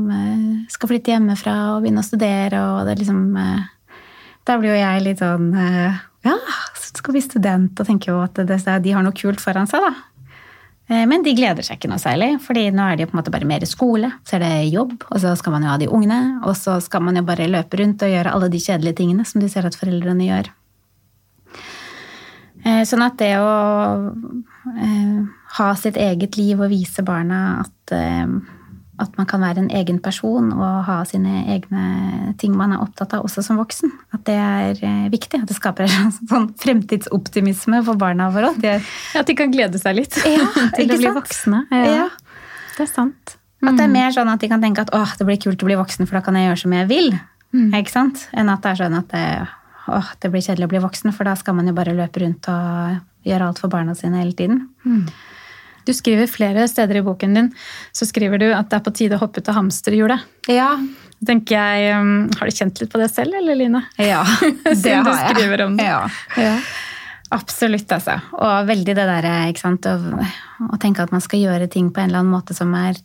skal 0.70 0.90
flytte 0.90 1.14
hjemmefra 1.14 1.54
og 1.72 1.82
begynne 1.82 2.02
å 2.04 2.06
studere, 2.06 2.60
og 2.60 2.88
det 2.88 2.98
liksom 3.00 3.22
Da 4.44 4.58
blir 4.60 4.74
jo 4.74 4.80
jeg 4.82 5.04
litt 5.06 5.22
sånn 5.22 5.48
Ja, 5.56 6.36
skal 7.02 7.18
bli 7.18 7.22
student 7.26 7.82
og 7.82 7.88
tenker 7.90 8.14
jo 8.14 8.22
at 8.22 8.38
de 8.38 8.94
har 8.94 9.04
noe 9.04 9.18
kult 9.18 9.42
foran 9.42 9.68
seg, 9.68 9.82
da. 9.82 9.92
Men 10.92 11.22
de 11.24 11.32
gleder 11.32 11.64
seg 11.64 11.78
ikke 11.78 11.88
noe 11.88 12.02
særlig, 12.02 12.34
fordi 12.42 12.66
nå 12.74 12.84
er 12.84 12.98
det 12.98 13.04
jo 13.04 13.10
på 13.12 13.14
en 13.14 13.20
måte 13.22 13.32
bare 13.32 13.46
mer 13.48 13.62
skole. 13.64 14.10
Så 14.28 14.34
er 14.36 14.42
det 14.42 14.72
jobb, 14.74 14.96
og 15.06 15.20
så 15.22 15.30
skal 15.38 15.54
man 15.54 15.64
jo 15.64 15.70
ha 15.70 15.76
de 15.80 15.88
ungene. 15.88 16.18
Og 16.44 16.56
så 16.58 16.74
skal 16.84 17.04
man 17.06 17.16
jo 17.16 17.22
bare 17.24 17.46
løpe 17.48 17.78
rundt 17.80 18.02
og 18.04 18.12
gjøre 18.12 18.32
alle 18.34 18.50
de 18.52 18.60
kjedelige 18.60 18.98
tingene 18.98 19.24
som 19.24 19.40
de 19.40 19.48
ser 19.48 19.64
at 19.64 19.78
foreldrene 19.78 20.26
gjør. 20.26 20.50
Sånn 22.90 23.06
at 23.06 23.16
det 23.22 23.30
å 23.40 23.52
ha 25.56 25.68
sitt 25.80 25.96
eget 26.02 26.36
liv 26.36 26.60
og 26.60 26.70
vise 26.74 27.02
barna 27.06 27.62
at 27.62 27.94
at 29.02 29.18
man 29.18 29.26
kan 29.28 29.42
være 29.42 29.64
en 29.64 29.70
egen 29.74 29.98
person 30.02 30.52
og 30.54 30.84
ha 30.86 31.00
sine 31.08 31.44
egne 31.52 32.34
ting 32.40 32.54
man 32.56 32.74
er 32.74 32.82
opptatt 32.84 33.16
av 33.16 33.26
også 33.26 33.44
som 33.44 33.58
voksen. 33.60 33.92
At 34.14 34.24
det 34.28 34.38
er 34.38 34.80
eh, 34.86 35.04
viktig. 35.12 35.42
At 35.42 35.50
det 35.50 35.58
skaper 35.58 35.86
en 35.88 36.14
sånn 36.16 36.48
fremtidsoptimisme 36.62 37.82
for 37.86 38.00
barna 38.00 38.30
våre. 38.34 38.54
De 38.62 38.78
at 39.18 39.28
de 39.28 39.36
kan 39.38 39.52
glede 39.52 39.80
seg 39.82 39.98
litt 40.00 40.18
ja, 40.22 40.48
til 40.76 40.94
å 40.94 40.98
bli 40.98 41.14
voksne. 41.18 41.64
Ja. 41.74 41.94
ja. 42.02 42.08
Det 42.76 42.86
er 42.86 42.90
sant. 42.90 43.36
At 43.62 43.76
det 43.78 43.84
er 43.84 43.90
mm. 43.92 43.98
mer 43.98 44.14
sånn 44.14 44.30
at 44.32 44.42
de 44.42 44.50
kan 44.50 44.62
tenke 44.62 44.82
at 44.82 44.90
åh, 44.96 45.10
det 45.18 45.26
blir 45.28 45.38
kult 45.42 45.62
å 45.62 45.68
bli 45.68 45.78
voksen, 45.78 46.08
for 46.08 46.18
da 46.18 46.22
kan 46.26 46.38
jeg 46.38 46.48
gjøre 46.48 46.62
som 46.64 46.72
jeg 46.74 46.88
vil. 46.90 47.12
Mm. 47.54 47.68
Ikke 47.78 47.92
sant? 47.92 48.24
Enn 48.34 48.50
at 48.50 48.64
det 48.64 48.72
er 48.72 48.80
sånn 48.80 48.96
at 48.98 49.12
det, 49.12 49.26
åh, 49.92 50.08
det 50.18 50.30
blir 50.32 50.42
kjedelig 50.42 50.66
å 50.66 50.72
bli 50.72 50.80
voksen, 50.82 51.14
for 51.14 51.28
da 51.28 51.36
skal 51.38 51.54
man 51.58 51.70
jo 51.70 51.76
bare 51.76 51.94
løpe 51.94 52.24
rundt 52.24 52.48
og 52.50 53.28
gjøre 53.28 53.50
alt 53.50 53.62
for 53.62 53.70
barna 53.70 53.94
sine 53.94 54.18
hele 54.18 54.34
tiden. 54.34 54.64
Mm. 54.82 55.04
Du 55.86 55.92
skriver 55.96 56.30
flere 56.30 56.66
steder 56.70 57.00
i 57.00 57.04
boken 57.04 57.34
din 57.36 57.50
så 57.92 58.06
skriver 58.08 58.40
du 58.40 58.48
at 58.54 58.70
det 58.70 58.78
er 58.78 58.84
på 58.86 58.94
tide 58.96 59.18
å 59.18 59.22
hoppe 59.22 59.42
ut 59.42 59.50
av 59.50 59.58
hamsterhjulet. 59.60 60.28
Ja. 60.50 60.70
tenker 61.26 61.58
jeg, 61.58 61.98
um, 61.98 62.30
Har 62.38 62.48
du 62.48 62.56
kjent 62.56 62.80
litt 62.82 62.92
på 62.92 63.00
det 63.00 63.10
selv, 63.12 63.34
eller 63.38 63.58
Line? 63.58 63.84
Ja, 63.98 64.22
det 64.84 64.96
har 64.96 65.10
jeg. 65.10 65.36
skriver 65.36 65.66
om 65.66 65.76
det. 65.78 65.88
Ja. 65.88 66.02
ja. 66.38 66.56
Absolutt, 67.32 67.88
altså. 67.94 68.18
Og 68.36 68.68
veldig 68.68 68.96
det 68.98 69.08
derre 69.08 69.36
å, 69.48 70.26
å, 70.68 70.80
tenke 70.82 71.04
at 71.04 71.14
man 71.14 71.24
skal 71.24 71.40
gjøre 71.40 71.70
ting 71.72 71.88
på 71.90 72.02
en 72.02 72.10
eller 72.10 72.24
annen 72.24 72.34
måte 72.34 72.56
som 72.56 72.74
er 72.76 72.98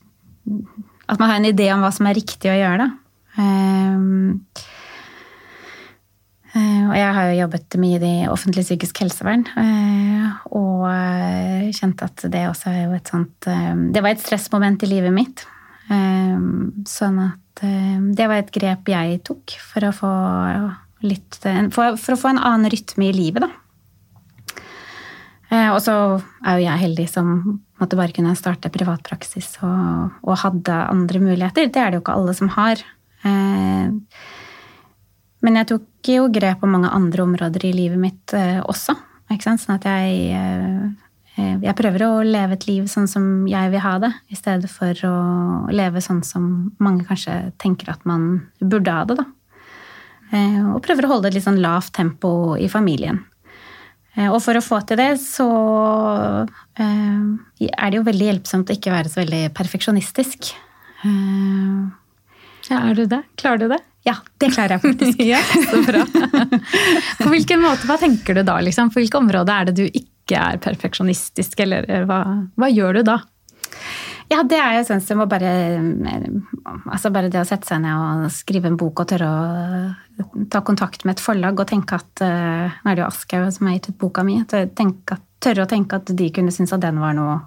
At 1.08 1.20
man 1.22 1.30
har 1.30 1.38
en 1.38 1.48
idé 1.48 1.70
om 1.72 1.86
hva 1.86 1.94
som 1.96 2.10
er 2.10 2.18
riktig 2.20 2.52
å 2.52 2.58
gjøre, 2.58 2.88
da. 2.88 3.04
Um, 3.38 4.42
Eh, 4.58 4.77
og 6.58 6.96
jeg 6.98 7.12
har 7.16 7.28
jo 7.30 7.40
jobbet 7.42 7.78
mye 7.82 8.00
i 8.02 8.16
offentlig 8.32 8.64
psykisk 8.66 9.04
helsevern. 9.04 9.46
Eh, 9.60 10.26
og 10.58 10.88
eh, 10.90 11.68
kjente 11.76 12.08
at 12.08 12.26
det 12.34 12.48
også 12.50 12.72
er 12.72 12.82
jo 12.86 12.96
et 12.98 13.12
sånt 13.12 13.48
Det 13.94 14.04
var 14.04 14.14
et 14.14 14.24
stressmoment 14.24 14.84
i 14.84 14.92
livet 14.92 15.14
mitt. 15.16 15.46
Sånn 15.88 17.20
at 17.24 17.62
det 17.62 18.26
var 18.28 18.42
et 18.42 18.52
grep 18.54 18.90
jeg 18.92 19.22
tok 19.26 19.54
for 19.64 19.88
å 19.88 19.94
få 19.96 20.10
litt 21.08 21.38
For, 21.74 21.96
å 21.96 22.20
få 22.20 22.34
en 22.34 22.42
annen 22.42 22.70
rytme 22.74 23.08
i 23.08 23.16
livet, 23.16 23.46
da. 23.46 23.50
Og 25.72 25.80
så 25.80 25.94
er 26.44 26.58
jo 26.58 26.66
jeg 26.66 26.84
heldig 26.84 27.06
som 27.08 27.30
måtte 27.80 27.96
bare 27.96 28.12
kunne 28.12 28.36
starte 28.36 28.72
privatpraksis 28.74 29.54
og, 29.64 30.18
og 30.28 30.42
hadde 30.44 30.76
andre 30.92 31.22
muligheter. 31.24 31.72
Det 31.72 31.80
er 31.80 31.94
det 31.94 32.02
jo 32.02 32.04
ikke 32.04 32.18
alle 32.20 32.36
som 32.36 32.52
har. 32.58 32.84
Men 35.48 35.62
jeg 35.62 35.70
tok 35.70 36.10
jo 36.12 36.26
grep 36.28 36.60
på 36.60 36.68
mange 36.68 36.90
andre 36.92 37.24
områder 37.24 37.64
i 37.70 37.72
livet 37.72 38.00
mitt 38.02 38.34
eh, 38.36 38.60
også. 38.68 38.98
Sånn 39.32 39.78
at 39.78 39.86
jeg, 39.88 40.34
eh, 40.36 41.46
jeg 41.64 41.76
prøver 41.80 42.04
å 42.04 42.10
leve 42.28 42.58
et 42.58 42.66
liv 42.68 42.90
sånn 42.92 43.08
som 43.08 43.48
jeg 43.48 43.72
vil 43.72 43.84
ha 43.84 43.94
det, 44.04 44.10
i 44.28 44.36
stedet 44.36 44.68
for 44.72 44.92
å 45.08 45.16
leve 45.72 46.04
sånn 46.04 46.20
som 46.28 46.50
mange 46.84 47.08
kanskje 47.08 47.54
tenker 47.64 47.94
at 47.94 48.04
man 48.08 48.50
burde 48.60 48.92
ha 48.92 49.08
det. 49.08 49.20
da. 49.22 49.28
Eh, 50.36 50.60
og 50.74 50.84
prøver 50.84 51.08
å 51.08 51.14
holde 51.16 51.32
et 51.32 51.40
litt 51.40 51.48
sånn 51.48 51.64
lavt 51.64 51.96
tempo 51.96 52.58
i 52.60 52.68
familien. 52.68 53.24
Og 54.18 54.40
for 54.42 54.58
å 54.58 54.64
få 54.66 54.80
til 54.90 54.98
det, 54.98 55.12
så 55.22 55.46
er 56.82 57.84
det 57.94 58.00
jo 58.00 58.08
veldig 58.08 58.32
hjelpsomt 58.32 58.72
å 58.72 58.74
ikke 58.74 58.90
være 58.90 59.12
så 59.14 59.20
veldig 59.20 59.44
perfeksjonistisk. 59.54 60.50
Ja, 62.66 62.80
er 62.82 62.98
du 62.98 63.04
det? 63.06 63.22
Klarer 63.38 63.62
du 63.62 63.68
det? 63.76 63.78
Ja, 64.08 64.16
det 64.40 64.52
klarer 64.56 64.78
jeg 64.78 64.84
faktisk. 64.86 65.22
ja, 65.34 65.42
så 65.68 65.82
bra. 65.84 66.04
På 67.22 67.32
hvilken 67.34 67.64
måte, 67.64 67.88
Hva 67.90 68.00
tenker 68.02 68.38
du 68.38 68.44
da? 68.48 68.60
Liksom? 68.64 68.92
På 68.94 69.02
hvilke 69.02 69.20
områder 69.20 69.54
er 69.54 69.70
det 69.70 69.78
du 69.82 69.86
ikke 69.88 70.40
er 70.40 70.60
perfeksjonistisk, 70.64 71.60
eller 71.64 71.88
hva, 72.08 72.22
hva 72.56 72.70
gjør 72.72 73.00
du 73.00 73.08
da? 73.12 73.22
Ja, 74.28 74.42
det 74.44 74.58
er 74.60 74.82
som 74.84 75.22
å 75.24 75.26
bare 75.32 75.52
Altså 76.92 77.14
bare 77.16 77.30
det 77.32 77.40
å 77.40 77.48
sette 77.48 77.70
seg 77.70 77.80
ned 77.80 77.96
og 77.96 78.34
skrive 78.36 78.68
en 78.68 78.80
bok 78.80 79.00
og 79.00 79.08
tørre 79.08 79.30
å 79.32 80.34
ta 80.52 80.60
kontakt 80.68 81.06
med 81.08 81.16
et 81.16 81.24
forlag 81.24 81.62
og 81.62 81.70
tenke 81.70 81.96
at 81.96 82.24
Nå 82.26 82.92
er 82.92 82.98
det 82.98 83.06
jo 83.06 83.08
Aschehoug 83.08 83.54
som 83.56 83.70
har 83.70 83.78
gitt 83.78 83.92
ut 83.94 84.00
boka 84.04 84.26
mi. 84.28 84.42
At, 84.44 84.56
tørre 85.44 85.64
å 85.64 85.70
tenke 85.70 86.02
at 86.02 86.12
de 86.12 86.28
kunne 86.36 86.52
synes 86.52 86.76
at 86.76 86.84
den 86.84 87.00
var 87.00 87.16
noe 87.16 87.38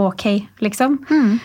ok, 0.00 0.24
liksom. 0.64 0.96
Mm. 1.10 1.36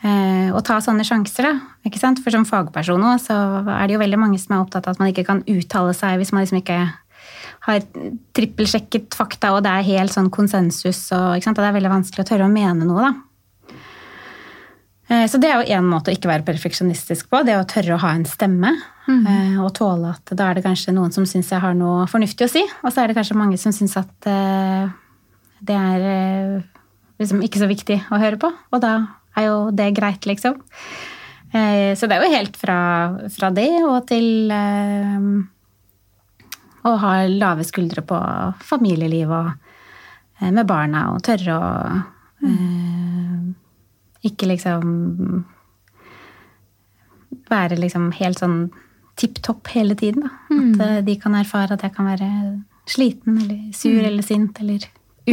Eh, 0.00 0.48
å 0.56 0.60
ta 0.64 0.78
sånne 0.80 1.04
sjanser, 1.04 1.44
da. 1.44 1.74
Ikke 1.84 2.00
sant? 2.00 2.22
For 2.24 2.32
som 2.32 2.46
fagperson 2.48 3.02
nå, 3.02 3.12
så 3.20 3.36
er 3.60 3.84
det 3.84 3.98
jo 3.98 4.00
veldig 4.00 4.20
mange 4.20 4.38
som 4.40 4.56
er 4.56 4.62
opptatt 4.62 4.86
av 4.88 4.96
at 4.96 5.02
man 5.02 5.10
ikke 5.12 5.26
kan 5.28 5.42
uttale 5.44 5.92
seg 5.96 6.16
hvis 6.20 6.32
man 6.32 6.46
liksom 6.46 6.62
ikke 6.62 6.78
har 7.66 7.82
trippelsjekket 8.36 9.12
fakta, 9.12 9.52
og 9.52 9.66
det 9.66 9.74
er 9.74 9.88
helt 9.90 10.14
sånn 10.14 10.30
konsensus, 10.32 11.02
og, 11.12 11.36
og 11.36 11.58
det 11.58 11.66
er 11.66 11.76
veldig 11.76 11.92
vanskelig 11.92 12.24
å 12.24 12.30
tørre 12.30 12.48
å 12.48 12.52
mene 12.52 12.88
noe, 12.88 13.10
da. 13.10 13.74
Eh, 15.10 15.26
så 15.28 15.42
det 15.42 15.50
er 15.50 15.60
jo 15.60 15.76
én 15.76 15.84
måte 15.84 16.08
å 16.08 16.16
ikke 16.16 16.32
være 16.32 16.48
perfeksjonistisk 16.48 17.28
på. 17.28 17.44
Det 17.44 17.58
å 17.60 17.68
tørre 17.68 17.98
å 17.98 18.00
ha 18.00 18.14
en 18.16 18.24
stemme. 18.30 18.72
Mm. 19.10 19.60
Og 19.60 19.72
tåle 19.76 20.14
at 20.14 20.32
da 20.38 20.48
er 20.48 20.56
det 20.56 20.64
kanskje 20.64 20.94
noen 20.96 21.12
som 21.12 21.26
syns 21.28 21.50
jeg 21.50 21.60
har 21.60 21.76
noe 21.76 22.08
fornuftig 22.08 22.46
å 22.46 22.52
si. 22.52 22.62
Og 22.80 22.92
så 22.94 23.02
er 23.02 23.10
det 23.10 23.18
kanskje 23.18 23.36
mange 23.36 23.58
som 23.60 23.74
syns 23.74 23.98
at 23.98 24.28
det 25.60 25.76
er 25.76 26.04
liksom 27.18 27.42
ikke 27.42 27.58
så 27.58 27.68
viktig 27.68 27.98
å 28.14 28.20
høre 28.22 28.38
på. 28.40 28.52
Og 28.70 28.84
da 28.84 28.94
er 29.38 29.46
jo 29.46 29.56
det 29.74 29.92
greit, 29.96 30.26
liksom. 30.26 30.58
Eh, 31.52 31.94
så 31.98 32.06
det 32.06 32.16
er 32.16 32.24
jo 32.24 32.34
helt 32.36 32.58
fra, 32.58 32.78
fra 33.34 33.50
det 33.54 33.70
og 33.82 34.04
til 34.10 34.52
eh, 34.54 35.24
å 36.86 36.92
ha 37.02 37.14
lave 37.26 37.66
skuldre 37.66 38.04
på 38.06 38.18
familieliv 38.62 39.32
og 39.34 39.48
eh, 40.38 40.50
med 40.50 40.62
barna 40.68 41.08
og 41.14 41.24
tørre 41.26 41.56
å 41.56 41.72
mm. 42.46 43.48
ikke 44.30 44.52
liksom 44.52 44.94
være 47.50 47.80
liksom 47.82 48.12
helt 48.20 48.38
sånn 48.38 48.60
tipp 49.18 49.42
topp 49.44 49.72
hele 49.74 49.96
tiden. 49.98 50.22
Da. 50.24 50.54
Mm. 50.54 50.70
At 50.80 51.04
de 51.08 51.18
kan 51.20 51.34
erfare 51.36 51.74
at 51.74 51.82
jeg 51.84 51.96
kan 51.96 52.06
være 52.08 52.30
sliten 52.90 53.42
eller 53.42 53.74
sur 53.76 53.98
mm. 53.98 54.06
eller 54.06 54.26
sint 54.26 54.62
eller 54.62 54.86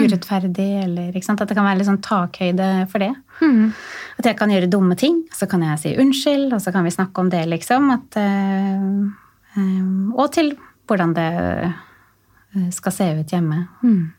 urettferdig, 0.04 0.68
eller 0.84 1.16
At 1.16 1.48
det 1.48 1.56
kan 1.58 1.66
være 1.66 1.80
litt 1.80 1.90
sånn 1.90 2.04
takhøyde 2.04 2.70
for 2.92 3.04
det. 3.04 3.14
Mm. 3.42 3.74
At 4.20 4.30
jeg 4.30 4.38
kan 4.38 4.52
gjøre 4.54 4.70
dumme 4.72 4.96
ting, 4.96 5.24
så 5.34 5.48
kan 5.50 5.64
jeg 5.66 5.80
si 5.80 5.96
unnskyld, 5.98 6.54
og 6.54 6.62
så 6.62 6.72
kan 6.72 6.84
vi 6.84 6.94
snakke 6.94 7.24
om 7.24 7.30
det, 7.30 7.46
liksom. 7.50 7.90
At, 7.94 8.20
øh, 8.22 9.10
øh, 9.58 10.14
og 10.16 10.32
til 10.34 10.56
hvordan 10.88 11.14
det 11.18 12.74
skal 12.74 12.92
se 12.92 13.10
ut 13.20 13.34
hjemme. 13.34 13.68
Mm. 13.84 14.17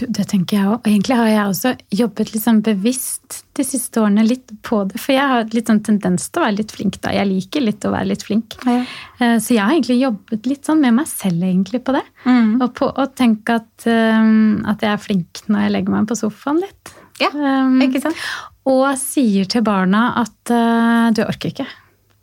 Det 0.00 0.24
tenker 0.28 0.56
jeg 0.58 0.68
òg. 0.68 0.88
Egentlig 0.88 1.16
har 1.18 1.28
jeg 1.30 1.50
også 1.50 1.72
jobbet 1.98 2.32
litt 2.34 2.44
sånn 2.44 2.58
bevisst 2.64 3.38
de 3.56 3.64
siste 3.64 4.00
årene 4.02 4.24
litt 4.26 4.52
på 4.66 4.82
det. 4.90 5.00
For 5.00 5.14
jeg 5.14 5.30
har 5.32 5.46
litt 5.56 5.70
sånn 5.70 5.80
tendens 5.86 6.28
til 6.28 6.42
å 6.42 6.44
være 6.44 6.58
litt 6.58 6.74
flink 6.76 6.98
da. 7.04 7.14
Jeg 7.16 7.28
liker 7.30 7.64
litt 7.64 7.86
å 7.86 7.92
være 7.94 8.10
litt 8.10 8.26
flink. 8.26 8.58
Ja. 8.66 8.82
Eh, 9.18 9.36
så 9.42 9.54
jeg 9.54 9.62
har 9.62 9.72
egentlig 9.72 9.98
jobbet 10.02 10.50
litt 10.50 10.68
sånn 10.68 10.82
med 10.84 10.98
meg 10.98 11.08
selv 11.10 11.46
egentlig 11.48 11.80
på 11.86 11.96
det. 11.96 12.04
Mm. 12.26 12.50
Og 12.60 12.68
på 12.76 12.90
å 12.90 13.08
tenke 13.16 13.58
at, 13.62 13.88
um, 13.88 14.60
at, 14.68 14.84
jeg 14.84 14.92
er 14.92 15.02
flink 15.02 15.42
når 15.46 15.66
jeg 15.66 15.74
legger 15.78 15.96
meg 15.96 16.10
på 16.10 16.18
sofaen 16.18 16.60
litt. 16.64 16.92
Ja, 17.22 17.32
um, 17.32 17.80
ikke 17.86 18.04
sant? 18.04 18.20
Og 18.68 18.84
sier 19.00 19.48
til 19.48 19.64
barna 19.64 20.10
at 20.20 20.52
uh, 20.52 21.08
du 21.16 21.24
orker 21.24 21.54
ikke. 21.54 21.68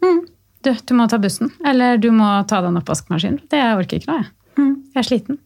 Mm. 0.04 0.22
Du, 0.64 0.72
du, 0.72 0.94
må 0.96 1.10
ta 1.12 1.20
bussen. 1.20 1.52
Eller 1.66 1.98
du 1.98 2.12
må 2.16 2.30
ta 2.48 2.62
den 2.64 2.78
oppvaskmaskinen. 2.80 3.42
Det 3.52 3.60
jeg 3.60 3.82
orker 3.82 4.00
ikke 4.00 4.12
nå, 4.12 4.22
jeg. 4.22 4.32
Mm. 4.54 4.74
Jeg 4.94 5.02
er 5.02 5.08
sliten. 5.10 5.42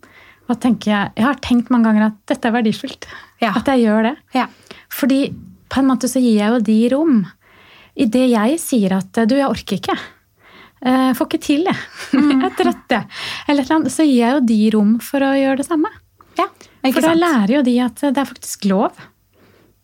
Og 0.47 0.63
jeg, 0.63 0.83
jeg 0.87 1.25
har 1.25 1.39
tenkt 1.43 1.71
mange 1.73 1.89
ganger 1.89 2.09
at 2.09 2.19
dette 2.31 2.47
er 2.47 2.55
verdifullt. 2.55 3.07
Ja. 3.43 3.51
At 3.57 3.67
jeg 3.67 3.83
gjør 3.85 4.09
det. 4.09 4.13
Ja. 4.35 4.47
Fordi 4.93 5.21
på 5.67 5.81
en 5.81 5.89
måte 5.89 6.09
så 6.09 6.21
gir 6.23 6.37
jeg 6.39 6.53
jo 6.53 6.61
de 6.69 6.77
rom. 6.93 7.17
I 7.97 8.07
det 8.13 8.27
jeg 8.31 8.61
sier 8.61 8.95
at 8.99 9.19
du, 9.27 9.35
jeg 9.35 9.49
orker 9.49 9.79
ikke. 9.81 9.97
Jeg 10.77 11.15
får 11.17 11.27
ikke 11.27 11.41
til, 11.41 11.67
jeg. 11.67 11.83
jeg 12.13 12.41
er 12.47 12.55
trøtt, 12.55 12.93
jeg. 12.93 13.09
Eller 13.47 13.63
et 13.63 13.67
eller 13.67 13.79
annet. 13.79 13.93
Så 13.93 14.05
gir 14.07 14.19
jeg 14.21 14.37
jo 14.37 14.43
de 14.53 14.59
rom 14.77 14.97
for 15.03 15.25
å 15.25 15.33
gjøre 15.35 15.59
det 15.61 15.67
samme. 15.67 15.91
Ja, 16.37 16.47
for 16.93 17.01
da 17.03 17.13
lærer 17.17 17.55
jo 17.57 17.61
de 17.65 17.73
at 17.81 18.03
det 18.05 18.21
er 18.21 18.29
faktisk 18.29 18.67
lov. 18.69 18.99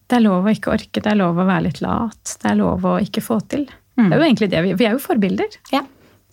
Det 0.07 0.19
er 0.19 0.23
lov 0.27 0.45
å 0.45 0.53
ikke 0.53 0.73
orke, 0.75 1.01
det 1.01 1.09
er 1.09 1.17
lov 1.17 1.39
å 1.41 1.47
være 1.47 1.65
litt 1.65 1.81
lat. 1.81 2.35
Det 2.37 2.51
er 2.51 2.59
lov 2.59 2.85
å 2.85 2.99
ikke 3.01 3.23
få 3.25 3.39
til. 3.49 3.65
Mm. 3.97 4.07
Det 4.07 4.13
er 4.13 4.19
jo 4.21 4.27
egentlig 4.27 4.49
det. 4.51 4.61
Vi, 4.65 4.75
vi 4.77 4.87
er 4.87 4.95
jo 4.95 5.01
forbilder. 5.01 5.57
Ja. 5.73 5.81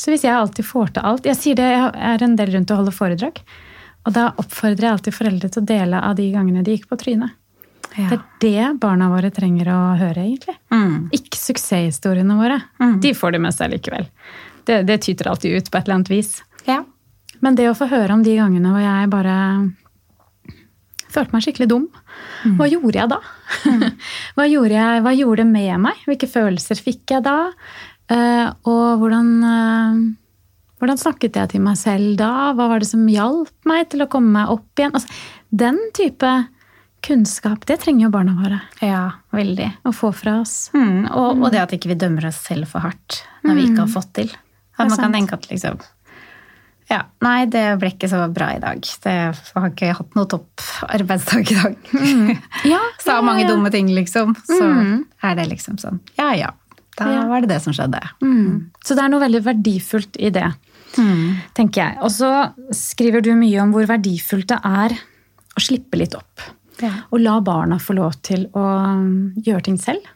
Så 0.00 0.12
hvis 0.12 0.24
jeg 0.24 0.32
alltid 0.32 0.64
får 0.64 0.94
til 0.96 1.04
alt 1.04 1.26
Jeg 1.28 1.36
sier 1.36 1.58
det, 1.58 1.66
jeg 1.74 1.90
er 1.92 2.22
en 2.24 2.36
del 2.38 2.54
rundt 2.54 2.70
å 2.72 2.78
holde 2.78 2.94
foredrag. 2.96 3.40
Og 4.08 4.14
da 4.16 4.30
oppfordrer 4.40 4.86
jeg 4.86 4.96
alltid 4.96 5.16
foreldre 5.16 5.50
til 5.52 5.62
å 5.62 5.68
dele 5.68 6.00
av 6.08 6.16
de 6.18 6.30
gangene 6.32 6.64
de 6.64 6.76
gikk 6.76 6.88
på 6.90 6.98
trynet. 7.00 7.36
Ja. 7.98 8.06
Det 8.06 8.16
er 8.16 8.22
det 8.40 8.78
barna 8.80 9.08
våre 9.10 9.32
trenger 9.34 9.72
å 9.74 9.80
høre, 9.98 10.22
egentlig. 10.22 10.54
Mm. 10.70 11.10
Ikke 11.16 11.38
suksesshistoriene 11.40 12.36
våre. 12.38 12.60
Mm. 12.80 13.00
De 13.02 13.12
får 13.18 13.34
det 13.34 13.42
med 13.42 13.56
seg 13.56 13.72
likevel. 13.74 14.06
Det, 14.68 14.82
det, 14.86 15.00
tyter 15.04 15.30
alltid 15.30 15.58
ut 15.58 15.70
på 15.70 15.78
et 15.78 15.88
eller 15.88 15.98
annet 15.98 16.12
vis. 16.12 16.36
Ja. 16.68 16.84
Men 17.42 17.56
det 17.58 17.70
å 17.70 17.76
få 17.76 17.88
høre 17.90 18.14
om 18.14 18.22
de 18.24 18.36
gangene 18.38 18.72
hvor 18.72 18.84
jeg 18.84 19.10
bare 19.12 19.36
følte 21.10 21.34
meg 21.34 21.44
skikkelig 21.44 21.70
dum. 21.72 21.88
Mm. 22.44 22.56
Hva 22.60 22.68
gjorde 22.70 23.00
jeg 23.00 23.10
da? 23.10 23.20
Mm. 23.66 23.84
hva, 24.36 24.46
gjorde 24.46 24.76
jeg, 24.76 25.04
hva 25.06 25.14
gjorde 25.18 25.42
det 25.42 25.50
med 25.50 25.86
meg? 25.88 26.04
Hvilke 26.06 26.30
følelser 26.30 26.80
fikk 26.80 27.16
jeg 27.16 27.26
da? 27.26 27.38
Uh, 28.10 28.46
og 28.70 29.02
hvordan 29.02 29.32
uh, 29.42 29.98
hvordan 30.80 31.00
snakket 31.00 31.36
jeg 31.36 31.52
til 31.52 31.62
meg 31.64 31.76
selv 31.78 32.14
da? 32.18 32.54
Hva 32.56 32.70
var 32.72 32.80
det 32.80 32.88
som 32.88 33.04
hjalp 33.08 33.52
meg 33.68 33.90
til 33.92 34.04
å 34.04 34.08
komme 34.10 34.32
meg 34.38 34.52
opp 34.54 34.80
igjen? 34.80 34.96
Altså, 34.96 35.20
den 35.50 35.78
type 35.96 36.32
kunnskap, 37.04 37.64
det 37.68 37.78
trenger 37.84 38.06
jo 38.06 38.12
barna 38.12 38.34
våre. 38.38 38.58
Ja, 38.84 39.04
veldig. 39.36 39.70
Å 39.88 39.92
få 39.96 40.12
fra 40.16 40.38
oss. 40.42 40.70
Mm, 40.76 41.08
og, 41.08 41.40
og, 41.40 41.48
det 41.52 41.62
at 41.62 41.72
ikke 41.76 41.90
vi 41.90 41.96
ikke 41.96 42.06
dømmer 42.06 42.28
oss 42.30 42.42
selv 42.44 42.68
for 42.72 42.84
hardt 42.84 43.22
når 43.44 43.52
mm. 43.52 43.56
vi 43.56 43.64
ikke 43.68 43.84
har 43.84 43.92
fått 43.92 44.12
til. 44.20 44.34
At 44.76 44.86
man 44.86 44.94
sant. 44.96 45.04
kan 45.06 45.16
tenke 45.18 45.36
at 45.36 45.48
liksom 45.50 45.80
ja, 46.90 47.04
Nei, 47.22 47.44
det 47.46 47.62
ble 47.78 47.92
ikke 47.92 48.08
så 48.10 48.24
bra 48.34 48.48
i 48.56 48.62
dag. 48.62 48.80
Det 48.82 49.12
har 49.30 49.68
ikke 49.68 49.92
hatt 49.94 50.16
noe 50.18 50.26
topp 50.26 50.64
arbeidsdag 50.88 51.52
i 51.52 51.58
dag. 51.60 51.76
Mm. 51.94 52.32
Ja, 52.72 52.80
Sa 53.04 53.20
mange 53.22 53.44
ja. 53.44 53.52
dumme 53.52 53.70
ting, 53.70 53.92
liksom. 53.94 54.34
Så 54.48 54.58
mm. 54.58 54.96
er 55.28 55.38
det 55.38 55.46
liksom 55.52 55.78
sånn 55.78 56.00
Ja 56.18 56.32
ja, 56.34 56.50
da 56.98 57.26
var 57.30 57.44
det 57.44 57.52
det 57.52 57.60
som 57.62 57.74
skjedde. 57.76 58.00
Mm. 58.24 58.70
Så 58.84 58.96
det 58.98 59.04
er 59.04 59.12
noe 59.12 59.22
veldig 59.22 59.44
verdifullt 59.46 60.18
i 60.18 60.32
det. 60.34 60.48
Mm. 60.98 61.36
tenker 61.54 61.82
jeg. 61.84 61.98
Og 62.02 62.10
så 62.10 62.30
skriver 62.74 63.22
du 63.22 63.30
mye 63.38 63.60
om 63.62 63.74
hvor 63.74 63.86
verdifullt 63.86 64.48
det 64.50 64.58
er 64.66 64.96
å 64.96 65.62
slippe 65.62 66.00
litt 66.00 66.16
opp. 66.18 66.42
Ja. 66.80 66.92
Og 67.12 67.20
la 67.22 67.36
barna 67.44 67.78
få 67.82 67.94
lov 67.98 68.16
til 68.26 68.46
å 68.56 68.64
um, 68.96 69.30
gjøre 69.36 69.66
ting 69.68 69.78
selv. 69.80 70.06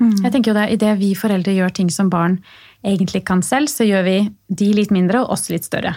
Mm. 0.00 0.16
Jeg 0.24 0.32
tenker 0.32 0.50
jo 0.50 0.56
det, 0.56 0.68
Idet 0.74 0.94
vi 0.98 1.12
foreldre 1.18 1.54
gjør 1.54 1.74
ting 1.76 1.90
som 1.92 2.10
barn 2.10 2.38
egentlig 2.84 3.22
kan 3.28 3.44
selv, 3.44 3.70
så 3.70 3.86
gjør 3.86 4.06
vi 4.08 4.16
de 4.48 4.70
litt 4.76 4.92
mindre 4.94 5.22
og 5.22 5.36
oss 5.36 5.48
litt 5.52 5.66
større. 5.66 5.94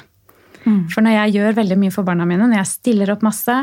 Mm. 0.67 0.83
For 0.91 1.03
når 1.03 1.15
jeg 1.15 1.37
gjør 1.37 1.57
veldig 1.61 1.79
mye 1.79 1.95
for 1.95 2.07
barna 2.07 2.27
mine, 2.27 2.47
når 2.47 2.61
jeg 2.61 2.73
stiller 2.73 3.13
opp 3.13 3.23
masse, 3.25 3.55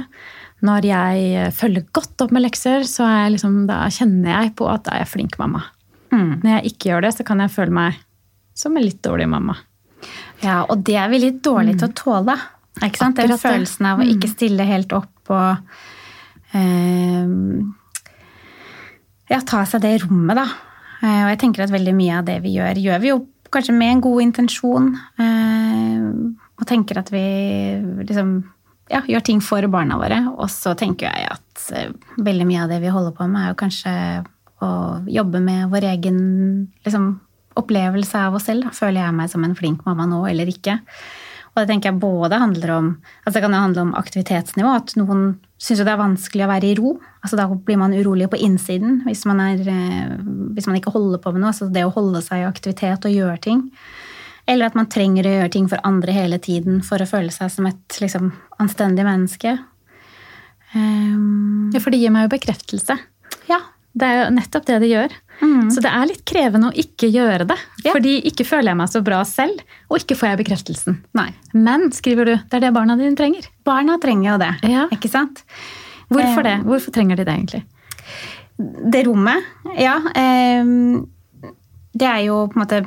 når 0.64 0.88
jeg 0.88 1.52
følger 1.56 1.86
godt 1.92 2.24
opp 2.24 2.32
med 2.32 2.46
lekser, 2.46 2.86
så 2.88 3.06
liksom, 3.32 3.64
da 3.68 3.82
kjenner 3.92 4.32
jeg 4.32 4.54
på 4.58 4.68
at 4.70 4.86
da 4.86 4.96
er 4.96 5.04
jeg 5.04 5.12
flink 5.12 5.38
mamma. 5.40 5.66
Mm. 6.14 6.40
Når 6.40 6.50
jeg 6.54 6.72
ikke 6.72 6.90
gjør 6.90 7.06
det, 7.06 7.14
så 7.18 7.26
kan 7.26 7.42
jeg 7.42 7.52
føle 7.52 7.74
meg 7.74 8.00
som 8.56 8.76
en 8.76 8.86
litt 8.86 9.02
dårlig 9.04 9.28
mamma. 9.28 9.58
Ja, 10.42 10.64
og 10.68 10.82
det 10.86 10.96
er 11.00 11.08
vi 11.12 11.22
litt 11.22 11.40
dårlige 11.44 11.80
til 11.80 11.88
å 11.88 11.92
mm. 11.92 11.98
tåle. 12.00 12.36
Ikke 12.82 13.00
sant? 13.00 13.20
Den 13.20 13.38
følelsen 13.38 13.86
av 13.86 14.02
å 14.02 14.06
ikke 14.06 14.28
mm. 14.28 14.34
stille 14.34 14.66
helt 14.66 14.94
opp 14.96 15.32
og 15.32 16.56
eh, 16.58 17.28
ja, 19.30 19.38
ta 19.46 19.62
seg 19.68 19.84
det 19.84 19.94
rommet, 20.02 20.36
da. 20.40 20.48
Eh, 21.04 21.20
og 21.22 21.30
jeg 21.32 21.40
tenker 21.44 21.64
at 21.64 21.74
veldig 21.74 21.94
mye 21.96 22.18
av 22.18 22.26
det 22.28 22.40
vi 22.44 22.56
gjør, 22.56 22.80
gjør 22.82 23.04
vi 23.04 23.12
jo 23.12 23.20
kanskje 23.54 23.76
med 23.76 23.92
en 23.92 24.02
god 24.04 24.24
intensjon. 24.24 24.90
Eh, 25.22 26.08
og 26.54 26.68
tenker 26.70 27.00
at 27.00 27.10
vi 27.14 27.24
liksom 28.06 28.36
ja, 28.92 29.00
gjør 29.08 29.24
ting 29.26 29.42
for 29.44 29.66
barna 29.72 29.98
våre. 30.00 30.20
Og 30.34 30.48
så 30.52 30.74
tenker 30.78 31.10
jeg 31.10 31.30
at 31.34 31.66
eh, 31.76 31.92
veldig 32.18 32.48
mye 32.48 32.64
av 32.64 32.74
det 32.74 32.80
vi 32.84 32.92
holder 32.94 33.14
på 33.16 33.28
med, 33.30 33.42
er 33.42 33.54
jo 33.54 33.60
kanskje 33.64 33.94
å 34.64 34.72
jobbe 35.10 35.40
med 35.44 35.68
vår 35.72 35.88
egen 35.92 36.18
liksom, 36.86 37.14
opplevelse 37.60 38.24
av 38.28 38.38
oss 38.38 38.48
selv. 38.50 38.70
Føler 38.76 39.02
jeg 39.02 39.16
meg 39.16 39.30
som 39.32 39.44
en 39.46 39.56
flink 39.58 39.84
mamma 39.86 40.06
nå 40.10 40.24
eller 40.30 40.50
ikke? 40.50 40.80
Og 41.54 41.60
det 41.62 41.68
tenker 41.70 41.92
jeg 41.92 42.02
både 42.02 42.38
handler 42.42 42.70
om 42.74 42.86
altså 43.22 43.36
det 43.36 43.42
kan 43.44 43.54
handle 43.54 43.82
om 43.86 43.92
aktivitetsnivå. 43.94 44.70
At 44.74 44.94
noen 44.98 45.36
syns 45.62 45.84
det 45.84 45.92
er 45.92 46.00
vanskelig 46.00 46.46
å 46.46 46.50
være 46.50 46.70
i 46.72 46.78
ro. 46.78 46.96
altså 47.22 47.38
Da 47.38 47.46
blir 47.46 47.78
man 47.78 47.94
urolig 47.94 48.26
på 48.32 48.40
innsiden 48.42 49.04
hvis 49.06 49.22
man, 49.30 49.42
er, 49.42 49.62
eh, 49.62 50.16
hvis 50.56 50.66
man 50.66 50.80
ikke 50.80 50.94
holder 50.94 51.22
på 51.22 51.32
med 51.32 51.44
noe. 51.44 51.52
altså 51.52 51.70
Det 51.70 51.86
å 51.86 51.94
holde 51.94 52.24
seg 52.26 52.42
i 52.42 52.48
aktivitet 52.48 53.06
og 53.06 53.14
gjøre 53.14 53.38
ting. 53.46 53.68
Eller 54.50 54.68
at 54.68 54.74
man 54.76 54.90
trenger 54.90 55.24
å 55.24 55.36
gjøre 55.38 55.52
ting 55.54 55.70
for 55.70 55.80
andre 55.86 56.12
hele 56.12 56.40
tiden 56.42 56.82
for 56.84 57.00
å 57.00 57.08
føle 57.08 57.32
seg 57.32 57.52
som 57.54 57.70
et 57.70 58.00
liksom, 58.02 58.32
anstendig 58.60 59.06
menneske. 59.06 59.54
Um, 60.74 61.70
ja, 61.72 61.78
for 61.78 61.94
det 61.94 62.02
gir 62.02 62.12
meg 62.12 62.26
jo 62.26 62.34
bekreftelse. 62.34 62.98
Ja. 63.48 63.62
Det 63.94 64.06
er 64.10 64.24
jo 64.24 64.30
nettopp 64.34 64.66
det 64.66 64.80
det 64.82 64.90
gjør. 64.90 65.12
Mm. 65.40 65.70
Så 65.74 65.82
det 65.84 65.90
er 65.90 66.08
litt 66.08 66.22
krevende 66.28 66.70
å 66.70 66.76
ikke 66.78 67.08
gjøre 67.10 67.46
det. 67.50 67.56
Ja. 67.84 67.94
Fordi 67.94 68.16
ikke 68.30 68.46
føler 68.48 68.72
jeg 68.72 68.80
meg 68.80 68.92
så 68.92 69.02
bra 69.04 69.22
selv, 69.28 69.62
og 69.90 69.98
ikke 70.00 70.16
får 70.18 70.30
jeg 70.30 70.40
bekreftelsen. 70.44 71.00
Nei. 71.18 71.30
Men, 71.54 71.88
skriver 71.94 72.30
du, 72.30 72.34
det 72.36 72.60
er 72.60 72.66
det 72.66 72.74
barna 72.76 72.98
dine 73.00 73.16
trenger. 73.18 73.48
Barna 73.66 73.98
trenger 74.02 74.30
jo 74.32 74.36
det. 74.44 74.52
Ja. 74.70 74.86
Ikke 74.94 75.10
sant? 75.12 75.42
Hvorfor 76.12 76.44
eh, 76.44 76.50
det? 76.50 76.56
Hvorfor 76.68 76.94
trenger 76.94 77.18
de 77.18 77.26
det 77.26 77.34
egentlig? 77.34 77.64
Det 78.94 79.02
rommet, 79.08 79.42
ja. 79.82 79.96
Det 81.94 82.06
er 82.06 82.20
jo 82.28 82.44
på 82.50 82.58
en 82.58 82.62
måte 82.62 82.84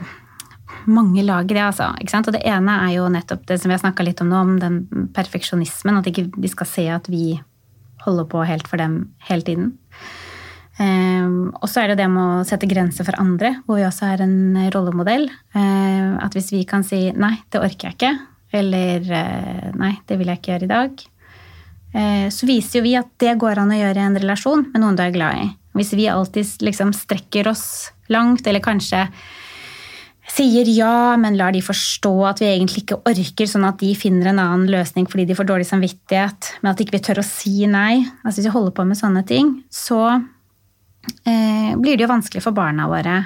mange 0.87 1.23
lag 1.23 1.49
i 1.51 1.55
det, 1.55 1.63
altså. 1.63 1.89
Og 1.99 2.31
det 2.35 2.43
ene 2.47 2.77
er 2.85 2.93
jo 2.95 3.09
nettopp 3.11 3.43
det 3.49 3.59
som 3.59 3.71
vi 3.71 3.75
har 3.75 3.83
snakka 3.83 4.05
litt 4.07 4.23
om 4.23 4.31
nå, 4.31 4.39
om 4.39 4.55
den 4.61 4.79
perfeksjonismen. 5.15 5.99
At 5.99 6.07
ikke 6.07 6.29
de 6.31 6.51
skal 6.51 6.69
se 6.69 6.87
at 6.93 7.09
vi 7.11 7.39
holder 8.05 8.27
på 8.31 8.45
helt 8.47 8.69
for 8.69 8.79
dem 8.79 9.09
hele 9.27 9.43
tiden. 9.43 9.73
Um, 10.77 11.49
og 11.57 11.65
så 11.71 11.81
er 11.81 11.91
det 11.91 12.03
det 12.03 12.07
med 12.13 12.21
å 12.21 12.45
sette 12.45 12.69
grenser 12.69 13.07
for 13.07 13.17
andre, 13.17 13.55
hvor 13.65 13.79
vi 13.79 13.85
også 13.87 14.11
er 14.11 14.23
en 14.27 14.69
rollemodell. 14.73 15.25
Uh, 15.57 16.17
at 16.21 16.37
hvis 16.37 16.51
vi 16.53 16.63
kan 16.69 16.85
si 16.85 17.07
'nei, 17.11 17.33
det 17.49 17.63
orker 17.63 17.89
jeg 17.89 17.97
ikke', 17.97 18.17
eller 18.61 19.07
uh, 19.09 19.71
'nei, 19.73 19.95
det 20.05 20.19
vil 20.19 20.29
jeg 20.29 20.41
ikke 20.41 20.53
gjøre 20.53 20.67
i 20.69 20.73
dag', 20.75 21.01
uh, 21.97 22.27
så 22.29 22.49
viser 22.49 22.79
jo 22.79 22.85
vi 22.85 22.93
at 22.99 23.09
det 23.17 23.39
går 23.41 23.63
an 23.63 23.73
å 23.73 23.81
gjøre 23.81 24.03
i 24.03 24.09
en 24.11 24.21
relasjon 24.21 24.67
med 24.69 24.83
noen 24.83 24.99
du 24.99 25.01
er 25.01 25.15
glad 25.15 25.41
i. 25.41 25.49
Hvis 25.77 25.97
vi 25.97 26.09
alltid 26.09 26.61
liksom 26.61 26.93
strekker 26.93 27.49
oss 27.49 27.89
langt, 28.13 28.45
eller 28.45 28.61
kanskje 28.61 29.07
sier 30.27 30.67
ja, 30.69 31.15
men 31.19 31.37
lar 31.39 31.53
de 31.55 31.61
forstå 31.63 32.13
at 32.29 32.41
vi 32.43 32.49
egentlig 32.51 32.83
ikke 32.83 32.99
orker, 33.07 33.49
sånn 33.49 33.65
at 33.67 33.79
de 33.81 33.93
finner 33.97 34.31
en 34.31 34.41
annen 34.43 34.69
løsning 34.71 35.07
fordi 35.09 35.27
de 35.29 35.37
får 35.37 35.47
dårlig 35.49 35.67
samvittighet, 35.69 36.53
men 36.61 36.71
at 36.71 36.81
ikke 36.83 36.97
vi 36.97 37.01
ikke 37.01 37.09
tør 37.11 37.23
å 37.23 37.27
si 37.27 37.69
nei. 37.69 38.03
Altså 38.23 38.41
Hvis 38.41 38.49
vi 38.49 38.55
holder 38.57 38.75
på 38.75 38.87
med 38.89 38.99
sånne 38.99 39.23
ting, 39.27 39.53
så 39.73 40.01
eh, 40.11 40.27
blir 41.25 41.95
det 41.97 42.03
jo 42.03 42.09
vanskelig 42.09 42.41
for 42.43 42.55
barna 42.55 42.87
våre 42.89 43.19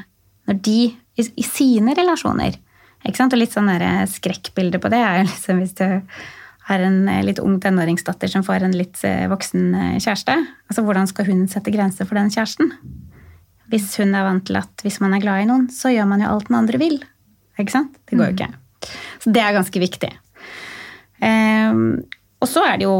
når 0.49 0.57
de 0.65 0.77
i, 0.91 1.23
i 1.23 1.45
sine 1.45 1.93
relasjoner 1.97 2.57
ikke 3.05 3.17
sant? 3.17 3.33
Og 3.33 3.41
litt 3.41 3.55
sånn 3.55 3.71
skrekkbilde 4.09 4.81
på 4.81 4.91
det 4.93 5.01
er 5.01 5.21
jo 5.21 5.29
liksom 5.29 5.61
hvis 5.61 5.75
du 5.79 5.85
har 6.69 6.83
en 6.85 7.07
eh, 7.09 7.23
litt 7.25 7.41
ung 7.41 7.59
tenåringsdatter 7.61 8.31
som 8.31 8.45
får 8.45 8.67
en 8.67 8.75
litt 8.77 9.01
eh, 9.07 9.25
voksen 9.31 9.71
eh, 9.75 9.97
kjæreste. 10.01 10.35
Altså 10.69 10.85
Hvordan 10.85 11.09
skal 11.09 11.27
hun 11.31 11.47
sette 11.51 11.73
grenser 11.73 12.07
for 12.07 12.19
den 12.19 12.31
kjæresten? 12.33 12.71
Hvis 13.71 13.93
hun 13.99 14.15
er 14.17 14.27
vant 14.27 14.45
til 14.47 14.59
at 14.59 14.85
hvis 14.85 14.99
man 15.03 15.15
er 15.15 15.23
glad 15.23 15.43
i 15.43 15.49
noen, 15.49 15.69
så 15.73 15.93
gjør 15.93 16.09
man 16.11 16.23
jo 16.23 16.31
alt 16.31 16.49
den 16.49 16.59
andre 16.59 16.81
vil. 16.81 16.97
Ikke 17.59 17.75
sant? 17.75 17.95
Det 18.05 18.19
går 18.19 18.31
jo 18.31 18.35
mm. 18.35 18.39
ikke. 18.39 18.91
Så 19.23 19.33
det 19.33 19.43
er 19.43 19.55
ganske 19.55 19.81
viktig. 19.81 20.09
Um, 21.21 21.81
og 22.41 22.49
så 22.49 22.63
er 22.65 22.79
det 22.81 22.87
jo 22.87 22.95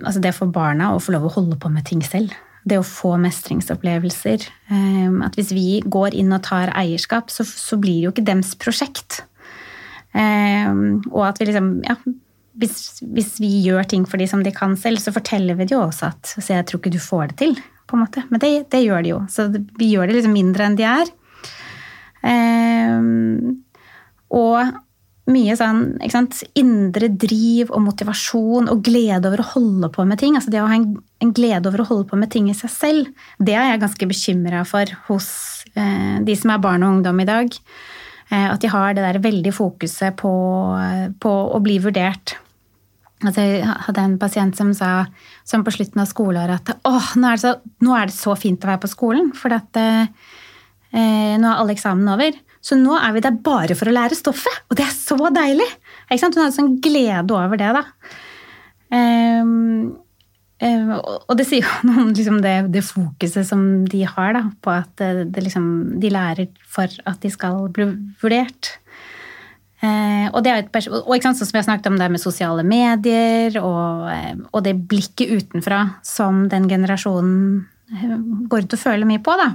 altså 0.00 0.20
det 0.24 0.32
for 0.32 0.50
barna 0.52 0.94
å 0.94 1.00
få 1.02 1.12
lov 1.12 1.26
å 1.28 1.32
holde 1.34 1.58
på 1.60 1.68
med 1.70 1.84
ting 1.86 2.00
selv 2.06 2.32
det 2.68 2.78
å 2.80 2.86
få 2.86 3.14
mestringsopplevelser. 3.22 4.46
Ehm, 4.74 5.20
at 5.26 5.36
hvis 5.38 5.52
vi 5.56 5.80
går 5.84 6.16
inn 6.18 6.34
og 6.34 6.44
tar 6.46 6.72
eierskap, 6.76 7.32
så, 7.32 7.46
så 7.46 7.78
blir 7.80 7.98
det 7.98 8.08
jo 8.08 8.14
ikke 8.14 8.26
dems 8.28 8.54
prosjekt. 8.60 9.22
Ehm, 10.16 11.00
og 11.12 11.22
at 11.28 11.40
vi 11.40 11.48
liksom 11.50 11.70
ja, 11.86 11.96
hvis, 12.58 12.78
hvis, 13.14 13.36
vi 13.42 13.50
gjør 13.66 13.86
ting 13.88 14.06
for 14.08 14.20
de 14.20 14.26
som 14.30 14.42
de 14.44 14.52
kan 14.54 14.74
selv, 14.80 15.00
så 15.02 15.14
forteller 15.14 15.58
vi 15.58 15.68
det 15.68 15.76
jo 15.76 15.84
også 15.84 16.08
at 16.10 16.32
Så 16.34 16.48
jeg 16.50 16.66
tror 16.66 16.80
ikke 16.80 16.94
du 16.96 17.00
får 17.02 17.30
det 17.30 17.38
til, 17.44 17.54
på 17.86 17.96
en 17.96 18.02
måte. 18.02 18.24
Men 18.32 18.42
det, 18.42 18.52
det 18.72 18.82
gjør 18.82 19.04
de 19.04 19.14
jo. 19.14 19.20
Så 19.30 19.48
vi 19.52 19.92
gjør 19.92 20.10
det 20.10 20.18
liksom 20.18 20.34
mindre 20.34 20.66
enn 20.66 20.78
de 20.78 20.88
er. 20.88 21.12
Um, 22.18 23.62
og 24.34 24.74
mye 25.28 25.54
sånn 25.58 25.82
sant, 26.12 26.40
indre 26.58 27.10
driv 27.12 27.72
og 27.74 27.82
motivasjon 27.84 28.70
og 28.72 28.82
glede 28.86 29.28
over 29.28 29.42
å 29.42 29.50
holde 29.52 29.90
på 29.94 30.06
med 30.08 30.20
ting. 30.20 30.38
Altså 30.38 30.52
det 30.52 30.62
å 30.62 30.68
ha 30.70 30.78
en, 30.78 30.90
en, 31.22 31.32
glede 31.36 31.70
over 31.70 31.84
å 31.84 31.88
holde 31.90 32.08
på 32.10 32.18
med 32.20 32.32
ting 32.32 32.48
i 32.50 32.56
seg 32.56 32.72
selv, 32.72 33.12
det 33.38 33.56
er 33.56 33.72
jeg 33.72 33.82
ganske 33.84 34.10
bekymra 34.10 34.64
for 34.68 34.90
hos 35.08 35.30
eh, 35.74 36.18
de 36.24 36.36
som 36.38 36.54
er 36.54 36.64
barn 36.64 36.86
og 36.86 36.98
ungdom 36.98 37.22
i 37.22 37.28
dag. 37.28 37.60
Eh, 38.28 38.48
at 38.48 38.60
de 38.64 38.72
har 38.72 38.96
det 38.96 39.04
der 39.04 39.22
veldig 39.24 39.54
fokuset 39.56 40.16
på, 40.18 40.32
på 41.20 41.36
å 41.52 41.62
bli 41.64 41.78
vurdert. 41.84 42.38
Altså, 43.18 43.42
jeg 43.42 43.78
hadde 43.88 44.02
en 44.06 44.18
pasient 44.20 44.54
som 44.54 44.70
sa 44.76 45.08
som 45.48 45.64
på 45.66 45.72
slutten 45.74 46.04
av 46.04 46.06
skoleåret 46.06 46.70
at 46.70 46.86
åh, 46.86 47.14
nå 47.18 47.32
er, 47.32 47.40
så, 47.42 47.56
nå 47.82 47.96
er, 47.96 48.10
det 48.10 48.14
så, 48.14 48.36
fint 48.38 48.62
å 48.62 48.70
være 48.70 48.84
på 48.84 48.92
skolen. 48.92 49.32
For 49.34 49.52
at, 49.56 49.80
eh, 49.80 50.06
Eh, 50.88 51.36
nå 51.36 51.44
er 51.44 51.60
alle 51.60 51.74
eksamen 51.76 52.08
over, 52.08 52.36
så 52.68 52.76
nå 52.76 52.96
er 52.98 53.14
vi 53.14 53.22
der 53.24 53.36
bare 53.44 53.76
for 53.78 53.88
å 53.88 53.94
lære 53.94 54.16
stoffet. 54.18 54.64
Og 54.68 54.76
det 54.76 54.84
er 54.84 54.92
så 54.92 55.16
deilig! 55.32 55.68
Hun 56.10 56.20
hadde 56.20 56.50
sånn 56.52 56.74
glede 56.84 57.36
over 57.36 57.60
det, 57.60 57.70
da. 57.78 57.84
Um, 58.88 59.94
um, 60.64 60.90
og 60.96 61.32
det 61.36 61.46
sier 61.48 61.64
jo 61.64 61.78
noe 61.88 62.02
om 62.06 62.10
liksom 62.16 62.42
det, 62.44 62.56
det, 62.74 62.84
fokuset 62.84 63.48
som 63.48 63.62
de 63.88 64.02
har 64.08 64.34
da, 64.36 64.42
på 64.64 64.72
at 64.74 64.92
det, 65.00 65.44
liksom, 65.44 65.70
de 66.00 66.12
lærer 66.12 66.50
for 66.68 66.92
at 67.08 67.24
de 67.24 67.30
skal 67.32 67.70
bli 67.72 67.88
vurdert. 68.20 68.74
Uh, 69.78 70.26
og 70.34 70.42
og 70.42 71.22
sånn 71.22 71.38
som 71.38 71.54
har 71.54 71.68
snakket 71.68 71.92
om 71.92 72.00
det 72.00 72.08
med 72.10 72.20
sosiale 72.20 72.64
medier 72.66 73.60
og, 73.62 74.08
og 74.50 74.64
det 74.66 74.74
blikket 74.90 75.30
utenfra 75.30 75.84
som 76.02 76.48
den 76.50 76.66
generasjonen 76.68 77.62
går 78.50 78.66
ut 78.66 78.74
og 78.74 78.82
føler 78.82 79.08
mye 79.08 79.22
på, 79.24 79.38
da. 79.38 79.48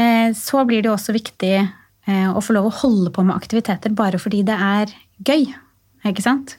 Uh, 0.00 0.32
så 0.34 0.64
blir 0.66 0.82
det 0.82 0.90
jo 0.90 0.96
også 0.96 1.14
viktig 1.14 1.54
å 2.02 2.40
få 2.42 2.56
lov 2.56 2.66
å 2.66 2.76
holde 2.80 3.12
på 3.14 3.22
med 3.22 3.36
aktiviteter 3.36 3.92
bare 3.94 4.18
fordi 4.18 4.40
det 4.46 4.56
er 4.58 4.90
gøy. 5.22 5.44
Ikke 6.10 6.24
sant? 6.24 6.56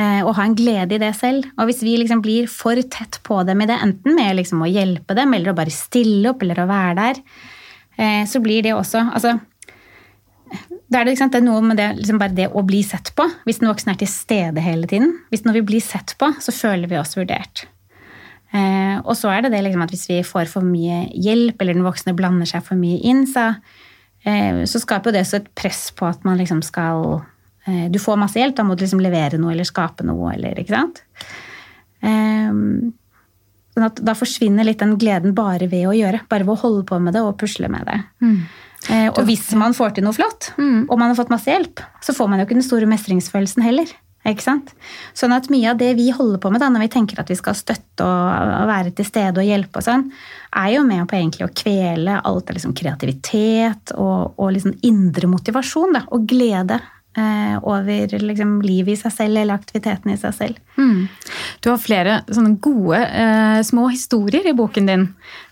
Eh, 0.00 0.22
og 0.24 0.34
ha 0.38 0.46
en 0.46 0.56
glede 0.56 0.96
i 0.96 1.02
det 1.02 1.12
selv. 1.18 1.46
Og 1.58 1.68
hvis 1.68 1.82
vi 1.84 1.98
liksom 2.00 2.22
blir 2.24 2.48
for 2.50 2.78
tett 2.94 3.20
på 3.26 3.42
dem 3.46 3.62
i 3.62 3.68
det, 3.68 3.78
enten 3.84 4.16
med 4.16 4.38
liksom 4.38 4.64
å 4.64 4.70
hjelpe 4.70 5.16
dem, 5.18 5.34
eller 5.36 5.52
å 5.52 5.58
bare 5.58 5.74
stille 5.74 6.32
opp, 6.32 6.42
eller 6.44 6.62
å 6.62 6.68
være 6.70 6.94
der, 6.98 7.20
eh, 7.98 8.22
så 8.28 8.40
blir 8.44 8.64
det 8.64 8.74
også 8.76 9.04
altså, 9.10 9.36
det 10.92 11.00
er, 11.00 11.08
det, 11.08 11.14
det 11.16 11.38
er 11.38 11.44
noe 11.44 11.60
med 11.64 11.78
det, 11.80 11.90
liksom 12.00 12.18
bare 12.20 12.36
det 12.36 12.50
å 12.52 12.64
bli 12.66 12.82
sett 12.84 13.12
på. 13.16 13.28
Hvis 13.48 13.62
den 13.62 13.70
voksne 13.70 13.94
er 13.94 14.00
til 14.02 14.10
stede 14.12 14.64
hele 14.64 14.88
tiden. 14.88 15.14
Hvis 15.32 15.46
når 15.46 15.60
vi 15.60 15.68
blir 15.72 15.84
sett 15.84 16.16
på, 16.20 16.28
så 16.40 16.52
føler 16.52 16.90
vi 16.90 17.00
oss 17.00 17.16
vurdert. 17.16 17.66
Eh, 18.52 18.98
og 19.00 19.14
så 19.16 19.30
er 19.32 19.44
det 19.44 19.54
det 19.54 19.62
liksom 19.64 19.84
at 19.84 19.92
hvis 19.94 20.08
vi 20.10 20.18
får 20.26 20.50
for 20.52 20.64
mye 20.66 21.06
hjelp, 21.12 21.60
eller 21.60 21.78
den 21.78 21.86
voksne 21.86 22.16
blander 22.16 22.48
seg 22.48 22.64
for 22.66 22.80
mye 22.80 23.00
inn, 23.00 23.24
så, 23.28 23.54
eh, 23.54 23.80
så 24.22 24.78
skaper 24.78 25.14
det 25.16 25.24
så 25.26 25.40
et 25.40 25.48
press 25.58 25.88
på 25.98 26.06
at 26.06 26.22
man 26.22 26.38
liksom 26.38 26.60
skal 26.62 27.24
Eh, 27.64 27.90
du 27.90 27.98
får 27.98 28.18
masse 28.18 28.40
hjelp, 28.40 28.56
da 28.58 28.66
må 28.66 28.74
du 28.74 28.82
liksom 28.84 29.02
levere 29.02 29.38
noe 29.40 29.54
eller 29.54 29.68
skape 29.68 30.06
noe. 30.06 30.34
Eller, 30.34 30.58
ikke 30.58 30.74
sant? 30.74 31.02
Um, 32.02 32.90
sånn 33.72 33.86
at 33.86 34.02
da 34.02 34.16
forsvinner 34.18 34.66
litt 34.66 34.82
den 34.82 34.96
gleden 35.00 35.36
bare 35.38 35.70
ved 35.70 35.86
å 35.88 35.94
gjøre. 35.96 36.24
Bare 36.30 36.46
ved 36.48 36.56
å 36.56 36.62
holde 36.64 36.84
på 36.88 36.98
med 37.02 37.14
det 37.16 37.22
og 37.24 37.36
pusle 37.40 37.70
med 37.72 37.86
det. 37.88 38.00
Mm. 38.24 38.38
Uh, 38.88 39.08
og 39.12 39.22
hvis 39.28 39.46
man 39.54 39.76
får 39.78 39.94
til 39.96 40.06
noe 40.08 40.16
flott, 40.16 40.50
mm. 40.58 40.88
og 40.88 40.96
man 40.98 41.12
har 41.12 41.18
fått 41.18 41.30
masse 41.30 41.50
hjelp, 41.50 41.84
så 42.02 42.14
får 42.16 42.30
man 42.30 42.42
jo 42.42 42.48
ikke 42.48 42.58
den 42.58 42.66
store 42.66 42.88
mestringsfølelsen 42.90 43.62
heller. 43.62 43.92
Ikke 44.28 44.44
sant? 44.44 44.70
Sånn 45.18 45.34
at 45.34 45.48
mye 45.50 45.72
av 45.72 45.80
det 45.80 45.90
vi 45.98 46.06
holder 46.14 46.38
på 46.42 46.52
med 46.54 46.62
da, 46.62 46.68
når 46.70 46.84
vi 46.84 46.92
tenker 46.94 47.18
at 47.18 47.30
vi 47.32 47.36
skal 47.38 47.56
støtte 47.58 48.06
og, 48.06 48.68
være 48.70 48.94
til 48.94 49.08
stede 49.08 49.42
og 49.42 49.48
hjelpe, 49.48 49.80
og 49.80 49.86
sånn, 49.88 50.06
er 50.62 50.74
jo 50.76 50.84
med 50.86 51.08
på 51.10 51.18
egentlig 51.18 51.48
å 51.48 51.54
kvele 51.58 52.20
alt 52.22 52.50
av 52.50 52.58
liksom 52.58 52.74
kreativitet 52.78 53.94
og, 53.96 54.36
og 54.38 54.52
liksom 54.54 54.76
indre 54.86 55.30
motivasjon 55.32 55.98
da, 55.98 56.06
og 56.14 56.28
glede 56.30 56.78
Eh, 57.12 57.56
over 57.68 58.08
liksom, 58.08 58.62
livet 58.64 58.94
i 58.94 59.00
seg 59.02 59.12
selv 59.12 59.36
eller 59.36 59.58
aktiviteten 59.58 60.14
i 60.14 60.16
seg 60.16 60.32
selv. 60.32 60.60
Mm. 60.80 61.10
Du 61.60 61.68
har 61.68 61.82
flere 61.82 62.14
sånne 62.24 62.54
gode 62.64 63.02
eh, 63.04 63.58
små 63.68 63.90
historier 63.92 64.48
i 64.48 64.54
boken 64.56 64.88
din 64.88 65.04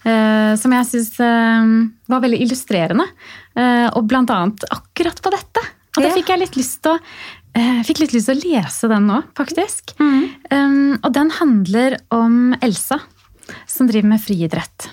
eh, 0.09 0.55
som 0.57 0.73
jeg 0.73 0.89
syns 0.89 1.11
eh, 1.21 1.75
var 2.09 2.25
veldig 2.25 2.39
illustrerende. 2.47 3.05
Eh, 3.53 3.91
og 3.91 4.09
blant 4.09 4.33
annet 4.33 4.65
akkurat 4.73 5.21
på 5.21 5.35
dette. 5.37 5.67
Og 5.99 6.07
det 6.07 6.15
fikk 6.15 6.33
jeg 6.33 6.41
litt 6.47 6.57
lyst 6.57 6.81
til 6.87 6.97
å 6.97 7.01
jeg 7.55 7.87
fikk 7.89 8.03
litt 8.05 8.17
lyst 8.17 8.31
til 8.31 8.39
å 8.39 8.43
lese 8.55 8.91
den 8.91 9.09
nå, 9.11 9.23
faktisk. 9.39 9.95
Mm. 10.01 10.21
Um, 10.51 10.99
og 11.01 11.13
den 11.17 11.33
handler 11.39 11.99
om 12.15 12.57
Elsa, 12.63 13.01
som 13.67 13.89
driver 13.91 14.13
med 14.13 14.23
friidrett. 14.23 14.91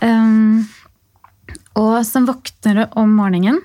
Um, 0.00 0.68
og 1.76 2.00
som 2.08 2.28
våkner 2.28 2.86
om 2.98 3.12
morgenen 3.18 3.60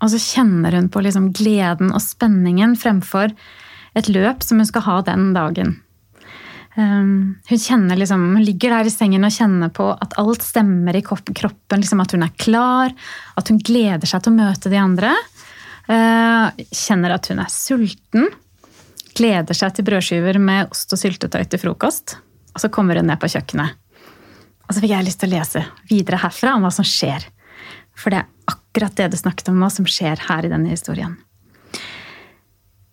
og 0.00 0.12
så 0.12 0.20
kjenner 0.20 0.76
hun 0.76 0.88
på 0.92 1.02
liksom 1.04 1.30
gleden 1.36 1.92
og 1.92 2.02
spenningen 2.02 2.76
fremfor 2.80 3.32
et 3.98 4.08
løp 4.08 4.44
som 4.44 4.60
hun 4.60 4.68
skal 4.68 4.86
ha 4.86 4.98
den 5.10 5.30
dagen. 5.36 5.74
Um, 6.76 7.36
hun 7.50 7.88
liksom, 7.98 8.22
hun 8.36 8.44
ligger 8.46 8.72
der 8.76 8.88
i 8.88 8.94
sengen 8.94 9.26
og 9.26 9.34
kjenner 9.34 9.72
på 9.74 9.90
at 9.92 10.14
alt 10.22 10.44
stemmer 10.46 10.96
i 10.96 11.02
kroppen. 11.04 11.82
Liksom 11.82 12.00
at 12.00 12.14
hun 12.16 12.24
er 12.24 12.36
klar, 12.40 12.94
at 13.36 13.52
hun 13.52 13.60
gleder 13.60 14.08
seg 14.08 14.24
til 14.24 14.32
å 14.32 14.38
møte 14.38 14.72
de 14.72 14.80
andre. 14.80 15.12
Uh, 15.90 16.50
kjenner 16.70 17.16
at 17.16 17.26
hun 17.30 17.40
er 17.42 17.50
sulten. 17.50 18.28
Gleder 19.18 19.56
seg 19.56 19.74
til 19.74 19.86
brødskiver 19.88 20.38
med 20.38 20.70
ost 20.70 20.92
og 20.94 21.00
syltetøy 21.00 21.42
til 21.50 21.62
frokost. 21.62 22.16
Og 22.54 22.62
så 22.62 22.70
kommer 22.72 23.00
hun 23.00 23.10
ned 23.10 23.18
på 23.20 23.30
kjøkkenet. 23.30 23.76
Og 24.68 24.74
så 24.76 24.82
fikk 24.84 24.92
jeg 24.94 25.06
lyst 25.08 25.18
til 25.22 25.32
å 25.32 25.38
lese 25.38 25.64
videre 25.90 26.20
herfra 26.22 26.54
om 26.54 26.62
hva 26.62 26.70
som 26.74 26.86
skjer. 26.86 27.26
For 27.98 28.14
det 28.14 28.22
er 28.22 28.52
akkurat 28.52 28.94
det 29.00 29.08
du 29.10 29.18
snakket 29.18 29.50
om 29.50 29.58
nå, 29.58 29.66
som 29.74 29.88
skjer 29.88 30.22
her 30.28 30.46
i 30.46 30.52
denne 30.52 30.70
historien. 30.70 31.16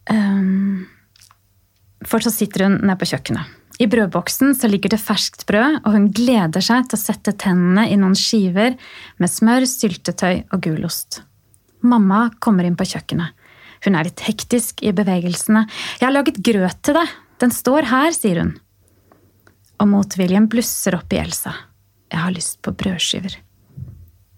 Um, 0.10 0.88
for 2.08 2.24
så 2.24 2.34
sitter 2.34 2.66
hun 2.66 2.80
nede 2.82 2.98
på 2.98 3.12
kjøkkenet. 3.12 3.54
I 3.78 3.86
brødboksen 3.86 4.56
ligger 4.72 4.96
det 4.96 5.04
ferskt 5.04 5.46
brød, 5.46 5.84
og 5.84 5.94
hun 5.94 6.10
gleder 6.10 6.66
seg 6.66 6.90
til 6.90 6.98
å 6.98 7.04
sette 7.04 7.36
tennene 7.38 7.86
i 7.92 7.98
noen 8.00 8.18
skiver 8.18 8.74
med 9.22 9.30
smør, 9.30 9.68
syltetøy 9.70 10.48
og 10.50 10.64
gulost. 10.66 11.22
Mamma 11.88 12.28
kommer 12.44 12.68
inn 12.68 12.78
på 12.78 12.88
kjøkkenet. 12.88 13.34
Hun 13.86 13.96
er 13.96 14.08
litt 14.08 14.24
hektisk 14.26 14.82
i 14.84 14.94
bevegelsene. 14.96 15.68
'Jeg 15.68 16.08
har 16.08 16.16
laget 16.16 16.42
grøt 16.44 16.82
til 16.84 16.98
deg. 16.98 17.10
Den 17.40 17.54
står 17.54 17.90
her', 17.92 18.16
sier 18.16 18.42
hun. 18.42 18.56
Og 19.80 19.88
motviljen 19.88 20.50
blusser 20.50 20.98
opp 20.98 21.14
i 21.14 21.22
Elsa. 21.22 21.54
'Jeg 22.10 22.20
har 22.20 22.34
lyst 22.34 22.62
på 22.62 22.74
brødskiver'. 22.74 23.38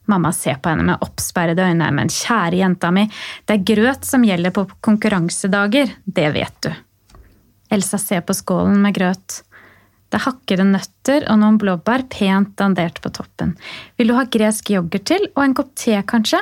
Mamma 0.09 0.31
ser 0.33 0.57
på 0.57 0.71
henne 0.71 0.83
med 0.83 1.03
oppsperrede 1.05 1.61
øyne. 1.69 1.91
Men 1.93 2.09
kjære 2.09 2.57
jenta 2.57 2.89
mi, 2.91 3.05
det 3.45 3.59
er 3.59 3.67
grøt 3.75 4.05
som 4.05 4.25
gjelder 4.25 4.51
på 4.51 4.65
konkurransedager, 4.81 5.91
det 6.05 6.33
vet 6.33 6.55
du. 6.65 6.71
Elsa 7.69 7.99
ser 8.01 8.21
på 8.25 8.33
skålen 8.33 8.81
med 8.81 8.95
grøt. 8.97 9.43
Det 10.09 10.17
er 10.17 10.25
hakkede 10.25 10.65
nøtter 10.65 11.27
og 11.29 11.37
noen 11.37 11.59
blåbær 11.61 12.07
pent 12.09 12.55
dandert 12.57 12.97
på 13.03 13.11
toppen. 13.13 13.53
Vil 13.97 14.09
du 14.09 14.15
ha 14.17 14.25
gresk 14.25 14.71
yoghurt 14.73 15.05
til, 15.05 15.29
og 15.35 15.43
en 15.45 15.53
kopp 15.53 15.75
te, 15.77 15.93
kanskje? 16.01 16.41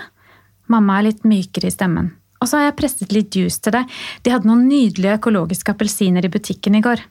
Mamma 0.71 0.99
er 0.99 1.09
litt 1.09 1.27
mykere 1.27 1.69
i 1.69 1.73
stemmen. 1.73 2.11
Og 2.37 2.49
så 2.49 2.59
har 2.59 2.67
jeg 2.67 2.77
presset 2.77 3.13
litt 3.15 3.35
juice 3.35 3.61
til 3.63 3.73
deg, 3.73 3.89
de 4.23 4.33
hadde 4.33 4.49
noen 4.49 4.67
nydelige 4.69 5.17
økologiske 5.17 5.73
appelsiner 5.73 6.25
i 6.27 6.31
butikken 6.31 6.77
i 6.77 6.83
går. 6.85 7.01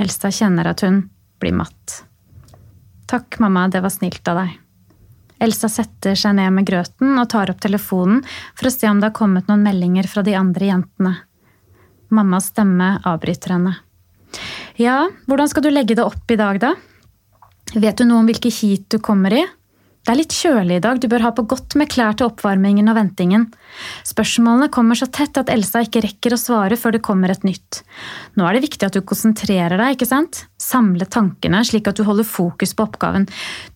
Elsa 0.00 0.30
kjenner 0.32 0.70
at 0.70 0.84
hun 0.86 1.02
blir 1.42 1.56
matt. 1.56 2.02
Takk, 3.10 3.40
mamma, 3.42 3.66
det 3.68 3.82
var 3.84 3.92
snilt 3.92 4.28
av 4.30 4.44
deg. 4.44 4.54
Elsa 5.42 5.66
setter 5.72 6.14
seg 6.18 6.36
ned 6.38 6.54
med 6.54 6.68
grøten 6.68 7.16
og 7.18 7.26
tar 7.32 7.50
opp 7.50 7.58
telefonen 7.60 8.22
for 8.54 8.68
å 8.68 8.72
se 8.72 8.86
om 8.88 9.00
det 9.02 9.10
har 9.10 9.16
kommet 9.16 9.50
noen 9.50 9.64
meldinger 9.66 10.06
fra 10.06 10.22
de 10.22 10.36
andre 10.38 10.68
jentene. 10.70 11.16
Mammas 12.14 12.52
stemme 12.52 12.94
avbryter 13.08 13.56
henne. 13.56 13.74
Ja, 14.78 15.08
hvordan 15.26 15.50
skal 15.50 15.66
du 15.66 15.72
legge 15.72 15.96
det 15.98 16.06
opp 16.06 16.30
i 16.30 16.38
dag, 16.38 16.60
da? 16.62 16.76
Vet 17.74 17.98
du 17.98 18.06
noe 18.06 18.22
om 18.22 18.28
hvilke 18.28 18.52
heat 18.52 18.86
du 18.92 19.00
kommer 19.02 19.34
i? 19.34 19.42
Det 20.02 20.10
er 20.10 20.18
litt 20.18 20.34
kjølig 20.34 20.80
i 20.80 20.82
dag, 20.82 20.98
du 20.98 21.06
bør 21.06 21.22
ha 21.22 21.30
på 21.30 21.44
godt 21.46 21.76
med 21.78 21.86
klær 21.92 22.16
til 22.18 22.26
oppvarmingen 22.26 22.90
og 22.90 22.96
ventingen. 22.96 23.44
Spørsmålene 24.08 24.66
kommer 24.74 24.98
så 24.98 25.06
tett 25.06 25.38
at 25.38 25.52
Elsa 25.52 25.84
ikke 25.86 26.02
rekker 26.02 26.34
å 26.34 26.38
svare 26.42 26.74
før 26.80 26.96
det 26.96 27.04
kommer 27.06 27.30
et 27.30 27.46
nytt. 27.46 27.84
Nå 28.34 28.48
er 28.48 28.58
det 28.58 28.64
viktig 28.64 28.88
at 28.88 28.98
du 28.98 29.04
konsentrerer 29.06 29.78
deg, 29.78 29.94
ikke 29.94 30.10
sant? 30.10 30.40
Samle 30.58 31.06
tankene 31.06 31.62
slik 31.68 31.86
at 31.86 32.00
du 32.00 32.02
holder 32.08 32.26
fokus 32.26 32.74
på 32.74 32.88
oppgaven. 32.88 33.28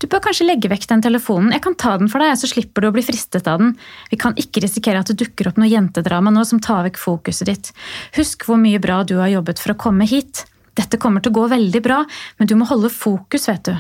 Du 0.02 0.08
bør 0.10 0.26
kanskje 0.26 0.50
legge 0.50 0.72
vekk 0.74 0.90
den 0.90 1.06
telefonen, 1.06 1.54
jeg 1.54 1.62
kan 1.62 1.78
ta 1.78 1.94
den 2.02 2.10
for 2.10 2.18
deg, 2.18 2.34
så 2.42 2.50
slipper 2.50 2.82
du 2.82 2.90
å 2.90 2.94
bli 2.98 3.06
fristet 3.06 3.46
av 3.46 3.62
den. 3.62 3.76
Vi 4.10 4.18
kan 4.18 4.34
ikke 4.34 4.66
risikere 4.66 5.06
at 5.06 5.14
det 5.14 5.20
dukker 5.22 5.54
opp 5.54 5.62
noe 5.62 5.70
jentedrama 5.70 6.34
nå 6.34 6.42
som 6.50 6.58
tar 6.58 6.88
vekk 6.90 7.04
fokuset 7.06 7.54
ditt. 7.54 7.74
Husk 8.18 8.50
hvor 8.50 8.58
mye 8.58 8.82
bra 8.82 9.04
du 9.06 9.20
har 9.22 9.30
jobbet 9.30 9.62
for 9.62 9.76
å 9.76 9.82
komme 9.86 10.10
hit. 10.10 10.42
Dette 10.74 10.98
kommer 10.98 11.22
til 11.22 11.30
å 11.30 11.38
gå 11.38 11.50
veldig 11.54 11.86
bra, 11.86 12.02
men 12.40 12.50
du 12.50 12.58
må 12.58 12.66
holde 12.66 12.90
fokus, 12.90 13.46
vet 13.46 13.70
du. 13.70 13.76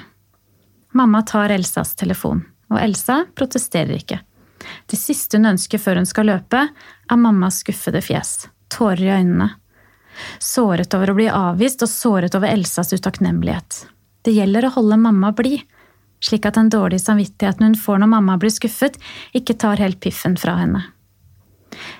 Mamma 0.96 1.20
tar 1.22 1.52
Elsas 1.52 1.90
telefon, 1.94 2.38
og 2.72 2.78
Elsa 2.80 3.18
protesterer 3.36 3.98
ikke. 3.98 4.16
Det 4.88 4.96
siste 4.96 5.36
hun 5.36 5.50
ønsker 5.50 5.82
før 5.82 6.00
hun 6.00 6.08
skal 6.08 6.30
løpe, 6.30 6.62
er 6.72 7.18
mammas 7.20 7.58
skuffede 7.60 8.00
fjes, 8.00 8.46
tårer 8.72 9.02
i 9.04 9.10
øynene. 9.18 9.50
Såret 10.40 10.96
over 10.96 11.12
å 11.12 11.18
bli 11.18 11.28
avvist 11.28 11.84
og 11.84 11.92
såret 11.92 12.38
over 12.38 12.48
Elsas 12.48 12.94
utakknemlighet. 12.96 13.82
Det 14.24 14.32
gjelder 14.38 14.70
å 14.70 14.72
holde 14.78 14.96
mamma 15.04 15.34
blid, 15.36 15.68
slik 16.24 16.48
at 16.48 16.56
den 16.56 16.72
dårlige 16.72 17.04
samvittigheten 17.04 17.68
hun 17.68 17.76
får 17.76 18.00
når 18.00 18.14
mamma 18.16 18.40
blir 18.40 18.56
skuffet, 18.56 18.96
ikke 19.36 19.60
tar 19.60 19.84
helt 19.84 20.00
piffen 20.00 20.40
fra 20.40 20.56
henne. 20.62 20.86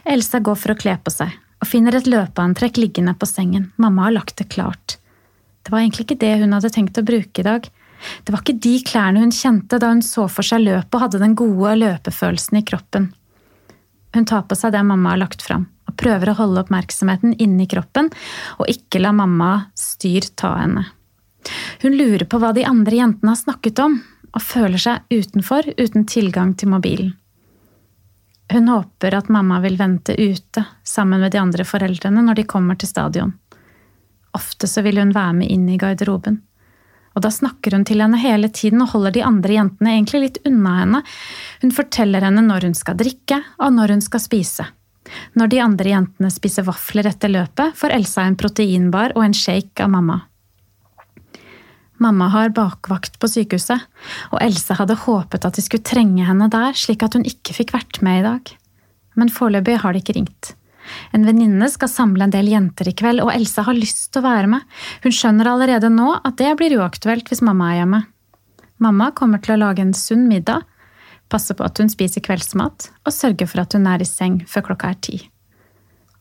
Elsa 0.09 0.40
går 0.40 0.57
for 0.57 0.72
å 0.72 0.80
kle 0.80 0.97
på 1.05 1.12
seg, 1.12 1.36
og 1.61 1.68
finner 1.68 2.01
et 2.01 2.09
løpeantrekk 2.09 2.80
liggende 2.80 3.12
på 3.12 3.28
sengen. 3.28 3.74
Mamma 3.76 4.09
har 4.09 4.22
lagt 4.22 4.40
det 4.40 4.49
klart. 4.57 4.97
Det 5.61 5.74
var 5.74 5.84
egentlig 5.84 6.09
ikke 6.09 6.22
det 6.24 6.38
hun 6.40 6.57
hadde 6.57 6.72
tenkt 6.72 6.97
å 6.97 7.05
bruke 7.05 7.44
i 7.44 7.44
dag. 7.44 7.68
Det 8.24 8.32
var 8.34 8.42
ikke 8.42 8.59
de 8.66 8.74
klærne 8.86 9.22
hun 9.22 9.34
kjente 9.34 9.78
da 9.82 9.90
hun 9.92 10.03
så 10.05 10.26
for 10.32 10.47
seg 10.47 10.64
løpet 10.64 10.94
og 10.94 11.07
hadde 11.07 11.22
den 11.22 11.36
gode 11.38 11.76
løpefølelsen 11.80 12.61
i 12.61 12.66
kroppen. 12.66 13.11
Hun 14.16 14.28
tar 14.28 14.47
på 14.49 14.57
seg 14.59 14.72
det 14.72 14.84
mamma 14.86 15.14
har 15.14 15.22
lagt 15.24 15.44
fram, 15.44 15.66
og 15.88 15.97
prøver 16.01 16.32
å 16.32 16.38
holde 16.38 16.62
oppmerksomheten 16.64 17.36
inni 17.42 17.68
kroppen 17.68 18.11
og 18.57 18.70
ikke 18.72 19.03
la 19.03 19.12
mamma 19.16 19.51
styr 19.76 20.28
ta 20.36 20.55
henne. 20.62 20.86
Hun 21.82 21.94
lurer 21.94 22.26
på 22.26 22.40
hva 22.42 22.53
de 22.57 22.64
andre 22.66 22.99
jentene 22.99 23.34
har 23.34 23.40
snakket 23.40 23.80
om, 23.84 24.01
og 24.36 24.42
føler 24.42 24.80
seg 24.80 25.05
utenfor 25.12 25.68
uten 25.78 26.05
tilgang 26.09 26.55
til 26.59 26.72
mobilen. 26.72 27.14
Hun 28.53 28.68
håper 28.70 29.14
at 29.18 29.30
mamma 29.32 29.59
vil 29.64 29.78
vente 29.78 30.14
ute 30.14 30.62
sammen 30.86 31.20
med 31.20 31.32
de 31.34 31.40
andre 31.40 31.64
foreldrene 31.66 32.22
når 32.22 32.40
de 32.40 32.49
kommer 32.49 32.78
til 32.78 32.90
stadion. 32.90 33.32
Ofte 34.36 34.68
så 34.70 34.84
vil 34.86 35.01
hun 35.01 35.14
være 35.16 35.40
med 35.40 35.51
inn 35.51 35.64
i 35.72 35.78
garderoben. 35.80 36.42
Og 37.16 37.24
da 37.24 37.32
snakker 37.32 37.72
hun 37.72 37.86
til 37.88 38.02
henne 38.04 38.20
hele 38.20 38.50
tiden 38.52 38.84
og 38.84 38.92
holder 38.92 39.14
de 39.16 39.24
andre 39.24 39.56
jentene 39.56 39.94
egentlig 39.96 40.22
litt 40.22 40.40
unna 40.48 40.74
henne. 40.82 41.02
Hun 41.62 41.72
forteller 41.72 42.26
henne 42.28 42.44
når 42.44 42.68
hun 42.68 42.76
skal 42.76 42.98
drikke, 43.00 43.40
og 43.56 43.72
når 43.72 43.96
hun 43.96 44.04
skal 44.04 44.22
spise. 44.22 44.66
Når 45.38 45.50
de 45.52 45.60
andre 45.62 45.92
jentene 45.94 46.30
spiser 46.34 46.66
vafler 46.66 47.08
etter 47.08 47.32
løpet, 47.32 47.76
får 47.78 47.94
Elsa 47.96 48.26
en 48.26 48.36
proteinbar 48.38 49.14
og 49.16 49.24
en 49.24 49.36
shake 49.36 49.84
av 49.84 49.92
mamma. 49.94 50.20
Mamma 52.02 52.28
har 52.28 52.52
bakvakt 52.52 53.16
på 53.22 53.28
sykehuset, 53.32 53.86
og 54.34 54.42
Else 54.44 54.76
hadde 54.76 54.98
håpet 55.06 55.46
at 55.48 55.56
de 55.56 55.64
skulle 55.64 55.86
trenge 55.86 56.26
henne 56.28 56.50
der, 56.52 56.76
slik 56.76 57.06
at 57.06 57.16
hun 57.16 57.24
ikke 57.24 57.56
fikk 57.56 57.72
vært 57.72 58.02
med 58.04 58.20
i 58.20 58.26
dag. 58.26 58.52
Men 59.16 59.32
foreløpig 59.32 59.78
har 59.80 59.96
de 59.96 60.02
ikke 60.04 60.18
ringt. 60.18 60.52
En 61.16 61.26
venninne 61.26 61.68
skal 61.72 61.91
samle 61.91 62.26
en 62.26 62.34
del 62.34 62.51
jenter 62.51 62.91
i 62.91 62.95
kveld, 62.97 63.22
og 63.24 63.32
Else 63.34 63.64
har 63.66 63.76
lyst 63.76 64.11
til 64.12 64.22
å 64.22 64.26
være 64.28 64.51
med. 64.53 64.64
Hun 65.05 65.14
skjønner 65.14 65.51
allerede 65.51 65.91
nå 65.93 66.12
at 66.18 66.39
det 66.41 66.55
blir 66.61 66.78
uaktuelt 66.80 67.28
hvis 67.30 67.45
mamma 67.47 67.72
er 67.72 67.82
hjemme. 67.82 68.03
Mamma 68.82 69.11
kommer 69.16 69.41
til 69.43 69.57
å 69.57 69.61
lage 69.64 69.84
en 69.84 69.95
sunn 69.97 70.26
middag, 70.28 70.66
passe 71.32 71.57
på 71.57 71.64
at 71.66 71.80
hun 71.80 71.89
spiser 71.91 72.22
kveldsmat, 72.22 72.91
og 73.07 73.14
sørge 73.14 73.49
for 73.49 73.64
at 73.64 73.74
hun 73.74 73.89
er 73.91 74.05
i 74.05 74.09
seng 74.09 74.43
før 74.49 74.70
klokka 74.70 74.93
er 74.93 75.01
ti. 75.03 75.20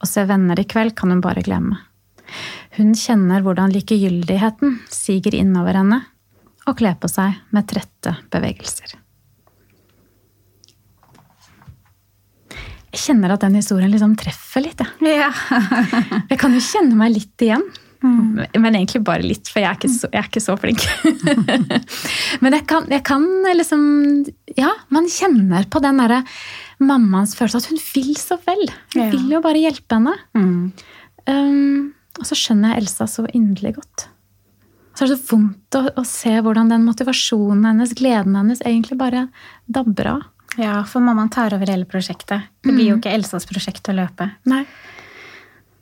Å 0.02 0.10
se 0.10 0.24
venner 0.28 0.60
i 0.60 0.68
kveld 0.68 0.96
kan 0.98 1.12
hun 1.14 1.24
bare 1.24 1.44
glemme. 1.46 1.80
Hun 2.76 2.96
kjenner 2.98 3.44
hvordan 3.46 3.74
likegyldigheten 3.76 4.80
siger 4.92 5.38
innover 5.38 5.78
henne 5.78 6.02
og 6.66 6.80
kler 6.80 6.98
på 6.98 7.10
seg 7.12 7.38
med 7.54 7.68
trette 7.70 8.16
bevegelser. 8.34 8.98
Jeg 12.96 13.02
kjenner 13.10 13.34
at 13.36 13.44
den 13.44 13.58
historien 13.60 13.92
liksom 13.92 14.14
treffer 14.20 14.64
litt. 14.64 14.80
Jeg. 14.80 15.18
Ja. 15.20 15.32
jeg 16.32 16.40
kan 16.40 16.56
jo 16.56 16.62
kjenne 16.64 16.96
meg 17.00 17.12
litt 17.18 17.44
igjen. 17.44 17.66
Mm. 18.06 18.46
Men 18.62 18.76
egentlig 18.78 19.02
bare 19.08 19.26
litt, 19.26 19.50
for 19.50 19.64
jeg 19.64 19.70
er 19.70 19.78
ikke 19.80 19.92
så, 19.92 20.10
er 20.14 20.30
ikke 20.30 20.44
så 20.44 20.56
flink. 20.60 20.84
Men 22.44 22.56
jeg 22.56 22.66
kan, 22.70 22.88
jeg 22.92 23.04
kan, 23.08 23.26
liksom 23.58 23.86
Ja, 24.56 24.72
man 24.94 25.10
kjenner 25.12 25.68
på 25.72 25.82
den 25.84 26.00
derre 26.00 26.22
mammaens 26.84 27.36
følelse 27.38 27.64
at 27.64 27.70
hun 27.72 27.82
vil 27.82 28.14
så 28.20 28.38
vel. 28.46 28.68
Hun 28.94 29.02
ja. 29.02 29.10
vil 29.14 29.38
jo 29.38 29.44
bare 29.44 29.64
hjelpe 29.64 29.98
henne. 29.98 30.16
Mm. 30.38 30.60
Um, 31.26 31.94
og 32.20 32.28
så 32.30 32.38
skjønner 32.40 32.76
jeg 32.76 32.86
Elsa 32.86 33.08
så 33.12 33.26
inderlig 33.32 33.76
godt. 33.80 34.08
Så 34.96 35.04
er 35.04 35.12
det 35.12 35.18
så 35.20 35.34
vondt 35.34 35.76
å, 35.76 35.82
å, 36.00 36.06
se 36.08 36.32
hvordan 36.40 36.72
den 36.72 36.86
motivasjonen 36.88 37.66
hennes, 37.68 37.92
gleden 37.98 38.38
hennes, 38.40 38.64
egentlig 38.64 38.96
bare 39.00 39.26
dabber 39.68 40.14
av. 40.14 40.24
Ja, 40.56 40.84
for 40.88 41.04
mammaen 41.04 41.30
tar 41.30 41.54
over 41.56 41.68
hele 41.68 41.86
prosjektet. 41.90 42.48
Det 42.64 42.72
blir 42.72 42.90
jo 42.90 42.96
mm. 42.96 43.02
ikke 43.02 43.14
Elsas 43.16 43.48
prosjekt 43.50 43.90
å 43.92 43.96
løpe. 43.96 44.30
Nei. 44.50 44.64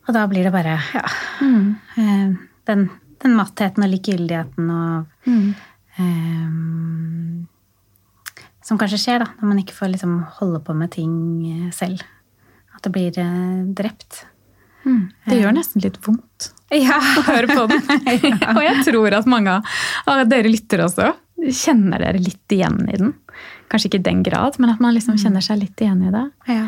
Og 0.08 0.16
da 0.16 0.26
blir 0.28 0.44
det 0.44 0.52
bare 0.52 0.80
ja, 0.94 1.04
mm. 1.40 1.68
Eh, 1.96 2.32
den, 2.68 2.88
den, 3.24 3.36
mattheten 3.38 3.86
og 3.86 3.92
likegyldigheten 3.94 4.72
og 4.74 5.30
mm. 5.30 5.46
um, 6.00 7.46
Som 8.66 8.82
kanskje 8.82 9.00
skjer 9.00 9.24
da, 9.24 9.30
når 9.40 9.52
man 9.54 9.62
ikke 9.64 9.78
får 9.78 9.94
liksom 9.94 10.18
holde 10.42 10.60
på 10.66 10.76
med 10.76 10.92
ting 10.98 11.16
selv. 11.76 12.04
At 12.76 12.84
det 12.84 12.92
blir 12.96 13.16
drept. 13.78 14.26
Mm. 14.84 15.08
Det 15.30 15.40
gjør 15.40 15.56
nesten 15.56 15.84
litt 15.86 16.02
vondt 16.04 16.52
ja. 16.74 16.98
å 17.20 17.24
høre 17.28 17.48
på 17.52 17.66
den. 17.72 17.84
ja. 18.34 18.54
Og 18.58 18.64
jeg 18.66 18.86
tror 18.88 19.20
at 19.20 19.30
mange 19.30 19.60
av 20.10 20.24
dere 20.30 20.52
lytter 20.52 20.86
også. 20.88 21.14
Kjenner 21.44 22.04
dere 22.04 22.22
litt 22.24 22.56
igjen 22.56 22.84
i 22.88 23.00
den? 23.00 23.14
Kanskje 23.74 23.90
ikke 23.90 24.04
i 24.04 24.06
den 24.06 24.20
grad, 24.26 24.60
men 24.62 24.70
at 24.70 24.82
man 24.84 24.94
liksom 24.94 25.18
mm. 25.18 25.24
kjenner 25.24 25.42
seg 25.42 25.64
litt 25.64 25.82
igjen 25.82 26.04
i 26.06 26.12
det. 26.14 26.28
Ja. 26.54 26.68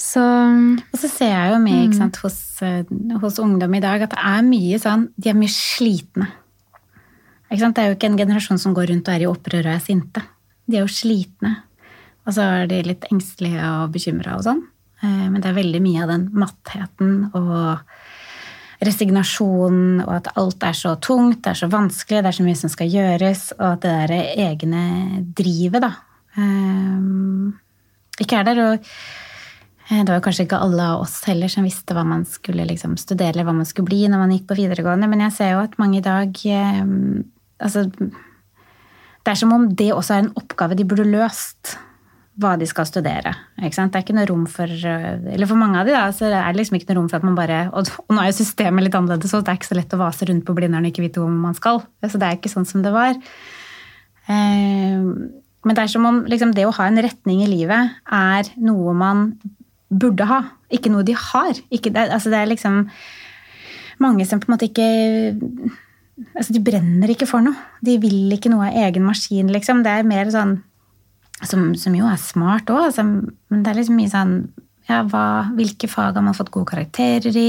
Så, 0.00 0.22
og 0.24 0.96
så 0.98 1.08
ser 1.10 1.30
jeg 1.30 1.52
jo 1.52 1.58
med 1.62 1.92
sant, 1.96 2.16
hos, 2.24 2.38
eh, 2.64 2.88
hos, 3.20 3.36
ungdom 3.40 3.76
i 3.76 3.82
dag 3.84 4.02
at 4.04 4.14
det 4.16 4.22
er 4.26 4.42
mye 4.44 4.80
sånn 4.82 5.06
De 5.14 5.30
er 5.30 5.36
mye 5.38 5.52
slitne. 5.52 6.26
Det 7.52 7.68
er 7.78 7.92
jo 7.92 7.94
ikke 7.94 8.08
en 8.10 8.18
generasjon 8.18 8.58
som 8.58 8.74
går 8.74 8.88
rundt 8.90 9.08
og 9.08 9.14
er 9.14 9.22
i 9.22 9.28
opprør 9.30 9.68
og 9.68 9.76
er 9.76 9.84
sinte. 9.84 10.24
De 10.66 10.80
er 10.80 10.82
jo 10.82 10.90
slitne. 10.90 11.52
Og 12.24 12.34
så 12.34 12.46
er 12.56 12.70
de 12.72 12.80
litt 12.88 13.04
engstelige 13.12 13.68
og 13.68 13.92
bekymra 13.94 14.38
og 14.38 14.46
sånn. 14.48 14.64
Eh, 15.04 15.26
men 15.28 15.38
det 15.38 15.52
er 15.52 15.60
veldig 15.60 15.82
mye 15.84 16.02
av 16.04 16.10
den 16.14 16.26
mattheten 16.40 17.14
og 17.36 17.84
resignasjonen, 18.86 20.02
og 20.04 20.12
at 20.18 20.30
alt 20.40 20.64
er 20.66 20.76
så 20.76 20.94
tungt, 21.02 21.42
det 21.44 21.52
er 21.52 21.60
så 21.62 21.68
vanskelig, 21.72 22.22
det 22.22 22.30
er 22.30 22.38
så 22.38 22.46
mye 22.46 22.58
som 22.58 22.72
skal 22.72 22.90
gjøres, 22.92 23.44
og 23.58 23.66
at 23.72 23.84
det 23.84 23.92
der 23.94 24.14
egne 24.46 24.84
drivet, 25.36 25.84
da, 25.84 25.92
eh, 26.38 28.24
ikke 28.24 28.40
er 28.40 28.48
der. 28.48 28.62
Og 28.64 28.74
eh, 28.74 30.02
det 30.02 30.10
var 30.10 30.24
kanskje 30.24 30.48
ikke 30.48 30.60
alle 30.66 30.90
av 30.94 31.04
oss 31.06 31.20
heller 31.28 31.52
som 31.52 31.66
visste 31.66 31.96
hva 31.96 32.04
man 32.08 32.26
skulle 32.28 32.66
liksom 32.68 32.98
studere, 33.00 33.34
eller 33.34 33.48
hva 33.48 33.56
man 33.56 33.68
skulle 33.68 33.90
bli 33.90 34.04
når 34.08 34.24
man 34.24 34.36
gikk 34.36 34.48
på 34.50 34.58
videregående, 34.60 35.10
men 35.10 35.24
jeg 35.26 35.38
ser 35.38 35.54
jo 35.54 35.64
at 35.64 35.80
mange 35.80 36.00
i 36.02 36.04
dag 36.04 36.44
Altså 37.64 37.84
Det 37.86 39.30
er 39.30 39.36
som 39.38 39.52
om 39.54 39.68
det 39.72 39.92
også 39.94 40.14
er 40.16 40.24
en 40.24 40.32
oppgave 40.36 40.74
de 40.76 40.84
burde 40.84 41.06
løst 41.06 41.76
hva 42.40 42.54
de 42.58 42.66
skal 42.66 42.86
studere. 42.88 43.30
Ikke 43.62 43.76
sant? 43.76 43.92
Det 43.94 44.00
er 44.00 44.04
ikke 44.06 44.16
noe 44.16 44.26
rom 44.26 44.46
for 44.50 44.66
Eller 44.66 45.46
for 45.46 45.58
mange 45.60 45.78
av 45.78 45.86
de 45.86 45.94
da, 45.94 46.08
så 46.14 46.26
er 46.26 46.48
det 46.48 46.58
liksom 46.58 46.78
ikke 46.80 46.88
noe 46.90 46.98
rom 46.98 47.10
for 47.12 47.20
at 47.20 47.26
man 47.26 47.36
bare 47.38 47.60
Og, 47.70 47.90
nå 48.10 48.18
er 48.20 48.30
jo 48.30 48.38
systemet 48.40 48.86
litt 48.86 48.96
annerledes, 48.98 49.30
så 49.30 49.38
det 49.44 49.52
er 49.52 49.60
ikke 49.60 49.70
så 49.70 49.78
lett 49.78 49.94
å 49.94 50.00
vase 50.00 50.26
rundt 50.26 50.46
på 50.46 50.56
Blindern 50.56 50.86
og 50.86 50.90
ikke 50.90 51.04
vite 51.06 51.22
hvor 51.22 51.30
man 51.30 51.54
skal. 51.54 51.84
Så 52.02 52.18
det 52.18 52.26
er 52.26 52.38
ikke 52.40 52.52
sånn 52.52 52.66
som 52.68 52.82
det 52.82 52.94
var. 52.94 53.14
Eh, 54.26 55.04
men 55.64 55.76
det 55.76 55.84
er 55.84 55.92
som 55.92 56.08
om 56.08 56.24
liksom, 56.28 56.52
det 56.56 56.66
å 56.68 56.74
ha 56.76 56.88
en 56.90 57.00
retning 57.06 57.44
i 57.44 57.50
livet 57.50 57.94
er 58.12 58.50
noe 58.60 58.96
man 58.98 59.28
burde 59.94 60.26
ha, 60.28 60.40
ikke 60.74 60.90
noe 60.92 61.06
de 61.06 61.14
har. 61.16 61.54
Ikke, 61.70 61.92
det, 61.94 62.08
altså, 62.10 62.32
det 62.34 62.42
er 62.42 62.50
liksom 62.50 62.82
mange 64.02 64.26
som 64.26 64.42
på 64.42 64.50
en 64.50 64.56
måte 64.56 64.66
ikke 64.66 64.90
altså 66.34 66.54
De 66.54 66.60
brenner 66.62 67.10
ikke 67.10 67.26
for 67.26 67.42
noe. 67.42 67.58
De 67.82 67.96
vil 68.02 68.30
ikke 68.34 68.50
noe 68.52 68.68
av 68.68 68.76
egen 68.86 69.02
maskin, 69.06 69.50
liksom. 69.50 69.82
Det 69.86 69.90
er 69.90 70.06
mer 70.06 70.30
sånn 70.30 70.58
som, 71.42 71.72
som 71.78 71.94
jo 71.96 72.06
er 72.08 72.20
smart 72.20 72.70
òg, 72.70 72.90
altså, 72.90 73.04
men 73.04 73.64
det 73.64 73.72
er 73.72 73.80
liksom 73.80 73.98
mye 73.98 74.12
sånn 74.12 74.36
ja, 74.88 75.00
hva, 75.08 75.50
Hvilke 75.56 75.88
fag 75.88 76.18
har 76.18 76.24
man 76.24 76.36
fått 76.36 76.52
gode 76.54 76.68
karakterer 76.74 77.36
i? 77.40 77.48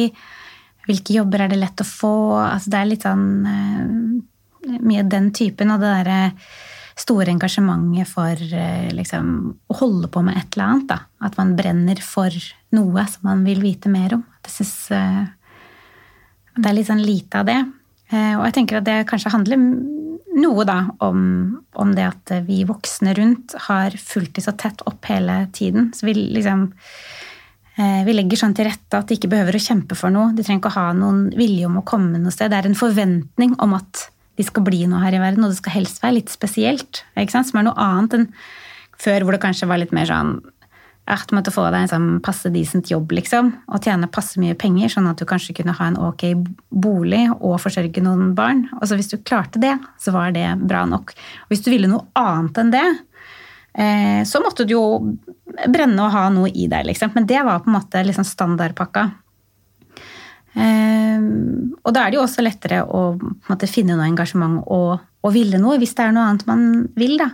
Hvilke 0.86 1.18
jobber 1.18 1.44
er 1.44 1.52
det 1.52 1.60
lett 1.60 1.82
å 1.82 1.88
få? 1.88 2.16
Altså, 2.40 2.72
det 2.72 2.80
er 2.80 2.90
litt 2.92 3.06
sånn 3.06 3.28
uh, 3.44 4.80
Mye 4.82 5.04
den 5.06 5.30
typen, 5.36 5.70
og 5.74 5.84
det 5.84 5.92
derre 5.92 6.20
store 6.98 7.30
engasjementet 7.34 8.08
for 8.10 8.40
uh, 8.40 8.88
liksom, 8.96 9.34
å 9.68 9.78
holde 9.82 10.10
på 10.10 10.24
med 10.26 10.40
et 10.40 10.56
eller 10.56 10.66
annet. 10.66 10.88
Da. 10.90 11.00
At 11.28 11.36
man 11.38 11.54
brenner 11.58 12.00
for 12.02 12.34
noe 12.74 13.04
som 13.12 13.28
man 13.28 13.44
vil 13.46 13.62
vite 13.62 13.92
mer 13.94 14.16
om. 14.18 14.24
Det, 14.42 14.54
synes, 14.56 14.74
uh, 14.96 16.56
det 16.56 16.72
er 16.72 16.78
litt 16.80 16.90
sånn 16.90 17.04
lite 17.04 17.44
av 17.44 17.52
det. 17.52 17.60
og 18.16 18.44
jeg 18.46 18.56
tenker 18.56 18.80
at 18.80 18.88
det 18.88 18.98
kanskje 19.10 19.34
handler 19.34 19.60
noe 20.36 20.66
da 20.68 20.80
om, 21.06 21.22
om, 21.80 21.94
det 21.96 22.08
at 22.08 22.34
vi 22.48 22.64
voksne 22.68 23.14
rundt 23.18 23.56
har 23.68 23.96
fulgt 24.00 24.36
de 24.38 24.44
så 24.44 24.56
tett 24.60 24.84
opp 24.90 25.08
hele 25.10 25.46
tiden. 25.56 25.92
Så 25.96 26.08
vi 26.08 26.16
liksom 26.18 26.68
eh, 27.78 28.02
vi 28.08 28.16
legger 28.18 28.42
sånn 28.42 28.56
til 28.58 28.68
rette 28.70 29.00
at 29.00 29.08
de 29.10 29.20
ikke 29.20 29.32
behøver 29.32 29.58
å 29.58 29.64
kjempe 29.64 29.98
for 30.00 30.14
noe. 30.14 30.34
De 30.36 30.44
trenger 30.44 30.64
ikke 30.64 30.74
å 30.74 30.80
ha 30.80 30.90
noen 30.98 31.30
vilje 31.38 31.70
om 31.70 31.80
å 31.80 31.88
komme 31.88 32.20
noe 32.20 32.36
sted. 32.36 32.52
Det 32.52 32.60
er 32.60 32.70
en 32.70 32.78
forventning 32.80 33.56
om 33.64 33.78
at 33.80 34.10
de 34.36 34.44
skal 34.44 34.66
bli 34.68 34.84
noe 34.92 35.04
her 35.06 35.16
i 35.16 35.22
verden, 35.24 35.46
og 35.46 35.54
det 35.54 35.62
skal 35.62 35.78
helst 35.78 36.02
være 36.04 36.18
litt 36.18 36.34
spesielt. 36.34 37.06
Som 37.16 37.62
er 37.62 37.70
noe 37.70 37.80
annet 37.80 38.18
enn 38.18 38.30
før, 39.00 39.24
hvor 39.24 39.36
det 39.36 39.44
kanskje 39.44 39.68
var 39.70 39.80
litt 39.80 39.96
mer 39.96 40.08
sånn 40.10 40.38
at 41.06 41.30
du 41.30 41.36
måtte 41.38 41.54
få 41.54 41.68
deg 41.70 41.84
en 41.84 41.92
sånn 41.92 42.08
passe 42.26 42.50
decent 42.54 42.90
jobb, 42.90 43.12
liksom, 43.14 43.52
og 43.70 43.84
tjene 43.86 44.10
passe 44.10 44.42
mye 44.42 44.58
penger, 44.58 44.90
sånn 44.90 45.10
at 45.12 45.20
du 45.22 45.28
kanskje 45.30 45.54
kunne 45.60 45.76
ha 45.78 45.90
en 45.92 46.00
ok 46.02 46.24
bolig 46.74 47.28
og 47.36 47.60
forsørge 47.62 48.02
noen 48.06 48.34
barn. 48.38 48.66
Og 48.80 48.88
så 48.90 48.98
hvis 48.98 49.12
du 49.14 49.20
klarte 49.22 49.62
det, 49.62 49.76
så 50.02 50.16
var 50.16 50.34
det 50.36 50.48
bra 50.66 50.86
nok. 50.90 51.14
Og 51.46 51.54
hvis 51.54 51.62
du 51.66 51.70
ville 51.74 51.92
noe 51.92 52.08
annet 52.18 52.58
enn 52.62 52.74
det, 52.74 52.88
eh, 53.78 54.22
så 54.26 54.42
måtte 54.42 54.66
du 54.66 54.74
jo 54.74 54.86
brenne 55.70 56.08
og 56.08 56.16
ha 56.16 56.26
noe 56.34 56.50
i 56.50 56.66
deg, 56.72 56.90
liksom. 56.90 57.14
Men 57.14 57.30
det 57.30 57.46
var 57.46 57.62
på 57.62 57.70
en 57.70 57.78
måte 57.78 58.02
liksom 58.06 58.26
standardpakka. 58.26 59.10
Ehm, 60.56 61.76
og 61.84 61.92
da 61.94 62.06
er 62.06 62.14
det 62.14 62.20
jo 62.20 62.24
også 62.24 62.44
lettere 62.44 62.82
å 62.88 63.10
måte, 63.50 63.70
finne 63.70 63.98
noe 63.98 64.08
engasjement 64.08 64.64
og, 64.72 65.04
og, 65.26 65.34
ville 65.34 65.58
noe, 65.62 65.80
hvis 65.82 65.96
det 65.98 66.06
er 66.06 66.14
noe 66.14 66.28
annet 66.30 66.46
man 66.46 66.62
vil. 67.00 67.18
da. 67.18 67.32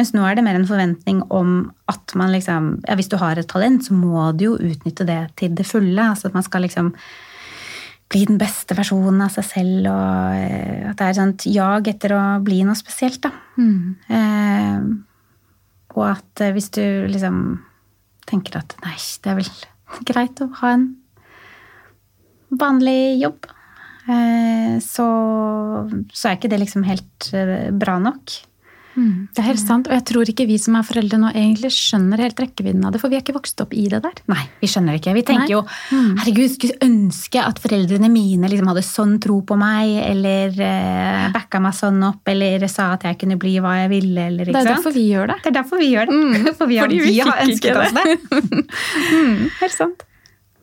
Mens 0.00 0.14
nå 0.16 0.24
er 0.24 0.38
det 0.38 0.46
mer 0.46 0.56
en 0.56 0.66
forventning 0.68 1.20
om 1.28 1.68
at 1.92 2.16
man 2.16 2.32
liksom 2.32 2.70
ja, 2.88 2.96
Hvis 2.96 3.12
du 3.12 3.18
har 3.20 3.38
et 3.38 3.48
talent, 3.50 3.84
så 3.84 3.94
må 3.94 4.30
du 4.32 4.48
jo 4.48 4.56
utnytte 4.56 5.06
det 5.06 5.20
til 5.36 5.54
det 5.54 5.68
fulle. 5.68 6.00
altså 6.00 6.28
at 6.30 6.34
man 6.34 6.46
skal 6.46 6.64
liksom 6.64 6.94
bli 8.12 8.24
den 8.28 8.38
beste 8.38 8.76
versjonen 8.76 9.22
av 9.24 9.32
seg 9.34 9.46
selv, 9.48 9.88
og 9.90 10.36
eh, 10.38 10.84
at 10.90 10.98
det 10.98 11.06
er 11.06 11.12
et 11.12 11.18
sånt 11.18 11.46
jag 11.50 11.88
etter 11.90 12.14
å 12.14 12.22
bli 12.44 12.60
noe 12.66 12.76
spesielt, 12.78 13.24
da. 13.24 13.32
Mm. 13.56 13.94
Eh, 14.18 14.84
og 15.94 16.04
at 16.10 16.44
eh, 16.44 16.52
hvis 16.54 16.70
du 16.74 16.84
liksom 17.10 17.40
tenker 18.28 18.60
at 18.60 18.76
nei, 18.84 18.94
det 18.96 19.32
er 19.32 19.40
vel 19.40 19.50
greit 20.10 20.44
å 20.44 20.50
ha 20.60 20.74
en 20.76 20.88
vanlig 22.54 23.18
jobb, 23.22 23.48
så, 24.84 25.06
så, 26.12 26.28
er 26.28 26.36
ikke 26.36 26.50
det 26.52 26.60
liksom 26.60 26.84
helt 26.88 27.30
eh, 27.32 27.70
bra 27.72 27.96
nok. 28.02 28.40
Mm, 28.94 29.26
det 29.34 29.40
er 29.42 29.46
helt 29.48 29.58
sant, 29.58 29.88
og 29.90 29.94
jeg 29.96 30.04
tror 30.06 30.28
ikke 30.30 30.44
vi 30.46 30.54
som 30.62 30.76
er 30.78 30.84
foreldre 30.86 31.18
nå 31.18 31.32
egentlig 31.32 31.72
skjønner 31.74 32.20
helt 32.22 32.38
rekkevidden 32.38 32.84
av 32.86 32.92
det, 32.94 33.00
for 33.02 33.10
vi 33.10 33.18
er 33.18 33.24
ikke 33.24 33.34
vokst 33.34 33.58
opp 33.64 33.74
i 33.74 33.88
det 33.90 33.98
der. 34.04 34.20
Nei, 34.30 34.44
vi 34.60 34.68
skjønner 34.70 35.00
ikke. 35.00 35.16
Vi 35.16 35.24
tenker 35.26 35.48
Nei. 35.48 35.56
jo 35.56 35.64
herregud, 36.20 36.52
skulle 36.52 36.78
ønske 36.86 37.42
at 37.42 37.58
foreldrene 37.64 38.12
mine 38.12 38.52
liksom 38.52 38.70
hadde 38.70 38.84
sånn 38.86 39.16
tro 39.24 39.40
på 39.48 39.58
meg, 39.58 39.96
eller 40.04 40.54
eh, 40.68 41.26
backa 41.34 41.58
meg 41.64 41.74
sånn 41.74 41.98
opp, 42.06 42.22
eller 42.30 42.68
sa 42.70 42.92
at 42.94 43.08
jeg 43.08 43.18
kunne 43.24 43.40
bli 43.40 43.56
hva 43.64 43.74
jeg 43.82 43.92
ville, 43.96 44.28
eller 44.30 44.52
Det 44.52 44.54
er 44.54 44.60
sant? 44.62 44.76
derfor 44.76 44.94
vi 44.94 45.08
gjør 45.10 45.32
det. 45.32 45.40
Det 45.42 45.50
er 45.50 45.58
derfor 45.58 45.82
vi 45.82 45.90
gjør 45.90 46.10
det. 46.12 46.22
For 46.60 46.70
vi 46.70 46.78
har, 46.78 46.86
Fordi 46.86 47.02
vi 47.02 47.14
vi 47.16 47.20
har 47.24 47.44
ønsket 47.48 47.70
det. 47.72 47.78
oss 47.82 47.94
det. 47.98 48.64
Mm, 49.14 49.48
helt 49.58 49.74
sant. 49.74 50.04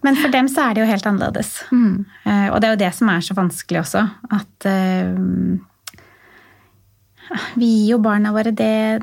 Men 0.06 0.18
for 0.18 0.34
dem 0.34 0.47
så 0.49 0.66
er 0.66 0.76
det 0.76 0.84
jo 0.84 0.91
helt 0.91 1.08
annerledes. 1.08 1.52
Mm. 1.72 2.06
Uh, 2.26 2.47
Og 2.52 2.62
det 2.62 2.68
er 2.68 2.74
jo 2.76 2.84
det 2.84 2.93
som 2.97 3.12
er 3.14 3.26
så 3.26 3.38
vanskelig 3.38 3.84
også. 3.84 4.06
At 4.34 4.70
uh, 4.70 5.18
vi 7.56 7.68
gir 7.68 7.91
jo 7.95 7.99
barna 8.04 8.34
våre 8.36 8.52
det 8.56 9.02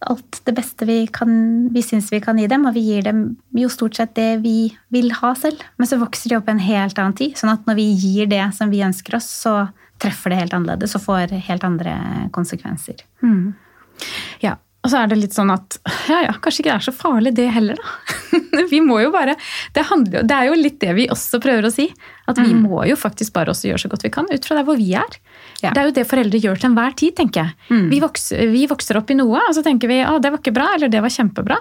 alt 0.00 0.40
det 0.46 0.54
beste 0.56 0.86
vi, 0.88 1.02
kan, 1.12 1.32
vi 1.74 1.82
syns 1.84 2.08
vi 2.12 2.22
kan 2.24 2.38
gi 2.40 2.46
dem, 2.48 2.64
og 2.64 2.72
vi 2.72 2.80
gir 2.86 3.04
dem 3.04 3.18
jo 3.52 3.68
stort 3.68 3.98
sett 3.98 4.14
det 4.16 4.40
vi 4.44 4.70
vil 4.88 5.12
ha 5.18 5.34
selv. 5.36 5.60
Men 5.76 5.90
så 5.90 6.00
vokser 6.00 6.32
de 6.32 6.38
opp 6.38 6.48
i 6.48 6.54
en 6.54 6.62
helt 6.64 6.98
annen 6.98 7.16
tid. 7.18 7.36
Sånn 7.36 7.52
at 7.52 7.68
når 7.68 7.76
vi 7.76 7.86
gir 7.92 8.30
det 8.30 8.46
som 8.56 8.72
vi 8.72 8.80
ønsker 8.86 9.18
oss, 9.18 9.28
så 9.42 9.68
treffer 10.00 10.32
det 10.32 10.40
helt 10.40 10.56
annerledes 10.56 10.96
og 10.96 11.04
får 11.04 11.36
helt 11.50 11.66
andre 11.68 11.94
konsekvenser. 12.32 13.04
Mm. 13.20 13.52
Ja, 14.40 14.56
og 14.90 14.94
så 14.96 15.04
er 15.04 15.10
det 15.12 15.20
litt 15.20 15.34
sånn 15.36 15.52
at 15.54 15.76
ja, 16.10 16.24
ja, 16.26 16.32
kanskje 16.42 16.64
ikke 16.64 16.70
det 16.72 16.76
er 16.80 16.86
så 16.88 16.94
farlig 16.96 17.32
det 17.36 17.46
heller, 17.54 17.78
da. 17.78 18.40
vi 18.72 18.80
må 18.82 18.96
jo 18.98 19.12
bare 19.14 19.36
det, 19.76 19.84
handler, 19.86 20.24
det 20.26 20.34
er 20.34 20.48
jo 20.48 20.56
litt 20.58 20.80
det 20.82 20.96
vi 20.96 21.04
også 21.12 21.38
prøver 21.42 21.68
å 21.68 21.70
si. 21.70 21.86
At 22.30 22.38
vi 22.42 22.52
må 22.54 22.82
jo 22.86 22.96
faktisk 22.98 23.34
bare 23.34 23.50
også 23.50 23.68
gjøre 23.68 23.82
så 23.82 23.90
godt 23.90 24.04
vi 24.06 24.12
kan 24.14 24.28
ut 24.30 24.44
fra 24.46 24.58
der 24.58 24.66
hvor 24.66 24.78
vi 24.78 24.92
er. 24.98 25.16
Ja. 25.62 25.70
Det 25.70 25.80
er 25.80 25.88
jo 25.88 25.94
det 25.96 26.06
foreldre 26.10 26.42
gjør 26.42 26.58
til 26.58 26.70
enhver 26.70 26.94
tid, 26.98 27.14
tenker 27.18 27.48
jeg. 27.48 27.80
Vi, 27.90 27.98
vokser, 28.02 28.44
vi 28.50 28.66
vokser 28.70 28.98
opp 29.00 29.10
i 29.10 29.18
noe, 29.18 29.42
og 29.46 29.56
så 29.56 29.64
tenker 29.66 29.90
vi 29.90 29.98
at 30.02 30.22
det 30.22 30.30
var 30.34 30.42
ikke 30.42 30.54
bra, 30.54 30.68
eller 30.76 30.92
det 30.92 31.02
var 31.02 31.14
kjempebra. 31.14 31.58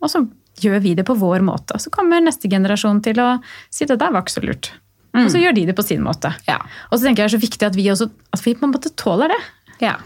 Og 0.00 0.12
så 0.12 0.24
gjør 0.64 0.80
vi 0.84 0.94
det 0.96 1.04
på 1.08 1.16
vår 1.20 1.44
måte. 1.44 1.76
Og 1.76 1.84
så 1.84 1.92
kommer 1.92 2.24
neste 2.24 2.48
generasjon 2.52 3.02
til 3.04 3.20
å 3.24 3.30
si 3.72 3.88
det 3.88 3.98
der 4.00 4.12
var 4.12 4.24
ikke 4.24 4.38
så 4.38 4.44
lurt. 4.44 4.72
Og 5.16 5.30
så 5.32 5.40
gjør 5.40 5.54
de 5.56 5.64
det 5.70 5.76
på 5.76 5.84
sin 5.84 6.02
måte. 6.04 6.32
Ja. 6.48 6.58
Og 6.90 6.98
så 6.98 7.06
tenker 7.06 7.24
jeg 7.24 7.30
det 7.30 7.32
er 7.32 7.38
så 7.38 7.44
viktig 7.44 7.68
at 7.68 7.76
vi 7.76 7.86
også 7.92 8.10
at 8.36 8.42
vi 8.44 8.56
på 8.56 8.66
en 8.66 8.74
måte 8.74 8.92
tåler 9.00 9.32
det. 9.32 9.38
Ja. 9.82 9.96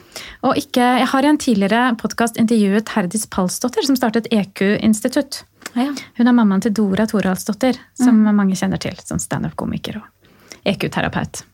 Og 0.47 0.57
ikke, 0.59 0.83
jeg 1.03 1.09
har 1.13 1.27
i 1.27 1.31
en 1.31 1.41
tidligere 1.41 1.83
podkast 2.01 2.39
intervjuet 2.41 2.91
Herdis 2.95 3.27
Palsdottir, 3.31 3.87
som 3.87 3.99
startet 3.99 4.31
EQ-institutt. 4.35 5.45
Ja. 5.77 5.93
Hun 6.19 6.27
er 6.31 6.35
mammaen 6.35 6.63
til 6.65 6.75
Dora 6.75 7.07
Thoralsdottir, 7.07 7.79
som 7.99 8.19
mange 8.35 8.57
kjenner 8.59 8.81
til. 8.83 8.97
Som 9.07 9.21
standup-komiker 9.23 10.01
og 10.01 10.67
EQ-terapeut. 10.67 11.45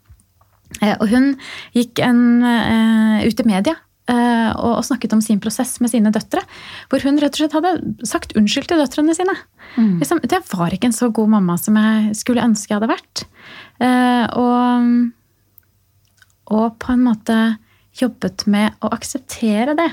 Eh, 0.80 0.94
Og 0.98 1.08
hun 1.10 1.34
gikk 1.76 2.00
en, 2.04 2.42
eh, 2.44 3.26
ut 3.26 3.40
i 3.40 3.46
media 3.46 3.76
eh, 4.08 4.52
og, 4.54 4.84
snakket 4.86 5.12
om 5.12 5.20
sin 5.20 5.40
prosess 5.40 5.80
med 5.80 5.90
sine 5.90 6.12
døtre. 6.14 6.42
Hvor 6.88 7.02
hun 7.02 7.18
rett 7.18 7.34
og 7.34 7.42
slett 7.42 7.56
hadde 7.58 8.06
sagt 8.06 8.36
unnskyld 8.38 8.68
til 8.70 8.78
døtrene 8.78 9.14
sine. 9.14 9.34
Liksom, 9.76 10.20
det 10.22 10.40
var 10.52 10.70
ikke 10.70 10.86
en 10.86 10.96
så 10.96 11.10
god 11.12 11.28
mamma 11.28 11.58
som 11.58 11.74
jeg 11.74 12.14
skulle 12.16 12.44
ønske 12.44 12.70
jeg 12.70 12.80
hadde 12.80 12.94
vært. 12.94 13.24
Og, 14.38 15.10
og 16.54 16.78
på 16.78 16.92
en 16.94 17.02
måte 17.04 17.58
jobbet 18.02 18.46
med 18.50 18.76
å 18.84 18.90
akseptere 18.94 19.76
det. 19.78 19.90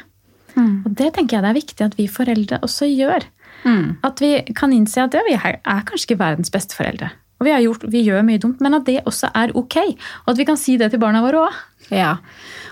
Og 0.85 0.91
det 0.93 1.13
tenker 1.15 1.37
jeg 1.37 1.45
det 1.45 1.51
er 1.51 1.57
viktig 1.57 1.85
at 1.85 1.97
vi 1.97 2.09
foreldre 2.11 2.61
også 2.65 2.87
gjør. 2.89 3.25
Mm. 3.63 3.99
At 4.05 4.21
vi 4.21 4.35
kan 4.55 4.73
innse 4.75 5.05
at 5.05 5.15
ja, 5.15 5.23
vi 5.25 5.35
er 5.37 5.59
er 5.59 5.85
kanskje 5.87 6.11
ikke 6.11 6.21
verdens 6.21 6.53
beste 6.53 6.77
foreldre. 6.77 7.09
Og 7.41 7.47
vi, 7.47 7.51
har 7.51 7.63
gjort, 7.63 7.87
vi 7.91 8.03
gjør 8.05 8.23
mye 8.23 8.39
dumt, 8.39 8.61
men 8.63 8.77
at 8.77 8.85
det 8.87 9.01
også 9.09 9.31
er 9.35 9.51
ok. 9.59 9.77
Og 10.23 10.29
at 10.31 10.39
vi 10.39 10.45
kan 10.47 10.59
si 10.59 10.77
det 10.79 10.93
til 10.93 11.01
barna 11.01 11.23
våre 11.25 11.41
òg. 11.47 11.57
Ja, 11.91 12.13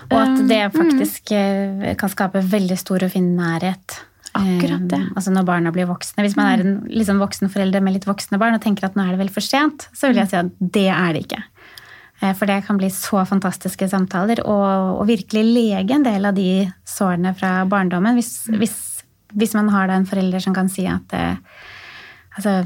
og 0.08 0.16
at 0.16 0.40
det 0.48 0.62
faktisk 0.72 1.32
mm. 1.32 1.84
kan 2.00 2.12
skape 2.12 2.40
veldig 2.52 2.78
stor 2.80 3.04
og 3.04 3.12
fin 3.12 3.28
nærhet. 3.36 3.98
Akkurat 4.32 4.86
det. 4.88 4.96
Um, 4.96 5.12
Altså 5.16 5.32
når 5.34 5.44
barna 5.48 5.72
blir 5.74 5.88
voksne. 5.90 6.24
Hvis 6.24 6.38
man 6.38 6.48
er 6.48 6.64
en 6.64 6.78
liksom 6.88 7.20
voksen 7.20 7.52
forelder 7.52 7.84
med 7.84 7.98
litt 7.98 8.08
voksne 8.08 8.40
barn 8.40 8.56
og 8.56 8.64
tenker 8.64 8.88
at 8.88 8.96
nå 8.96 9.04
er 9.04 9.12
det 9.12 9.20
vel 9.20 9.32
for 9.34 9.44
sent, 9.44 9.90
så 9.92 10.08
vil 10.08 10.22
jeg 10.22 10.32
si 10.32 10.38
at 10.40 10.54
det 10.78 10.88
er 10.88 11.12
det 11.12 11.26
ikke. 11.26 11.42
Eh, 12.22 12.32
For 12.38 12.46
det 12.46 12.60
kan 12.68 12.78
bli 12.80 12.88
så 12.94 13.24
fantastiske 13.28 13.88
samtaler, 13.90 14.40
og, 14.46 15.00
og 15.00 15.06
virkelig 15.10 15.42
lege 15.48 15.96
en 15.96 16.06
del 16.06 16.28
av 16.30 16.36
de 16.38 16.48
sårene 16.86 17.34
fra 17.38 17.64
barndommen. 17.68 18.14
Hvis, 18.18 18.44
hvis, 18.54 18.76
hvis 19.34 19.54
man 19.58 19.68
har 19.74 19.90
da 19.90 19.98
en 19.98 20.06
forelder 20.08 20.40
som 20.44 20.54
kan 20.56 20.70
si 20.72 20.86
at 20.86 21.12
eh, 21.18 21.36
altså, 22.38 22.62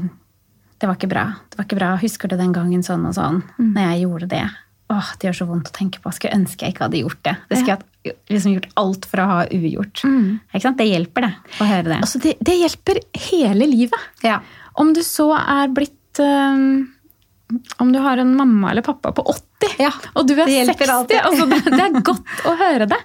det 0.77 0.85
var 0.89 0.95
ikke 0.99 1.09
bra. 1.09 1.25
Det 1.49 1.57
var 1.57 1.65
ikke 1.67 1.79
bra. 1.81 1.91
Husker 2.03 2.29
du 2.29 2.37
den 2.37 2.53
gangen 2.55 2.83
sånn 2.85 3.05
og 3.09 3.15
sånn? 3.17 3.41
Når 3.57 3.91
jeg 3.91 4.03
gjorde 4.05 4.27
det. 4.35 4.45
Åh, 4.93 5.07
det 5.19 5.27
gjør 5.27 5.37
så 5.41 5.45
vondt 5.49 5.67
å 5.71 5.75
tenke 5.75 5.99
på. 5.99 6.11
Skulle 6.15 6.37
ønske 6.37 6.63
jeg 6.63 6.75
ikke 6.75 6.85
hadde 6.85 7.01
gjort 7.01 7.23
det. 7.25 7.33
Det 7.49 7.57
skulle 7.57 7.73
jeg 7.73 7.79
hatt- 7.81 8.21
liksom 8.31 8.53
gjort 8.53 8.69
alt 8.79 9.05
for 9.09 9.19
å 9.19 9.25
ha 9.27 9.39
ugjort. 9.51 10.03
Ikke 10.53 10.61
sant? 10.63 10.77
Det 10.79 10.85
hjelper, 10.87 11.25
det. 11.25 11.31
Å 11.59 11.65
høre 11.67 11.89
det. 11.89 11.97
Altså, 12.05 12.21
det, 12.23 12.35
det 12.39 12.55
hjelper 12.61 13.01
hele 13.25 13.67
livet. 13.67 14.05
Ja. 14.23 14.37
Om 14.79 14.93
du 14.95 15.01
så 15.03 15.25
er 15.35 15.73
blitt 15.75 16.21
øhm, 16.23 16.85
Om 17.79 17.91
du 17.93 17.99
har 18.03 18.19
en 18.19 18.33
mamma 18.35 18.71
eller 18.71 18.83
pappa 18.83 19.13
på 19.15 19.23
80, 19.23 19.75
Ja, 19.79 19.91
og 20.19 20.27
du 20.27 20.33
er 20.35 20.49
60 20.67 21.13
altså, 21.21 21.45
det, 21.47 21.61
det 21.71 21.79
er 21.85 22.01
godt 22.05 22.41
å 22.45 22.55
høre 22.59 22.87
det. 22.91 22.97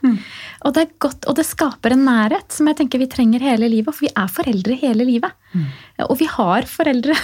Og 0.67 0.75
det 0.75 0.83
er 0.83 0.91
godt, 1.03 1.29
og 1.31 1.37
det 1.39 1.45
skaper 1.47 1.95
en 1.95 2.03
nærhet 2.07 2.51
som 2.55 2.67
jeg 2.71 2.77
tenker 2.81 3.01
vi 3.03 3.07
trenger 3.11 3.43
hele 3.45 3.69
livet. 3.71 3.95
For 3.95 4.07
vi 4.09 4.11
er 4.11 4.29
foreldre 4.35 4.77
hele 4.83 5.07
livet. 5.07 5.31
Og 6.09 6.19
vi 6.21 6.27
har 6.31 6.67
foreldre, 6.71 7.15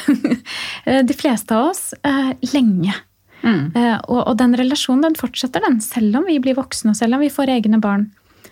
de 1.11 1.17
fleste 1.19 1.55
av 1.59 1.73
oss, 1.73 1.91
eh, 2.07 2.33
lenge. 2.55 2.95
Mm. 3.43 3.75
Eh, 3.75 3.99
Og, 4.09 4.23
og 4.25 4.35
den 4.41 4.57
relasjonen 4.59 5.09
den 5.11 5.19
fortsetter, 5.19 5.63
den. 5.67 5.81
Selv 5.85 6.17
om 6.23 6.27
vi 6.27 6.39
blir 6.43 6.59
voksne 6.59 6.95
og 6.95 6.99
selv 6.99 7.19
om 7.19 7.23
vi 7.27 7.31
får 7.35 7.51
egne 7.59 7.83
barn, 7.83 8.09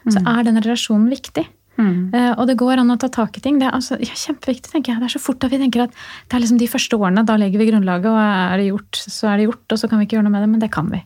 så 0.07 0.21
er 0.23 0.45
den 0.47 0.61
relasjonen 0.63 1.09
viktig. 1.11 1.43
Mm. 1.77 2.15
Eh, 2.15 2.33
Og 2.39 2.47
det 2.49 2.57
går 2.57 2.81
an 2.83 2.91
å 2.95 2.99
ta 2.99 3.09
tak 3.13 3.37
i 3.37 3.43
ting. 3.45 3.59
Det 3.61 3.67
er 3.69 3.75
altså, 3.77 3.99
ja, 4.01 4.15
kjempeviktig, 4.17 4.73
tenker 4.73 4.93
jeg. 4.95 5.01
Det 5.03 5.09
er 5.11 5.15
så 5.19 5.23
fort 5.23 5.45
at 5.45 5.53
vi 5.53 5.59
tenker 5.61 5.85
at 5.85 5.93
det 5.93 6.37
er 6.39 6.43
liksom 6.45 6.59
de 6.63 6.69
første 6.73 6.97
årene, 6.97 7.25
da 7.29 7.37
legger 7.41 7.61
vi 7.61 7.69
grunnlaget, 7.71 8.09
og 8.11 8.19
er 8.23 8.57
det 8.63 8.71
gjort, 8.71 9.03
så 9.03 9.29
er 9.33 9.37
det 9.43 9.49
gjort, 9.51 9.67
og 9.73 9.79
så 9.83 9.89
kan 9.91 10.01
vi 10.01 10.07
ikke 10.09 10.17
gjøre 10.19 10.27
noe 10.29 10.35
med 10.37 10.43
det. 10.47 10.51
Men 10.55 10.65
det 10.65 10.71
kan 10.73 10.91
vi. 10.93 11.03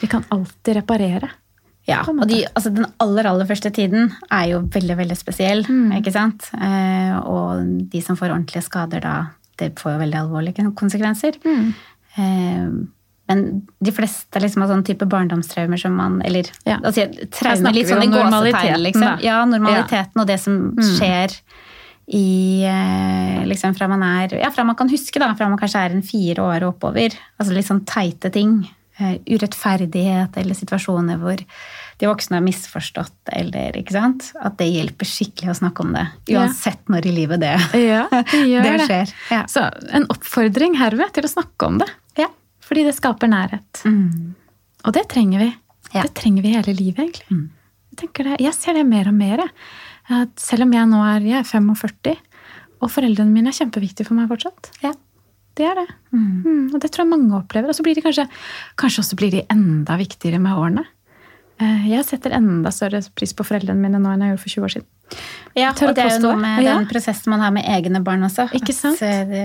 Vi 0.00 0.10
kan 0.10 0.26
alltid 0.34 0.76
reparere. 0.80 1.30
Ja, 1.86 2.00
og 2.08 2.22
de, 2.30 2.38
altså 2.56 2.70
den 2.72 2.86
aller, 3.04 3.26
aller 3.28 3.44
første 3.44 3.68
tiden 3.76 4.06
er 4.32 4.44
jo 4.54 4.62
veldig, 4.72 4.94
veldig 5.02 5.16
spesiell. 5.20 5.66
ikke 5.98 6.12
sant? 6.14 6.46
Eh, 6.56 7.12
og 7.28 7.60
de 7.92 8.00
som 8.00 8.16
får 8.16 8.32
ordentlige 8.32 8.64
skader 8.64 9.04
da, 9.04 9.14
det 9.60 9.74
får 9.78 9.92
jo 9.92 10.00
veldig 10.00 10.18
alvorlige 10.22 10.64
konsekvenser. 10.80 11.36
Eh, 11.44 12.70
men 13.28 13.62
de 13.80 13.92
fleste 13.96 14.40
liksom 14.42 14.62
har 14.64 14.68
sånn 14.68 14.84
type 14.84 15.06
barndomstraumer 15.08 15.80
som 15.80 15.94
man 15.96 16.20
Eller 16.22 16.44
Ja. 16.66 16.76
altså, 16.82 17.06
traumer 17.32 17.72
litt 17.72 17.88
sånn 17.88 18.02
i 18.04 18.10
gåsetegn, 18.12 18.82
liksom. 18.84 19.20
Ja, 19.24 19.44
normaliteten 19.48 20.20
og 20.20 20.26
det 20.28 20.40
som 20.40 20.74
skjer 20.76 21.32
i 22.06 22.64
eh, 22.68 23.44
liksom 23.48 23.74
fra 23.74 23.88
man 23.88 24.02
er 24.04 24.34
Ja, 24.36 24.50
fra 24.52 24.64
man 24.64 24.76
kan 24.76 24.90
huske, 24.92 25.18
da. 25.18 25.34
Fra 25.34 25.48
man 25.48 25.58
kanskje 25.58 25.80
er 25.86 25.94
en 25.96 26.02
fire 26.04 26.42
år 26.44 26.66
og 26.66 26.74
oppover. 26.76 27.16
Altså 27.40 27.54
litt 27.56 27.66
sånn 27.70 27.84
teite 27.88 28.30
ting. 28.32 28.58
Eh, 29.00 29.16
urettferdighet 29.26 30.36
eller 30.38 30.54
situasjoner 30.54 31.16
hvor 31.18 31.40
de 31.98 32.06
voksne 32.06 32.36
har 32.38 32.44
misforstått, 32.44 33.14
eller 33.32 33.74
ikke 33.78 33.94
sant. 33.96 34.28
At 34.42 34.58
det 34.60 34.68
hjelper 34.68 35.08
skikkelig 35.08 35.50
å 35.50 35.58
snakke 35.62 35.82
om 35.82 35.92
det. 35.96 36.04
Ja. 36.30 36.44
Uansett 36.44 36.84
når 36.92 37.08
i 37.08 37.14
livet 37.16 37.40
det, 37.42 37.54
Ja, 37.80 38.04
det 38.12 38.62
det 38.68 38.76
skjer. 38.86 39.12
Ja. 39.32 39.42
Så 39.50 39.64
en 39.94 40.06
oppfordring 40.12 40.76
herved 40.78 41.10
til 41.16 41.26
å 41.26 41.32
snakke 41.32 41.66
om 41.72 41.80
det. 41.82 41.88
Ja. 42.20 42.28
Fordi 42.64 42.84
det 42.86 42.94
skaper 42.96 43.30
nærhet. 43.30 43.82
Mm. 43.84 44.34
Og 44.84 44.94
det 44.96 45.06
trenger 45.12 45.42
vi. 45.44 45.50
Ja. 45.94 46.02
Det 46.06 46.14
trenger 46.18 46.44
vi 46.44 46.54
hele 46.56 46.74
livet, 46.76 46.98
egentlig. 47.04 47.26
Mm. 47.30 47.50
Jeg, 48.00 48.10
det, 48.26 48.36
jeg 48.42 48.54
ser 48.56 48.78
det 48.78 48.86
mer 48.88 49.08
og 49.10 49.14
mer. 49.16 49.44
At 50.12 50.32
selv 50.40 50.66
om 50.66 50.72
jeg 50.74 50.88
nå 50.90 51.00
er, 51.06 51.26
jeg 51.28 51.38
er 51.40 51.48
45, 51.48 52.16
og 52.84 52.90
foreldrene 52.92 53.32
mine 53.32 53.52
er 53.52 53.56
kjempeviktige 53.56 54.08
for 54.08 54.18
meg 54.18 54.28
fortsatt. 54.32 54.72
Ja. 54.84 54.92
Det 55.54 55.68
er 55.70 55.76
det. 55.78 55.86
Mm, 56.10 56.72
og 56.74 56.80
det 56.82 56.88
tror 56.90 57.04
jeg 57.04 57.12
mange 57.12 57.36
opplever. 57.38 57.70
Og 57.70 57.76
så 57.78 57.84
blir 57.86 57.94
de 57.94 58.02
kanskje, 58.02 58.24
kanskje 58.80 59.04
også 59.04 59.18
blir 59.20 59.30
de 59.30 59.44
enda 59.54 59.94
viktigere 60.00 60.40
med 60.42 60.58
årene. 60.58 60.82
Eh, 61.62 61.84
Jeg 61.92 62.02
setter 62.08 62.34
enda 62.34 62.72
større 62.74 62.98
pris 63.14 63.30
på 63.38 63.46
foreldrene 63.46 63.78
mine 63.78 64.00
nå 64.02 64.10
enn 64.16 64.24
jeg 64.26 64.34
gjorde 64.34 64.42
for 64.42 64.54
20 64.56 64.66
år 64.66 64.74
siden. 64.74 64.88
Ja, 65.54 65.68
og 65.70 65.92
det 65.94 66.02
er 66.02 66.16
jo 66.16 66.22
noe 66.24 66.36
med 66.40 66.64
Ja. 66.64 66.72
den 66.80 66.88
prosessen 66.90 67.30
man 67.30 67.40
har 67.44 67.52
med 67.54 67.62
egne 67.70 68.00
barn 68.02 68.24
også. 68.26 68.48
Ikke 68.58 68.74
sant? 68.74 69.00
eh, 69.06 69.20
Det, 69.28 69.42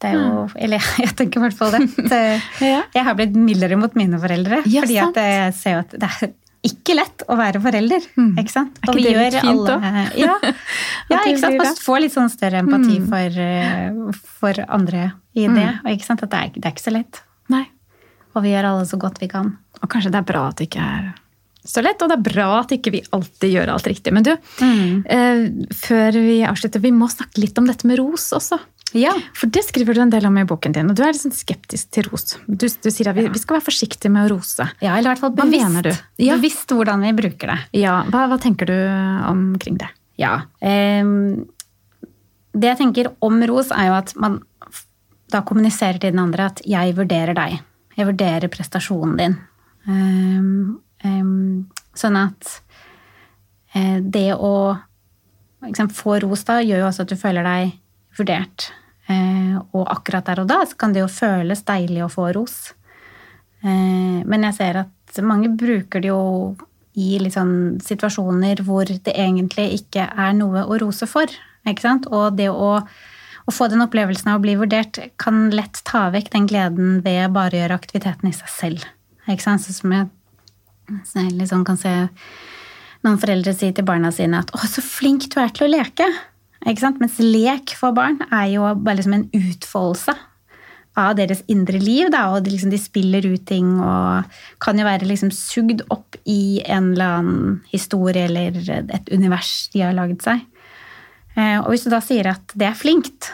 det 0.00 0.10
er 0.12 0.18
jo 0.20 0.44
Eller 0.54 0.78
jeg 1.02 1.16
tenker 1.18 1.40
i 1.40 1.42
hvert 1.48 1.56
fall 1.58 1.72
det. 1.74 1.80
det. 2.12 2.20
Jeg 2.94 3.04
har 3.08 3.14
blitt 3.18 3.34
mildere 3.34 3.76
mot 3.80 3.94
mine 3.98 4.20
foreldre. 4.22 4.60
Ja, 4.70 4.82
fordi 4.84 5.00
sant. 5.00 5.16
at 5.16 5.24
jeg 5.24 5.54
ser 5.58 5.74
jo 5.74 5.80
at 5.82 5.96
det 5.98 6.10
er 6.12 6.32
ikke 6.68 6.94
lett 6.98 7.22
å 7.30 7.36
være 7.38 7.60
forelder. 7.64 8.06
Ikke 8.38 8.50
sant? 8.52 8.78
Er 8.82 8.90
ikke 8.92 9.02
det 9.02 9.16
litt 9.18 9.40
fint 9.40 9.68
alle, 9.70 10.06
ja, 10.24 10.34
ja, 11.08 11.20
ikke 11.24 11.38
sant? 11.42 11.56
Man 11.62 11.76
får 11.86 12.00
litt 12.04 12.14
sånn 12.14 12.30
større 12.32 12.62
empati 12.64 12.98
for, 13.06 13.38
eh, 13.44 14.18
for 14.40 14.62
andre 14.68 15.04
i 15.38 15.46
det. 15.48 15.68
Og 15.84 15.90
ikke 15.94 16.06
sant? 16.06 16.22
At 16.26 16.30
det 16.34 16.38
er, 16.44 16.50
det 16.58 16.66
er 16.66 16.74
ikke 16.76 16.86
så 16.86 16.94
lett. 16.94 17.22
Nei. 17.50 17.64
Og 18.36 18.42
vi 18.44 18.52
gjør 18.54 18.70
alle 18.72 18.86
så 18.90 18.98
godt 19.00 19.18
vi 19.22 19.28
kan. 19.30 19.56
Og 19.82 19.88
kanskje 19.90 20.10
det 20.14 20.18
er 20.22 20.26
bra 20.34 20.48
at 20.50 20.58
det 20.60 20.66
ikke 20.70 20.82
er 20.86 21.08
så 21.68 21.82
lett, 21.84 22.00
og 22.02 22.08
det 22.10 22.16
er 22.18 22.26
bra 22.32 22.48
at 22.62 22.72
ikke 22.72 22.92
vi 22.94 23.02
alltid 23.12 23.52
gjør 23.52 23.74
alt 23.74 23.88
riktig. 23.90 24.12
Men 24.16 24.24
du, 24.24 24.32
Mm. 24.64 25.04
eh, 25.04 25.44
før 25.76 26.12
vi 26.16 26.40
avslutter, 26.48 26.80
vi 26.80 26.90
må 26.96 27.10
snakke 27.12 27.42
litt 27.44 27.58
om 27.60 27.66
dette 27.68 27.86
med 27.86 27.98
ros 28.00 28.30
også. 28.32 28.58
Ja. 28.96 29.12
For 29.36 29.50
det 29.52 29.66
skriver 29.66 29.94
du 29.94 30.00
en 30.00 30.10
del 30.10 30.24
om 30.24 30.38
i 30.40 30.44
boken 30.48 30.72
din, 30.72 30.88
og 30.88 30.96
du 30.96 31.02
er 31.04 31.12
litt 31.12 31.20
sånn 31.20 31.34
skeptisk 31.36 31.90
til 31.92 32.08
ros. 32.08 32.38
Du, 32.48 32.64
du 32.64 32.88
sier 32.90 33.10
at 33.10 33.18
vi, 33.18 33.26
vi, 33.28 33.38
skal 33.42 33.58
være 33.58 33.66
forsiktige 33.68 34.10
med 34.10 34.30
å 34.30 34.36
rose. 34.38 34.64
Ja, 34.80 34.96
eller 34.96 35.10
i 35.10 35.12
hvert 35.12 35.20
fall 35.26 35.36
bevisst. 35.36 36.00
Ja. 36.16 36.38
Bevisst 36.38 36.72
hvordan 36.72 37.04
vi 37.04 37.12
bruker 37.12 37.52
det. 37.52 37.58
Ja, 37.82 37.98
hva, 38.08 38.24
hva 38.32 38.38
tenker 38.40 38.70
du 38.70 38.76
omkring 39.28 39.76
det? 39.76 39.90
Ja. 40.18 40.38
ehm, 40.64 41.44
det 42.56 42.72
jeg 42.72 42.78
tenker 42.80 43.12
om 43.22 43.42
ros, 43.46 43.68
er 43.70 43.90
jo 43.90 43.98
at 44.00 44.14
man 44.16 44.40
da 45.30 45.42
kommuniserer 45.44 46.00
til 46.00 46.10
den 46.14 46.18
andre 46.24 46.46
at 46.48 46.62
'jeg 46.64 46.96
vurderer 46.96 47.34
deg'. 47.36 47.60
Jeg 47.98 48.06
vurderer 48.06 48.48
prestasjonen 48.48 49.16
din. 49.18 49.36
Ehm, 49.86 50.78
sånn 51.98 52.18
at 52.18 52.50
eh, 53.74 53.98
det 54.02 54.32
å 54.34 54.52
liksom, 55.66 55.90
få 55.94 56.18
ros 56.24 56.44
da, 56.48 56.60
gjør 56.62 56.82
jo 56.82 56.88
også 56.88 57.06
at 57.06 57.12
du 57.12 57.18
føler 57.20 57.46
deg 57.46 57.76
vurdert. 58.18 58.70
Eh, 59.08 59.56
og 59.72 59.88
akkurat 59.88 60.26
der 60.28 60.42
og 60.42 60.50
da 60.50 60.62
så 60.68 60.76
kan 60.78 60.94
det 60.94 61.04
jo 61.04 61.10
føles 61.12 61.64
deilig 61.68 62.04
å 62.04 62.12
få 62.12 62.30
ros. 62.36 62.58
Eh, 63.62 64.24
men 64.24 64.48
jeg 64.48 64.58
ser 64.58 64.82
at 64.84 65.22
mange 65.24 65.50
bruker 65.50 66.04
det 66.04 66.10
jo 66.10 66.56
i 66.98 67.16
sånn 67.30 67.78
situasjoner 67.84 68.64
hvor 68.66 68.88
det 68.88 69.14
egentlig 69.14 69.70
ikke 69.78 70.08
er 70.10 70.34
noe 70.36 70.66
å 70.66 70.80
rose 70.82 71.06
for. 71.08 71.30
Og 71.68 72.36
det 72.38 72.48
å, 72.48 72.68
å 72.80 73.52
få 73.52 73.68
den 73.68 73.84
opplevelsen 73.84 74.30
av 74.32 74.38
å 74.38 74.42
bli 74.42 74.56
vurdert 74.58 74.98
kan 75.20 75.50
lett 75.52 75.82
ta 75.84 76.08
vekk 76.14 76.32
den 76.32 76.46
gleden 76.48 77.02
ved 77.04 77.34
bare 77.36 77.54
å 77.54 77.60
gjøre 77.62 77.76
aktiviteten 77.76 78.30
i 78.30 78.36
seg 78.36 78.52
selv. 78.52 78.86
Sånn 79.28 79.60
som 79.60 79.92
jeg, 79.92 80.08
så 81.04 81.24
jeg 81.24 81.36
liksom 81.38 81.64
kan 81.68 81.78
se 81.80 81.92
noen 83.04 83.20
foreldre 83.20 83.54
si 83.54 83.70
til 83.72 83.86
barna 83.86 84.10
sine 84.14 84.40
at 84.42 84.50
'Å, 84.52 84.64
så 84.66 84.82
flink 84.82 85.28
du 85.32 85.38
er 85.40 85.52
til 85.54 85.68
å 85.68 85.72
leke'. 85.76 86.08
Ikke 86.66 86.82
sant? 86.82 86.98
Mens 87.00 87.18
lek 87.22 87.74
for 87.78 87.94
barn 87.94 88.18
er 88.32 88.48
jo 88.50 88.66
bare 88.74 88.98
liksom 88.98 89.14
en 89.14 89.30
utfoldelse 89.30 90.14
av 90.98 91.14
deres 91.18 91.44
indre 91.50 91.78
liv. 91.78 92.10
Da, 92.10 92.24
og 92.34 92.44
de, 92.44 92.52
liksom, 92.54 92.72
de 92.74 92.80
spiller 92.80 93.26
ut 93.30 93.44
ting 93.46 93.76
og 93.78 94.38
kan 94.62 94.78
jo 94.78 94.86
være 94.88 95.08
liksom 95.08 95.30
sugd 95.34 95.84
opp 95.94 96.18
i 96.26 96.60
en 96.66 96.92
eller 96.92 97.18
annen 97.20 97.58
historie 97.70 98.26
eller 98.26 98.58
et 98.80 99.12
univers 99.14 99.68
de 99.74 99.84
har 99.86 99.96
laget 99.96 100.24
seg. 100.26 100.42
Eh, 101.38 101.58
og 101.60 101.70
hvis 101.70 101.86
du 101.86 101.92
da 101.94 102.02
sier 102.02 102.32
at 102.32 102.54
det 102.58 102.66
er 102.66 102.78
flinkt, 102.78 103.30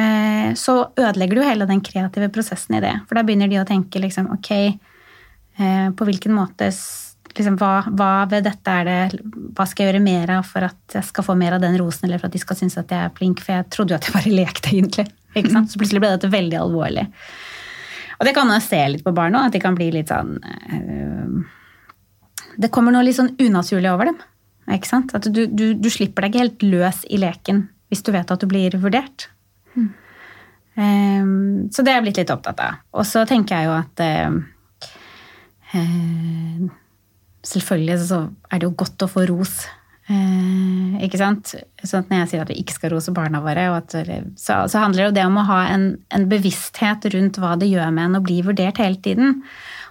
eh, 0.00 0.50
så 0.58 0.90
ødelegger 0.98 1.38
du 1.38 1.46
hele 1.46 1.68
den 1.70 1.82
kreative 1.84 2.30
prosessen 2.34 2.78
i 2.78 2.82
det. 2.82 2.96
For 3.06 3.18
da 3.18 3.24
begynner 3.26 3.50
de 3.50 3.60
å 3.62 3.68
tenke 3.68 4.02
liksom 4.02 4.32
ok, 4.34 4.50
på 5.60 6.06
hvilken 6.08 6.32
måte 6.32 6.70
liksom, 7.36 7.56
hva, 7.60 7.84
hva 7.96 8.10
ved 8.30 8.46
dette 8.46 8.74
er 8.80 8.88
det 8.88 9.20
Hva 9.56 9.66
skal 9.68 9.84
jeg 9.84 9.92
gjøre 9.92 10.02
mer 10.04 10.32
av 10.38 10.48
for 10.48 10.66
at 10.66 10.96
jeg 10.96 11.08
skal 11.10 11.26
få 11.26 11.36
mer 11.38 11.56
av 11.56 11.62
den 11.62 11.78
rosen, 11.80 12.08
eller 12.08 12.20
for 12.22 12.30
at 12.30 12.36
de 12.36 12.42
skal 12.42 12.58
synes 12.58 12.78
at 12.80 12.90
jeg 12.90 13.06
er 13.06 13.14
flink? 13.16 13.42
For 13.44 13.56
jeg 13.56 13.68
trodde 13.74 13.94
jo 13.94 14.00
at 14.00 14.08
jeg 14.08 14.16
bare 14.16 14.36
lekte, 14.40 14.74
egentlig. 14.74 15.06
Ikke 15.36 15.54
sant? 15.54 15.70
Så 15.70 15.80
plutselig 15.80 16.02
ble 16.02 16.12
dette 16.14 16.32
veldig 16.32 16.58
alvorlig. 16.60 17.06
Og 18.20 18.28
det 18.28 18.34
kan 18.36 18.50
man 18.50 18.62
se 18.64 18.80
litt 18.92 19.04
på 19.06 19.14
barn 19.16 19.36
òg, 19.38 19.48
at 19.48 19.56
de 19.56 19.62
kan 19.62 19.76
bli 19.76 19.88
litt 19.94 20.10
sånn 20.12 20.34
øh, 20.44 21.36
Det 22.60 22.68
kommer 22.74 22.92
noe 22.92 23.06
litt 23.06 23.16
sånn 23.16 23.32
unaturlig 23.40 23.92
over 23.92 24.10
dem. 24.10 24.18
Ikke 24.70 24.90
sant? 24.90 25.14
At 25.16 25.28
du, 25.32 25.46
du, 25.48 25.72
du 25.74 25.90
slipper 25.90 26.26
deg 26.26 26.34
ikke 26.34 26.44
helt 26.44 26.66
løs 26.74 27.04
i 27.08 27.20
leken 27.20 27.68
hvis 27.90 28.04
du 28.06 28.12
vet 28.14 28.28
at 28.30 28.42
du 28.42 28.46
blir 28.46 28.76
vurdert. 28.78 29.26
Um, 30.78 31.66
så 31.74 31.82
det 31.82 31.90
er 31.90 31.98
jeg 31.98 32.04
blitt 32.04 32.20
litt 32.20 32.30
opptatt 32.30 32.60
av. 32.62 32.82
Og 32.94 33.06
så 33.08 33.24
tenker 33.26 33.56
jeg 33.56 33.66
jo 33.66 33.72
at 33.74 34.02
eh, 34.04 34.28
eh, 34.28 34.36
Selvfølgelig 37.46 37.98
så 38.08 38.24
er 38.50 38.60
det 38.60 38.66
jo 38.68 38.78
godt 38.82 39.06
å 39.06 39.10
få 39.10 39.24
ros. 39.30 39.54
Eh, 40.10 41.02
ikke 41.06 41.20
sant? 41.20 41.52
Sånn 41.84 42.02
at 42.02 42.10
når 42.10 42.22
jeg 42.22 42.30
sier 42.32 42.44
at 42.44 42.50
vi 42.50 42.58
ikke 42.62 42.76
skal 42.76 42.94
rose 42.94 43.14
barna 43.14 43.42
våre, 43.44 43.68
at, 43.76 43.94
så, 44.40 44.62
så 44.66 44.82
handler 44.82 45.04
det 45.04 45.08
jo 45.08 45.16
det 45.20 45.26
om 45.28 45.38
å 45.38 45.48
ha 45.50 45.60
en, 45.70 45.90
en 46.10 46.26
bevissthet 46.30 47.06
rundt 47.14 47.38
hva 47.40 47.54
det 47.60 47.70
gjør 47.70 47.92
med 47.94 48.08
en 48.08 48.18
å 48.18 48.24
bli 48.24 48.40
vurdert 48.46 48.80
hele 48.82 48.98
tiden. 49.04 49.38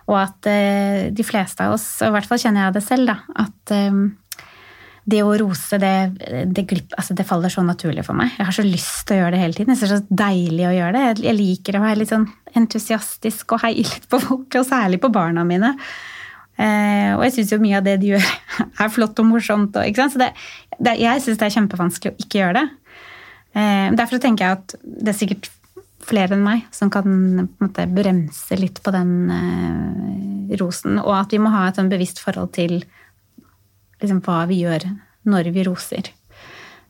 Og 0.10 0.18
at 0.20 0.50
eh, 0.50 1.08
de 1.16 1.26
fleste 1.26 1.64
av 1.64 1.78
oss, 1.78 1.88
og 2.02 2.12
i 2.12 2.18
hvert 2.18 2.28
fall 2.28 2.42
kjenner 2.42 2.68
jeg 2.68 2.80
det 2.80 2.86
selv, 2.86 3.14
da, 3.14 3.46
at 3.46 3.76
eh, 3.76 4.02
det 5.10 5.22
å 5.26 5.32
rose, 5.42 5.80
det, 5.82 5.94
det, 6.54 6.66
glipp, 6.70 6.94
altså 6.98 7.16
det 7.18 7.26
faller 7.28 7.52
så 7.54 7.64
naturlig 7.66 8.04
for 8.08 8.18
meg. 8.18 8.36
Jeg 8.38 8.48
har 8.50 8.56
så 8.56 8.66
lyst 8.66 9.02
til 9.08 9.18
å 9.18 9.20
gjøre 9.24 9.34
det 9.36 9.42
hele 9.42 9.58
tiden. 9.58 9.74
Jeg 9.74 9.82
synes 9.82 9.92
det 9.92 9.98
er 9.98 10.04
så 10.06 10.20
deilig 10.22 10.68
å 10.70 10.76
gjøre 10.76 10.94
det. 10.96 11.04
Jeg- 11.26 11.38
liker 11.40 11.78
å 11.80 11.84
være 11.84 12.00
litt 12.02 12.14
sånn 12.14 12.28
entusiastisk 12.60 13.56
og 13.56 13.64
heie 13.66 13.86
litt 13.86 14.08
på 14.12 14.22
folk, 14.22 14.60
og 14.60 14.68
særlig 14.68 15.02
på 15.04 15.12
barna 15.14 15.46
mine. 15.48 15.76
Eh, 16.60 17.14
og 17.16 17.24
jeg 17.24 17.38
syns 17.38 17.54
jo 17.54 17.62
mye 17.64 17.78
av 17.80 17.86
det 17.88 18.00
de 18.02 18.14
gjør, 18.14 18.32
er 18.84 18.92
flott 18.92 19.22
og 19.22 19.30
morsomt. 19.30 19.78
Og? 19.80 20.02
Så 20.12 20.20
det, 20.20 20.34
jeg 21.00 21.24
syns 21.24 21.40
det 21.40 21.48
er 21.48 21.56
kjempevanskelig 21.56 22.12
å 22.14 22.20
ikke 22.26 22.42
gjøre 22.42 22.60
det. 22.60 22.68
Eh, 23.56 23.88
derfor 23.98 24.22
tenker 24.22 24.46
jeg 24.46 24.60
at 24.60 24.76
det 24.84 25.14
er 25.14 25.20
sikkert 25.22 25.50
flere 26.10 26.36
enn 26.36 26.44
meg 26.46 26.66
som 26.74 26.90
kan 26.92 27.06
måte, 27.62 27.86
bremse 27.94 28.58
litt 28.60 28.82
på 28.84 28.94
den 28.96 29.12
eh, 29.34 30.56
rosen. 30.60 31.00
Og 31.02 31.14
at 31.16 31.34
vi 31.34 31.42
må 31.42 31.52
ha 31.54 31.68
et 31.70 31.80
sånn 31.80 31.92
bevisst 31.92 32.22
forhold 32.24 32.54
til 32.58 32.82
liksom, 34.02 34.22
hva 34.26 34.44
vi 34.50 34.62
gjør 34.64 34.88
når 35.30 35.52
vi 35.56 35.66
roser. 35.68 36.12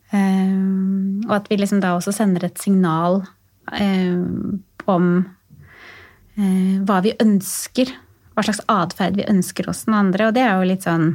Um, 0.10 1.22
og 1.28 1.36
at 1.38 1.50
vi 1.52 1.60
liksom 1.60 1.82
da 1.84 1.94
også 1.94 2.14
sender 2.16 2.48
et 2.48 2.62
signal 2.62 3.22
um, 3.70 4.62
om 4.90 5.10
uh, 5.22 6.76
hva 6.88 7.00
vi 7.06 7.14
ønsker. 7.22 7.94
Hva 8.34 8.46
slags 8.48 8.64
atferd 8.72 9.20
vi 9.20 9.28
ønsker 9.30 9.70
hos 9.70 9.84
den 9.86 9.98
andre. 9.98 10.30
Og 10.30 10.38
det 10.38 10.46
er 10.46 10.56
jo 10.56 10.70
litt 10.70 10.88
sånn 10.88 11.12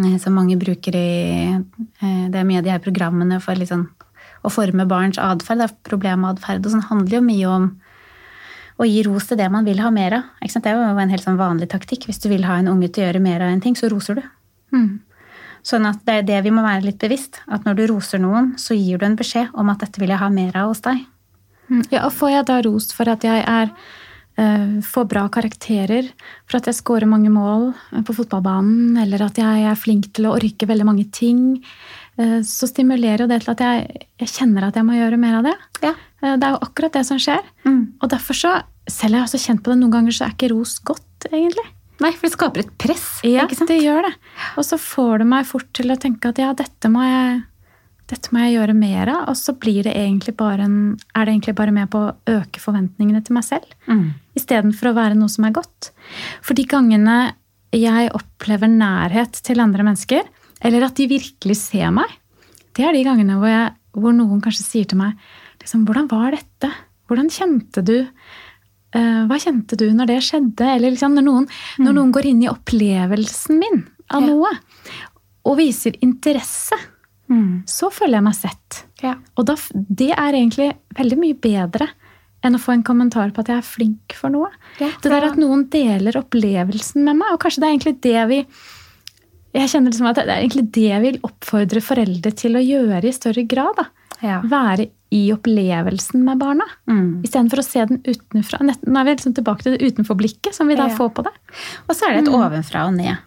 eh, 0.00 0.16
som 0.22 0.34
mange 0.38 0.56
bruker 0.56 0.96
i 0.96 1.10
uh, 1.52 2.24
Det 2.32 2.40
av 2.40 2.64
de 2.64 2.72
her 2.72 2.82
programmene 2.82 3.40
for 3.42 3.68
sånn 3.68 3.86
å 4.42 4.50
forme 4.50 4.88
barns 4.90 5.20
atferd. 5.22 5.62
er 5.62 5.74
Problematferd 5.86 6.64
og 6.64 6.74
sånn 6.74 6.88
handler 6.88 7.20
jo 7.20 7.24
mye 7.26 7.50
om 7.50 7.68
å 8.80 8.88
gi 8.88 9.02
ros 9.06 9.28
til 9.28 9.38
det 9.38 9.50
man 9.52 9.66
vil 9.68 9.82
ha 9.84 9.92
mer 9.94 10.16
av. 10.16 10.30
Det 10.42 10.66
er 10.66 10.78
jo 10.80 10.98
en 10.98 11.12
helt 11.12 11.26
sånn 11.26 11.38
vanlig 11.38 11.68
taktikk. 11.70 12.08
Hvis 12.08 12.22
du 12.24 12.30
vil 12.32 12.48
ha 12.48 12.56
en 12.58 12.70
unge 12.72 12.88
til 12.88 13.04
å 13.04 13.06
gjøre 13.10 13.22
mer 13.22 13.44
av 13.44 13.52
en 13.52 13.62
ting, 13.62 13.76
så 13.78 13.92
roser 13.92 14.18
du. 14.18 14.24
Sånn 15.62 15.86
at 15.86 16.02
det 16.08 16.14
er 16.18 16.26
det 16.26 16.40
vi 16.46 16.52
må 16.54 16.64
være 16.64 16.88
litt 16.88 16.98
bevisst. 17.02 17.38
At 17.46 17.66
når 17.66 17.78
du 17.78 17.84
roser 17.92 18.18
noen, 18.22 18.54
så 18.58 18.74
gir 18.74 18.98
du 18.98 19.06
en 19.06 19.18
beskjed 19.18 19.52
om 19.54 19.70
at 19.70 19.84
dette 19.84 20.02
vil 20.02 20.10
jeg 20.10 20.22
ha 20.22 20.30
mer 20.32 20.56
av 20.58 20.72
hos 20.72 20.82
deg. 20.82 21.04
Mm. 21.70 21.84
Ja, 21.92 22.06
og 22.06 22.14
får 22.16 22.32
jeg 22.34 22.48
da 22.50 22.56
ros 22.66 22.90
for 22.96 23.10
at 23.12 23.24
jeg 23.24 23.44
er 23.46 23.70
uh, 23.70 24.80
får 24.84 25.08
bra 25.10 25.26
karakterer, 25.32 26.10
for 26.48 26.58
at 26.58 26.68
jeg 26.68 26.78
scorer 26.80 27.08
mange 27.08 27.30
mål 27.32 27.70
eh, 27.92 28.02
på 28.04 28.16
fotballbanen, 28.16 28.96
eller 29.04 29.26
at 29.28 29.38
jeg 29.40 29.66
er 29.68 29.78
flink 29.78 30.10
til 30.16 30.28
å 30.28 30.36
orke 30.36 30.68
veldig 30.68 30.88
mange 30.88 31.06
ting, 31.14 31.60
uh, 32.20 32.40
så 32.46 32.68
stimulerer 32.70 33.24
jo 33.24 33.30
det 33.30 33.42
til 33.44 33.54
at 33.54 33.62
jeg, 33.64 34.08
jeg 34.24 34.34
kjenner 34.34 34.68
at 34.68 34.78
jeg 34.78 34.88
må 34.88 34.98
gjøre 34.98 35.20
mer 35.20 35.40
av 35.40 35.50
det. 35.50 35.56
Ja. 35.84 35.94
Uh, 36.22 36.34
Det 36.34 36.48
er 36.48 36.56
jo 36.56 36.64
akkurat 36.66 36.98
det 36.98 37.04
som 37.08 37.22
skjer. 37.22 37.44
Mm. 37.68 37.84
Og 38.02 38.10
derfor 38.12 38.38
så, 38.38 38.56
selv 38.88 39.14
har 39.14 39.22
jeg 39.22 39.30
også 39.30 39.44
kjent 39.46 39.62
på 39.62 39.72
det, 39.72 39.78
noen 39.82 39.94
ganger 39.94 40.18
så 40.18 40.26
er 40.26 40.36
ikke 40.36 40.52
ros 40.54 40.78
godt, 40.82 41.30
egentlig. 41.30 41.68
Nei, 42.02 42.10
for 42.16 42.26
det 42.26 42.34
skaper 42.34 42.64
et 42.64 42.74
press. 42.80 43.06
Ja, 43.26 43.46
det 43.46 43.78
gjør 43.78 44.06
det. 44.08 44.12
Og 44.58 44.66
så 44.66 44.78
får 44.80 45.22
det 45.22 45.28
meg 45.30 45.48
fort 45.48 45.68
til 45.76 45.92
å 45.92 45.98
tenke 46.00 46.32
at 46.32 46.40
ja, 46.42 46.50
dette 46.58 46.90
må 46.90 47.04
jeg, 47.06 47.42
dette 48.10 48.32
må 48.34 48.42
jeg 48.42 48.56
gjøre 48.56 48.76
mer 48.78 49.12
av. 49.12 49.20
Og 49.32 49.38
så 49.38 49.54
blir 49.54 49.86
det 49.86 49.94
egentlig 49.98 50.34
bare 50.40 50.66
en, 50.66 50.78
er 51.14 51.28
det 51.28 51.36
egentlig 51.36 51.56
bare 51.60 51.74
med 51.74 51.92
på 51.92 52.02
å 52.02 52.14
øke 52.34 52.62
forventningene 52.62 53.22
til 53.26 53.38
meg 53.38 53.46
selv. 53.46 53.76
Mm. 53.86 54.08
Istedenfor 54.38 54.90
å 54.90 54.96
være 54.98 55.18
noe 55.18 55.30
som 55.32 55.46
er 55.46 55.54
godt. 55.56 55.92
For 56.42 56.58
de 56.58 56.66
gangene 56.68 57.20
jeg 57.72 58.10
opplever 58.12 58.68
nærhet 58.68 59.38
til 59.46 59.62
andre 59.64 59.86
mennesker, 59.86 60.26
eller 60.62 60.86
at 60.86 60.98
de 60.98 61.08
virkelig 61.10 61.56
ser 61.62 61.94
meg, 61.94 62.10
det 62.76 62.84
er 62.88 62.96
de 62.96 63.04
gangene 63.06 63.38
hvor, 63.40 63.50
jeg, 63.50 63.72
hvor 63.96 64.14
noen 64.16 64.40
kanskje 64.44 64.64
sier 64.64 64.88
til 64.88 65.00
meg 65.00 65.16
liksom, 65.62 65.84
'Hvordan 65.86 66.08
var 66.10 66.32
dette? 66.36 66.70
Hvordan 67.08 67.28
kjente 67.32 67.84
du?' 67.84 68.08
Eh, 68.94 69.22
hva 69.26 69.38
kjente 69.40 69.76
du 69.80 69.86
når 69.96 70.06
det 70.10 70.18
skjedde? 70.26 70.66
Eller 70.76 70.90
liksom 70.92 71.14
når, 71.16 71.24
noen, 71.24 71.46
når 71.80 71.94
noen 71.96 72.12
går 72.12 72.26
inn 72.28 72.42
i 72.44 72.48
opplevelsen 72.52 73.58
min 73.58 73.86
av 74.10 74.22
Ja. 74.22 74.26
noe 74.28 74.50
og 75.44 75.56
viser 75.58 75.96
interesse, 76.02 76.76
Mm. 77.30 77.62
så 77.66 77.88
føler 77.90 78.18
jeg 78.18 78.22
meg 78.26 78.34
sett. 78.34 78.84
Ja. 79.02 79.14
Og 79.38 79.46
da, 79.46 79.54
det 79.72 80.10
er 80.12 80.32
egentlig 80.36 80.74
veldig 80.98 81.16
mye 81.18 81.34
bedre 81.40 81.88
enn 82.44 82.54
å 82.54 82.60
få 82.60 82.72
en 82.74 82.82
kommentar 82.82 83.30
på 83.32 83.40
at 83.40 83.48
jeg 83.48 83.56
er 83.62 83.62
flink 83.62 84.12
for 84.18 84.28
noe. 84.28 84.50
Ja, 84.80 84.90
det 85.00 85.10
der 85.10 85.24
at 85.30 85.36
noen 85.38 85.68
deler 85.70 86.12
opplevelsen 86.20 87.02
med 87.06 87.16
meg, 87.16 87.32
og 87.32 87.40
kanskje 87.40 87.60
det 87.62 87.68
er 87.68 87.76
egentlig 87.78 88.00
det 88.02 88.28
vi 88.28 88.46
jeg 89.54 89.68
kjenner 89.68 89.92
liksom 89.92 90.08
at 90.08 90.16
Det 90.16 90.28
er 90.28 90.42
egentlig 90.42 90.70
det 90.72 90.88
jeg 90.88 91.02
vil 91.02 91.18
oppfordre 91.28 91.80
foreldre 91.84 92.30
til 92.34 92.52
å 92.56 92.62
gjøre 92.64 93.04
i 93.04 93.12
større 93.12 93.46
grad. 93.46 93.76
da. 93.76 93.84
Ja. 94.22 94.40
Være 94.42 94.90
i 95.12 95.26
opplevelsen 95.34 96.22
med 96.24 96.40
barna. 96.40 96.64
Mm. 96.88 97.20
Istedenfor 97.26 97.60
å 97.60 97.66
se 97.66 97.84
den 97.90 98.00
utenfra. 98.06 98.62
Nå 98.64 98.72
er 99.00 99.04
vi 99.08 99.14
liksom 99.16 99.34
tilbake 99.36 99.66
til 99.66 99.76
det 99.76 99.90
utenforblikket 99.92 100.56
som 100.56 100.70
vi 100.72 100.78
da 100.78 100.86
får 100.96 101.12
på 101.18 101.26
det. 101.26 101.34
Og 101.86 101.92
så 101.98 102.08
er 102.08 102.16
det 102.16 102.24
et 102.24 102.32
ovenfra 102.32 102.86
og 102.88 102.96
ned. 102.96 103.20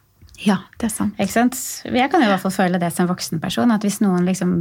Ja, 0.44 0.58
det 0.82 0.90
er 0.90 0.94
sant. 0.96 1.16
Ikke 1.22 1.32
sant? 1.32 1.56
Jeg 1.86 2.10
kan 2.12 2.24
jo 2.24 2.28
i 2.28 2.34
hvert 2.34 2.44
fall 2.44 2.56
føle 2.58 2.82
det 2.82 2.90
som 2.96 3.08
voksen 3.08 3.40
person, 3.44 3.72
at 3.72 3.86
hvis 3.86 4.02
noen 4.04 4.26
liksom 4.28 4.56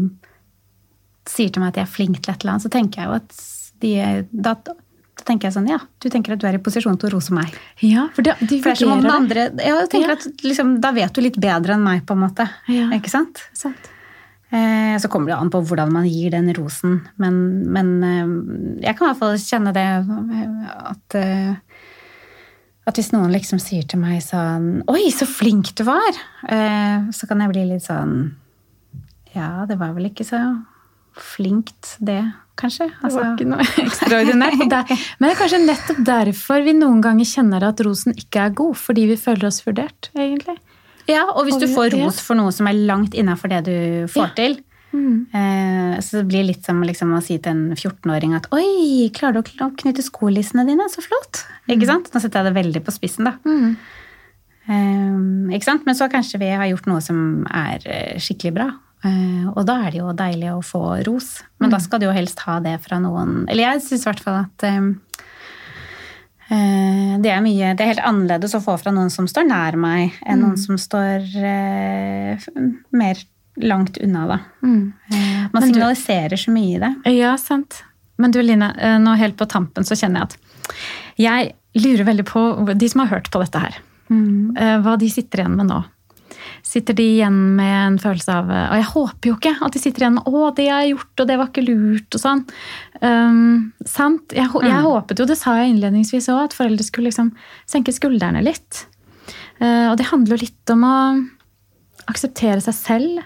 sier 1.29 1.49
til 1.51 1.65
meg 1.65 1.73
at 1.73 1.81
jeg 1.81 1.89
er 1.89 1.95
flink 1.95 2.21
til 2.21 2.35
et 2.35 2.45
eller 2.45 2.55
annet, 2.59 2.67
så 2.67 2.73
tenker 2.73 3.01
jeg 3.01 3.09
jo 3.09 3.17
at 3.17 3.39
de 3.83 3.93
da, 4.45 4.53
da 4.61 5.25
tenker 5.25 5.49
jeg 5.49 5.57
sånn, 5.57 5.69
ja, 5.73 5.79
du 6.05 6.11
tenker 6.13 6.35
at 6.37 6.43
du 6.43 6.47
er 6.49 6.59
i 6.59 6.63
posisjon 6.63 6.99
til 7.01 7.09
å 7.09 7.15
rose 7.17 7.33
meg. 7.35 7.57
Ja, 7.81 8.09
For 8.15 8.27
det, 8.27 8.37
de 8.43 8.59
For 8.61 8.71
det 8.71 8.77
er 8.77 8.81
som 8.83 8.93
om 8.93 9.03
den 9.03 9.15
andre, 9.15 9.49
ja, 9.57 9.79
jeg 9.81 9.91
tenker 9.95 10.13
Ja. 10.13 10.19
at 10.21 10.45
liksom, 10.45 10.77
Da 10.85 10.93
vet 10.93 11.15
du 11.17 11.23
litt 11.25 11.41
bedre 11.41 11.75
enn 11.79 11.85
meg, 11.87 12.05
på 12.07 12.13
en 12.17 12.23
måte. 12.27 12.47
Ja. 12.69 12.91
Ikke 12.93 13.11
sant? 13.13 13.41
Sant. 13.57 13.91
Eh, 14.53 14.99
så 15.01 15.09
kommer 15.09 15.33
det 15.33 15.39
an 15.39 15.51
på 15.51 15.63
hvordan 15.65 15.93
man 15.95 16.07
gir 16.07 16.35
den 16.35 16.53
rosen, 16.55 17.01
men, 17.21 17.39
men 17.73 17.89
eh, 18.05 18.35
jeg 18.85 18.99
kan 18.99 19.07
i 19.07 19.11
hvert 19.11 19.23
fall 19.23 19.39
kjenne 19.41 19.73
det 19.75 19.89
at 20.85 21.19
eh, 21.19 21.81
at 22.85 22.99
hvis 23.01 23.15
noen 23.15 23.33
liksom 23.33 23.57
sier 23.63 23.87
til 23.89 23.97
meg 23.97 24.19
sånn 24.21 24.83
Oi, 24.93 25.07
så 25.09 25.25
flink 25.25 25.71
du 25.73 25.87
var! 25.89 26.19
Så 27.17 27.25
kan 27.25 27.41
jeg 27.41 27.49
bli 27.49 27.63
litt 27.71 27.87
sånn 27.87 28.35
Ja, 29.33 29.65
det 29.65 29.79
var 29.81 29.95
vel 29.97 30.11
ikke 30.11 30.27
så 30.29 30.43
flinkt, 31.17 31.95
det, 32.05 32.19
kanskje. 32.61 32.91
Altså, 33.01 33.23
det 33.23 33.25
var 33.25 33.39
ikke 33.39 33.51
noe 33.55 33.67
ekstraordinært. 33.87 34.59
Men 35.19 35.29
det 35.29 35.33
er 35.33 35.41
kanskje 35.41 35.61
nettopp 35.63 36.01
derfor 36.07 36.65
vi 36.67 36.77
noen 36.77 37.01
ganger 37.05 37.29
kjenner 37.29 37.69
at 37.71 37.81
rosen 37.87 38.17
ikke 38.19 38.49
er 38.49 38.55
god. 38.61 38.77
Fordi 38.81 39.07
vi 39.13 39.19
føler 39.21 39.49
oss 39.49 39.63
vurdert, 39.65 40.11
egentlig. 40.13 40.59
Ja, 41.11 41.27
og 41.33 41.45
hvis 41.49 41.59
du 41.61 41.67
får 41.69 41.93
ros 41.99 42.21
for 42.25 42.39
noe 42.39 42.53
som 42.55 42.69
er 42.71 42.79
langt 42.89 43.17
innafor 43.19 43.53
det 43.53 43.65
du 43.67 43.77
får 44.13 44.31
ja. 44.31 44.37
til, 44.39 44.63
Mm. 44.95 45.27
Eh, 45.33 46.01
så 46.01 46.21
det 46.21 46.29
blir 46.31 46.45
litt 46.47 46.63
som 46.63 46.79
liksom, 46.87 47.17
å 47.17 47.23
si 47.25 47.35
til 47.43 47.51
en 47.51 47.75
14-åring 47.75 48.37
at 48.37 48.47
'oi, 48.55 49.11
klarer 49.15 49.43
du 49.43 49.51
å 49.65 49.73
knytte 49.75 50.05
skolissene 50.07 50.63
dine? 50.69 50.87
Så 50.87 51.03
flott!' 51.03 51.43
Mm. 51.67 51.75
Ikke 51.75 51.89
sant? 51.91 52.11
Nå 52.15 52.23
setter 52.23 52.41
jeg 52.41 52.53
det 52.53 52.61
veldig 52.61 52.85
på 52.87 52.95
spissen, 52.95 53.27
da. 53.27 53.35
Mm. 53.43 53.75
Um, 54.65 55.51
ikke 55.53 55.67
sant? 55.67 55.85
Men 55.85 55.99
så 55.99 56.09
kanskje 56.09 56.41
vi 56.41 56.49
har 56.55 56.71
gjort 56.71 56.87
noe 56.89 57.03
som 57.05 57.19
er 57.51 57.83
eh, 57.85 58.21
skikkelig 58.23 58.55
bra. 58.55 58.71
Uh, 59.05 59.51
og 59.53 59.67
da 59.69 59.83
er 59.85 59.91
det 59.93 59.99
jo 59.99 60.15
deilig 60.17 60.53
å 60.55 60.63
få 60.65 60.85
ros. 61.05 61.43
Men 61.59 61.75
da 61.75 61.77
mm. 61.83 61.85
skal 61.85 62.01
du 62.01 62.07
jo 62.07 62.15
helst 62.17 62.41
ha 62.47 62.57
det 62.65 62.79
fra 62.81 62.97
noen 63.03 63.43
Eller 63.53 63.75
jeg 63.75 63.83
syns 63.85 64.07
i 64.07 64.09
hvert 64.09 64.23
fall 64.25 64.39
at 64.47 64.65
Eh, 64.65 64.81
det 66.49 67.31
er, 67.33 67.41
mye, 67.45 67.71
det 67.73 67.85
er 67.85 67.93
helt 67.95 68.05
annerledes 68.05 68.53
å 68.57 68.63
få 68.65 68.75
fra 68.81 68.93
noen 68.93 69.13
som 69.13 69.29
står 69.31 69.47
nær 69.49 69.79
meg, 69.81 70.17
enn 70.27 70.41
mm. 70.41 70.45
noen 70.45 70.59
som 70.61 70.81
står 70.81 71.25
eh, 71.41 72.49
mer 72.93 73.23
langt 73.57 73.97
unna, 73.97 74.27
da. 74.27 74.39
Mm. 74.63 74.93
Eh, 75.11 75.47
man 75.53 75.63
signaliserer 75.63 76.37
så 76.37 76.53
mye 76.55 76.77
i 76.77 76.83
det. 76.83 76.93
Ja, 77.15 77.37
sant. 77.39 77.83
Men 78.17 78.35
du 78.35 78.43
Line, 78.43 78.75
eh, 78.79 78.99
nå 78.99 79.15
helt 79.19 79.39
på 79.39 79.47
tampen 79.51 79.87
så 79.87 79.97
kjenner 79.99 80.25
jeg 80.25 80.29
at 80.29 80.77
jeg 81.25 81.55
lurer 81.85 82.07
veldig 82.07 82.27
på 82.29 82.45
de 82.75 82.89
som 82.91 83.05
har 83.05 83.13
hørt 83.17 83.31
på 83.31 83.43
dette 83.43 83.63
her. 83.63 83.81
Mm. 84.11 84.55
Eh, 84.59 84.77
hva 84.85 84.97
de 85.01 85.11
sitter 85.11 85.43
igjen 85.43 85.57
med 85.59 85.71
nå 85.71 85.81
sitter 86.65 86.97
de 86.97 87.05
igjen 87.19 87.37
med 87.59 87.75
en 87.75 87.99
følelse 88.01 88.33
av 88.33 88.49
Og 88.49 88.79
jeg 88.79 88.87
håper 88.89 89.29
jo 89.29 89.37
ikke 89.37 89.53
at 89.67 89.75
de 89.75 89.83
sitter 89.83 90.05
igjen 90.05 90.17
med 90.17 90.25
'Å, 90.25 90.55
det 90.57 90.69
har 90.71 90.83
jeg 90.83 90.95
gjort, 90.95 91.21
og 91.21 91.29
det 91.29 91.37
var 91.39 91.51
ikke 91.51 91.67
lurt', 91.67 92.17
og 92.17 92.23
sånn. 92.23 92.43
Um, 93.05 93.73
sant? 93.85 94.33
Jeg, 94.33 94.49
jeg 94.49 94.73
mm. 94.73 94.89
håpet 94.89 95.21
jo, 95.21 95.29
det 95.29 95.37
sa 95.39 95.59
jeg 95.61 95.75
innledningsvis 95.75 96.31
òg, 96.33 96.41
at 96.49 96.57
foreldre 96.57 96.87
skulle 96.87 97.13
liksom 97.13 97.35
senke 97.69 97.93
skuldrene 97.93 98.43
litt. 98.45 98.87
Uh, 99.61 99.93
og 99.93 99.99
det 100.01 100.09
handler 100.09 100.37
jo 100.37 100.47
litt 100.47 100.73
om 100.73 100.89
å 100.89 100.97
akseptere 102.11 102.65
seg 102.65 102.81
selv. 102.81 103.23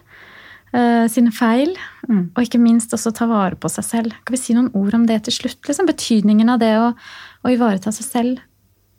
Uh, 0.68 1.09
sine 1.09 1.30
feil, 1.32 1.70
mm. 2.05 2.34
og 2.36 2.43
ikke 2.45 2.61
minst 2.61 2.93
også 2.93 3.14
ta 3.16 3.24
vare 3.30 3.57
på 3.57 3.70
seg 3.72 3.86
selv. 3.86 4.18
Kan 4.26 4.34
vi 4.34 4.43
si 4.43 4.53
noen 4.53 4.68
ord 4.76 4.99
om 4.99 5.07
det 5.09 5.22
til 5.24 5.39
slutt? 5.39 5.62
Liksom, 5.64 5.89
betydningen 5.89 6.51
av 6.53 6.61
det 6.61 6.74
å, 6.76 6.91
å 6.93 7.55
ivareta 7.55 7.95
seg 7.95 8.05
selv. 8.05 8.43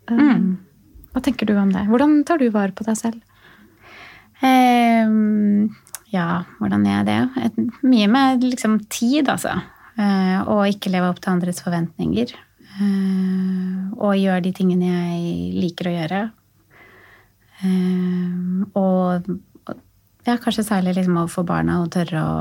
Um, 0.09 0.17
mm. 0.17 0.47
Hva 1.13 1.21
tenker 1.21 1.45
du 1.45 1.53
om 1.59 1.69
det? 1.75 1.85
Hvordan 1.91 2.23
tar 2.25 2.41
du 2.41 2.47
vare 2.49 2.73
på 2.73 2.87
deg 2.87 2.97
selv? 2.97 3.21
Uh, 4.39 5.67
ja, 6.13 6.27
hvordan 6.59 6.85
er 6.89 7.05
det? 7.07 7.19
Et, 7.43 7.59
mye 7.85 8.07
med 8.11 8.45
liksom 8.45 8.79
tid, 8.89 9.29
altså. 9.29 9.59
Uh, 9.99 10.39
og 10.47 10.67
ikke 10.69 10.91
leve 10.93 11.09
opp 11.11 11.19
til 11.21 11.33
andres 11.33 11.59
forventninger. 11.65 12.31
Uh, 12.79 13.91
og 13.99 14.15
gjøre 14.15 14.45
de 14.45 14.53
tingene 14.55 14.89
jeg 14.89 15.57
liker 15.59 15.89
å 15.89 15.95
gjøre. 15.97 16.21
Ehm, 17.67 18.63
og 18.79 19.27
ja, 20.23 20.37
kanskje 20.39 20.63
særlig 20.63 20.95
liksom 20.95 21.17
overfor 21.19 21.43
barna 21.47 21.81
å 21.81 21.89
tørre 21.91 22.21
å 22.23 22.37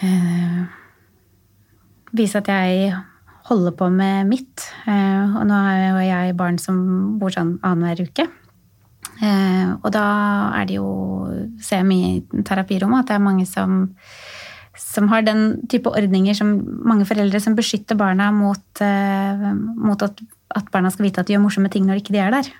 eh, 0.00 0.62
vise 2.16 2.40
at 2.40 2.48
jeg 2.48 2.94
holder 3.50 3.76
på 3.76 3.90
med 3.92 4.30
mitt. 4.30 4.64
og 4.88 5.44
nå 5.46 5.60
har 5.66 5.82
jo 5.82 6.06
jeg 6.08 6.36
barn 6.40 6.56
som 6.58 6.78
bor 7.20 7.34
sånn 7.34 7.58
annenhver 7.60 8.08
uke. 8.08 8.26
Eh, 9.16 9.68
og 9.80 9.92
da 9.94 10.06
er 10.58 10.66
det 10.68 10.76
jo 10.76 10.88
Ser 11.64 11.80
jeg 11.80 11.88
mye 11.88 12.08
i 12.18 12.42
terapirommet 12.44 13.00
at 13.00 13.08
det 13.08 13.14
er 13.16 13.24
mange 13.24 13.46
som, 13.48 13.86
som 14.76 15.08
har 15.08 15.24
den 15.24 15.62
type 15.72 15.88
ordninger 15.88 16.36
som 16.36 16.52
mange 16.84 17.06
foreldre 17.08 17.40
som 17.40 17.56
beskytter 17.56 17.96
barna 17.98 18.28
mot, 18.34 18.62
eh, 18.84 19.48
mot 19.56 20.04
at, 20.04 20.20
at, 20.52 20.68
barna 20.72 20.92
skal 20.92 21.08
vite 21.08 21.22
at 21.22 21.28
de 21.28 21.36
gjør 21.36 21.46
morsomme 21.46 21.72
ting 21.72 21.88
når 21.88 22.02
ikke 22.02 22.14
de 22.14 22.22
er 22.22 22.36
der. 22.36 22.52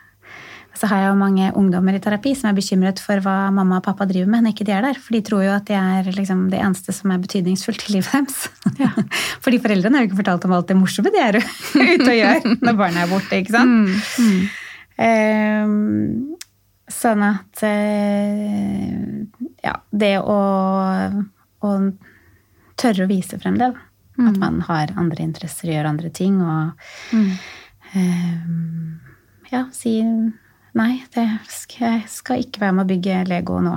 Så 0.77 0.89
har 0.91 1.01
jeg 1.01 1.09
jo 1.13 1.21
mange 1.21 1.53
ungdommer 1.57 1.97
i 1.97 2.01
terapi 2.05 2.35
som 2.37 2.51
er 2.51 2.57
bekymret 2.57 3.01
for 3.01 3.23
hva 3.25 3.49
mamma 3.55 3.79
og 3.79 3.87
pappa 3.87 4.05
driver 4.09 4.29
med 4.33 4.45
når 4.45 4.57
ikke 4.57 4.67
de 4.69 4.75
er 4.77 4.85
der. 4.85 4.99
For 5.01 5.17
de 5.17 5.23
tror 5.25 5.47
jo 5.47 5.55
at 5.55 5.71
de 5.71 5.77
er 5.79 6.11
liksom 6.19 6.47
det 6.53 6.61
eneste 6.61 6.93
som 6.93 7.15
er 7.15 7.23
betydningsfullt 7.23 7.87
i 7.87 7.97
livet 7.97 8.13
deres. 8.13 8.51
Ja. 8.83 8.93
Fordi 9.45 9.61
foreldrene 9.63 9.97
har 9.97 10.05
jo 10.05 10.11
ikke 10.11 10.21
fortalt 10.21 10.45
om 10.49 10.57
alt 10.57 10.69
det 10.69 10.77
morsomme 10.77 11.13
de 11.15 11.23
er 11.23 11.41
ute 11.95 12.11
og 12.11 12.17
gjør 12.19 12.49
når 12.61 12.81
barna 12.83 13.05
er 13.07 13.13
borte. 13.13 13.41
ikke 13.41 13.57
sant? 13.57 13.73
Mm, 13.73 14.27
mm. 14.27 14.65
Um, 14.97 16.36
Sånn 16.93 17.23
at 17.27 17.63
eh, 17.67 18.95
Ja, 19.67 19.75
det 19.91 20.13
å, 20.23 20.39
å 21.67 21.71
tørre 22.79 23.07
å 23.07 23.11
vise 23.11 23.39
frem 23.43 23.59
det. 23.59 23.73
Mm. 24.17 24.29
At 24.31 24.41
man 24.41 24.61
har 24.69 24.95
andre 24.97 25.27
interesser, 25.27 25.73
gjør 25.73 25.91
andre 25.91 26.11
ting 26.15 26.39
og 26.41 26.87
mm. 27.13 27.31
eh, 27.93 29.51
Ja, 29.53 29.67
si 29.77 29.99
nei, 30.77 30.93
det 31.15 31.27
skal, 31.51 31.99
jeg 31.99 32.11
skal 32.13 32.45
ikke 32.45 32.63
være 32.65 32.79
med 32.79 32.87
å 32.87 32.91
bygge 32.95 33.23
Lego 33.29 33.61
nå. 33.65 33.75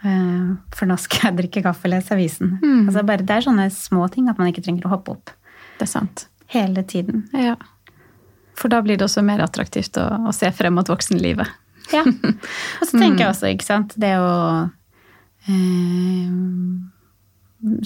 Eh, 0.00 0.50
for 0.74 0.88
nå 0.88 0.96
skal 1.00 1.28
jeg 1.28 1.38
drikke 1.42 1.64
kaffe 1.66 1.88
og 1.88 1.94
lese 1.94 2.16
avisen. 2.16 2.56
Mm. 2.62 2.88
Altså 2.88 3.04
bare, 3.04 3.26
det 3.26 3.36
er 3.36 3.46
sånne 3.46 3.68
små 3.74 4.08
ting 4.12 4.30
at 4.32 4.40
man 4.40 4.50
ikke 4.50 4.64
trenger 4.64 4.88
å 4.88 4.94
hoppe 4.96 5.18
opp. 5.18 5.34
Det 5.78 5.86
er 5.86 5.92
sant. 5.92 6.26
Hele 6.50 6.82
tiden. 6.88 7.26
Ja. 7.36 7.54
For 8.58 8.72
da 8.72 8.80
blir 8.84 8.98
det 8.98 9.06
også 9.06 9.22
mer 9.24 9.42
attraktivt 9.44 9.96
å, 10.00 10.06
å 10.28 10.32
se 10.36 10.50
frem 10.56 10.74
mot 10.76 10.88
voksenlivet. 10.88 11.48
Ja. 11.94 12.04
Og 12.80 12.86
så 12.86 12.96
tenker 12.96 13.24
jeg 13.24 13.32
også, 13.32 13.50
ikke 13.50 13.66
sant, 13.66 13.96
det 14.00 14.12
å 14.20 14.30
eh, 15.50 16.30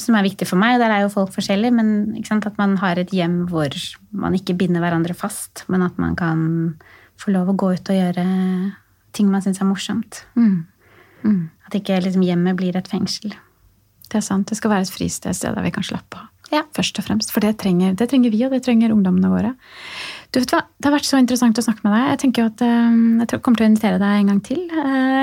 Som 0.03 0.19
er 0.19 0.27
viktig 0.27 0.49
for 0.49 0.61
meg, 0.61 0.77
og 0.77 0.85
der 0.85 0.93
er 0.93 1.05
jo 1.05 1.13
folk 1.15 1.33
forskjellige, 1.35 1.75
men 1.75 2.25
sant, 2.29 2.47
at 2.47 2.59
man 2.61 2.77
har 2.83 3.01
et 3.01 3.15
hjem 3.15 3.45
hvor 3.51 3.75
man 4.13 4.37
ikke 4.37 4.57
binder 4.59 4.85
hverandre 4.85 5.17
fast, 5.19 5.65
men 5.73 5.83
at 5.87 5.99
man 5.99 6.15
kan 6.19 6.45
få 7.21 7.35
lov 7.35 7.51
å 7.51 7.59
gå 7.59 7.73
ut 7.75 7.91
og 7.91 7.99
gjøre 7.99 8.27
ting 9.15 9.31
man 9.31 9.43
syns 9.45 9.61
er 9.63 9.69
morsomt. 9.69 10.25
Mm. 10.35 10.67
Mm. 11.25 11.43
At 11.67 11.77
ikke 11.79 11.99
liksom, 12.03 12.25
hjemmet 12.27 12.59
blir 12.59 12.77
et 12.77 12.91
fengsel. 12.91 13.35
Det 14.11 14.21
er 14.21 14.25
sant. 14.27 14.49
Det 14.51 14.59
skal 14.59 14.75
være 14.75 14.87
et 14.87 14.95
fristed, 14.95 15.35
sted 15.37 15.55
der 15.57 15.65
vi 15.65 15.73
kan 15.75 15.87
slappe 15.87 16.21
av. 16.21 16.31
Ja. 16.53 16.63
Først 16.77 16.99
og 17.01 17.07
fremst. 17.07 17.33
For 17.35 17.43
det 17.43 17.57
trenger, 17.63 17.95
det 17.99 18.09
trenger, 18.11 18.31
vi, 18.31 18.43
og 18.47 18.53
det 18.55 18.63
trenger 18.67 18.93
ungdommene 18.95 19.31
våre. 19.33 19.55
Du 20.35 20.41
vet 20.41 20.51
hva, 20.51 20.65
Det 20.67 20.89
har 20.89 20.95
vært 20.97 21.07
så 21.07 21.19
interessant 21.23 21.59
å 21.61 21.63
snakke 21.63 21.85
med 21.87 21.93
deg. 21.95 22.07
Jeg 22.11 22.19
tenker 22.25 22.49
at 22.49 22.63
um, 22.67 23.21
jeg 23.23 23.39
kommer 23.39 23.61
til 23.61 23.67
å 23.67 23.69
invitere 23.71 24.01
deg 24.03 24.15
en 24.19 24.33
gang 24.33 24.41
til. 24.49 24.63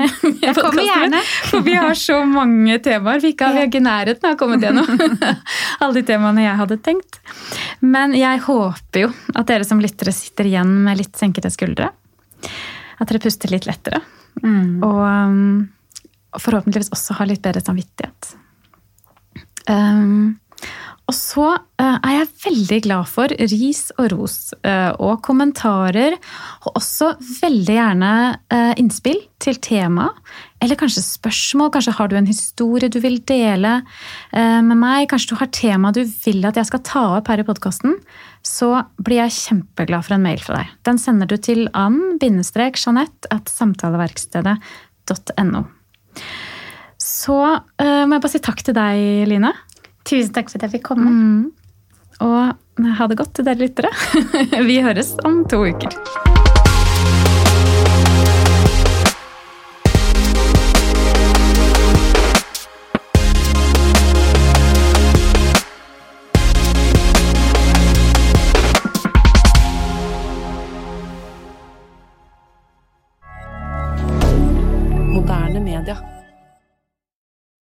Uh, 0.02 0.08
jeg 0.42 0.56
kommer 0.56 0.82
gjerne. 0.82 1.18
For 1.46 1.62
vi 1.62 1.74
har 1.76 1.94
så 1.94 2.16
mange 2.26 2.74
temaer. 2.82 3.20
Vi, 3.22 3.30
ikke, 3.36 3.52
vi 3.54 3.60
er 3.60 3.68
ikke 3.68 3.78
i 3.78 3.84
nærheten 3.84 4.26
av 4.26 4.34
å 4.34 4.38
komme 4.40 4.56
til 4.58 4.74
noe. 4.74 5.34
Alle 5.84 5.94
de 5.94 6.02
temaene 6.08 6.42
jeg 6.42 6.58
hadde 6.58 6.78
tenkt. 6.82 7.20
Men 7.84 8.16
jeg 8.18 8.40
håper 8.48 9.04
jo 9.04 9.12
at 9.36 9.46
dere 9.52 9.68
som 9.68 9.82
lyttere 9.84 10.14
sitter 10.16 10.48
igjen 10.50 10.72
med 10.82 10.98
litt 10.98 11.20
senkede 11.20 11.52
skuldre. 11.54 11.92
At 12.98 13.12
dere 13.12 13.22
puster 13.22 13.52
litt 13.52 13.68
lettere. 13.68 14.02
Mm. 14.42 14.82
Og 14.82 15.00
um, 15.06 15.38
forhåpentligvis 16.40 16.90
også 16.96 17.20
har 17.20 17.30
litt 17.30 17.44
bedre 17.44 17.62
samvittighet. 17.62 18.32
Um, 19.70 20.40
og 21.10 21.14
så 21.16 21.46
uh, 21.58 21.96
er 21.98 22.12
jeg 22.14 22.28
veldig 22.44 22.76
glad 22.86 23.08
for 23.10 23.32
ris 23.50 23.80
og 23.98 24.12
ros 24.14 24.36
uh, 24.62 24.94
og 25.02 25.18
kommentarer. 25.26 26.14
Og 26.62 26.70
også 26.78 27.18
veldig 27.42 27.74
gjerne 27.74 28.12
uh, 28.54 28.72
innspill 28.80 29.18
til 29.42 29.58
tema. 29.64 30.06
Eller 30.62 30.78
kanskje 30.78 31.02
spørsmål. 31.04 31.72
Kanskje 31.74 31.96
har 31.98 32.06
du 32.08 32.14
en 32.16 32.30
historie 32.30 32.92
du 32.92 33.00
vil 33.02 33.18
dele 33.26 33.82
med 34.30 34.78
meg. 34.78 35.08
Kanskje 35.10 35.32
du 35.32 35.40
har 35.40 35.48
tema 35.50 35.90
du 35.90 36.04
vil 36.06 36.46
at 36.46 36.54
jeg 36.60 36.68
skal 36.68 36.82
ta 36.86 37.02
opp 37.16 37.26
her 37.32 37.42
i 37.42 37.46
podkasten. 37.48 37.96
Så 38.46 38.68
blir 39.02 39.18
jeg 39.24 39.34
kjempeglad 39.34 40.06
for 40.06 40.14
en 40.14 40.22
mail 40.22 40.38
fra 40.38 40.60
deg. 40.60 40.70
Den 40.86 41.02
sender 41.02 41.26
du 41.26 41.34
til 41.42 41.66
ann-jeanette 41.74 43.26
at 43.34 43.50
samtaleverkstedet.no. 43.50 45.64
Så 47.02 47.40
må 47.82 48.14
jeg 48.14 48.22
bare 48.22 48.30
si 48.30 48.46
takk 48.46 48.62
til 48.62 48.78
deg, 48.78 49.26
Line. 49.34 49.50
Tusen 50.08 50.34
takk 50.34 50.50
for 50.50 50.58
at 50.58 50.68
jeg 50.68 50.78
fikk 50.78 50.88
komme. 50.92 51.12
Mm. 51.12 51.50
Og 52.22 52.86
ha 52.98 53.08
det 53.10 53.18
godt 53.20 53.34
til 53.38 53.48
dere 53.48 53.62
lyttere. 53.62 53.92
Vi 54.68 54.82
høres 54.84 55.16
om 55.28 55.42
to 55.50 55.64
uker. 55.68 56.31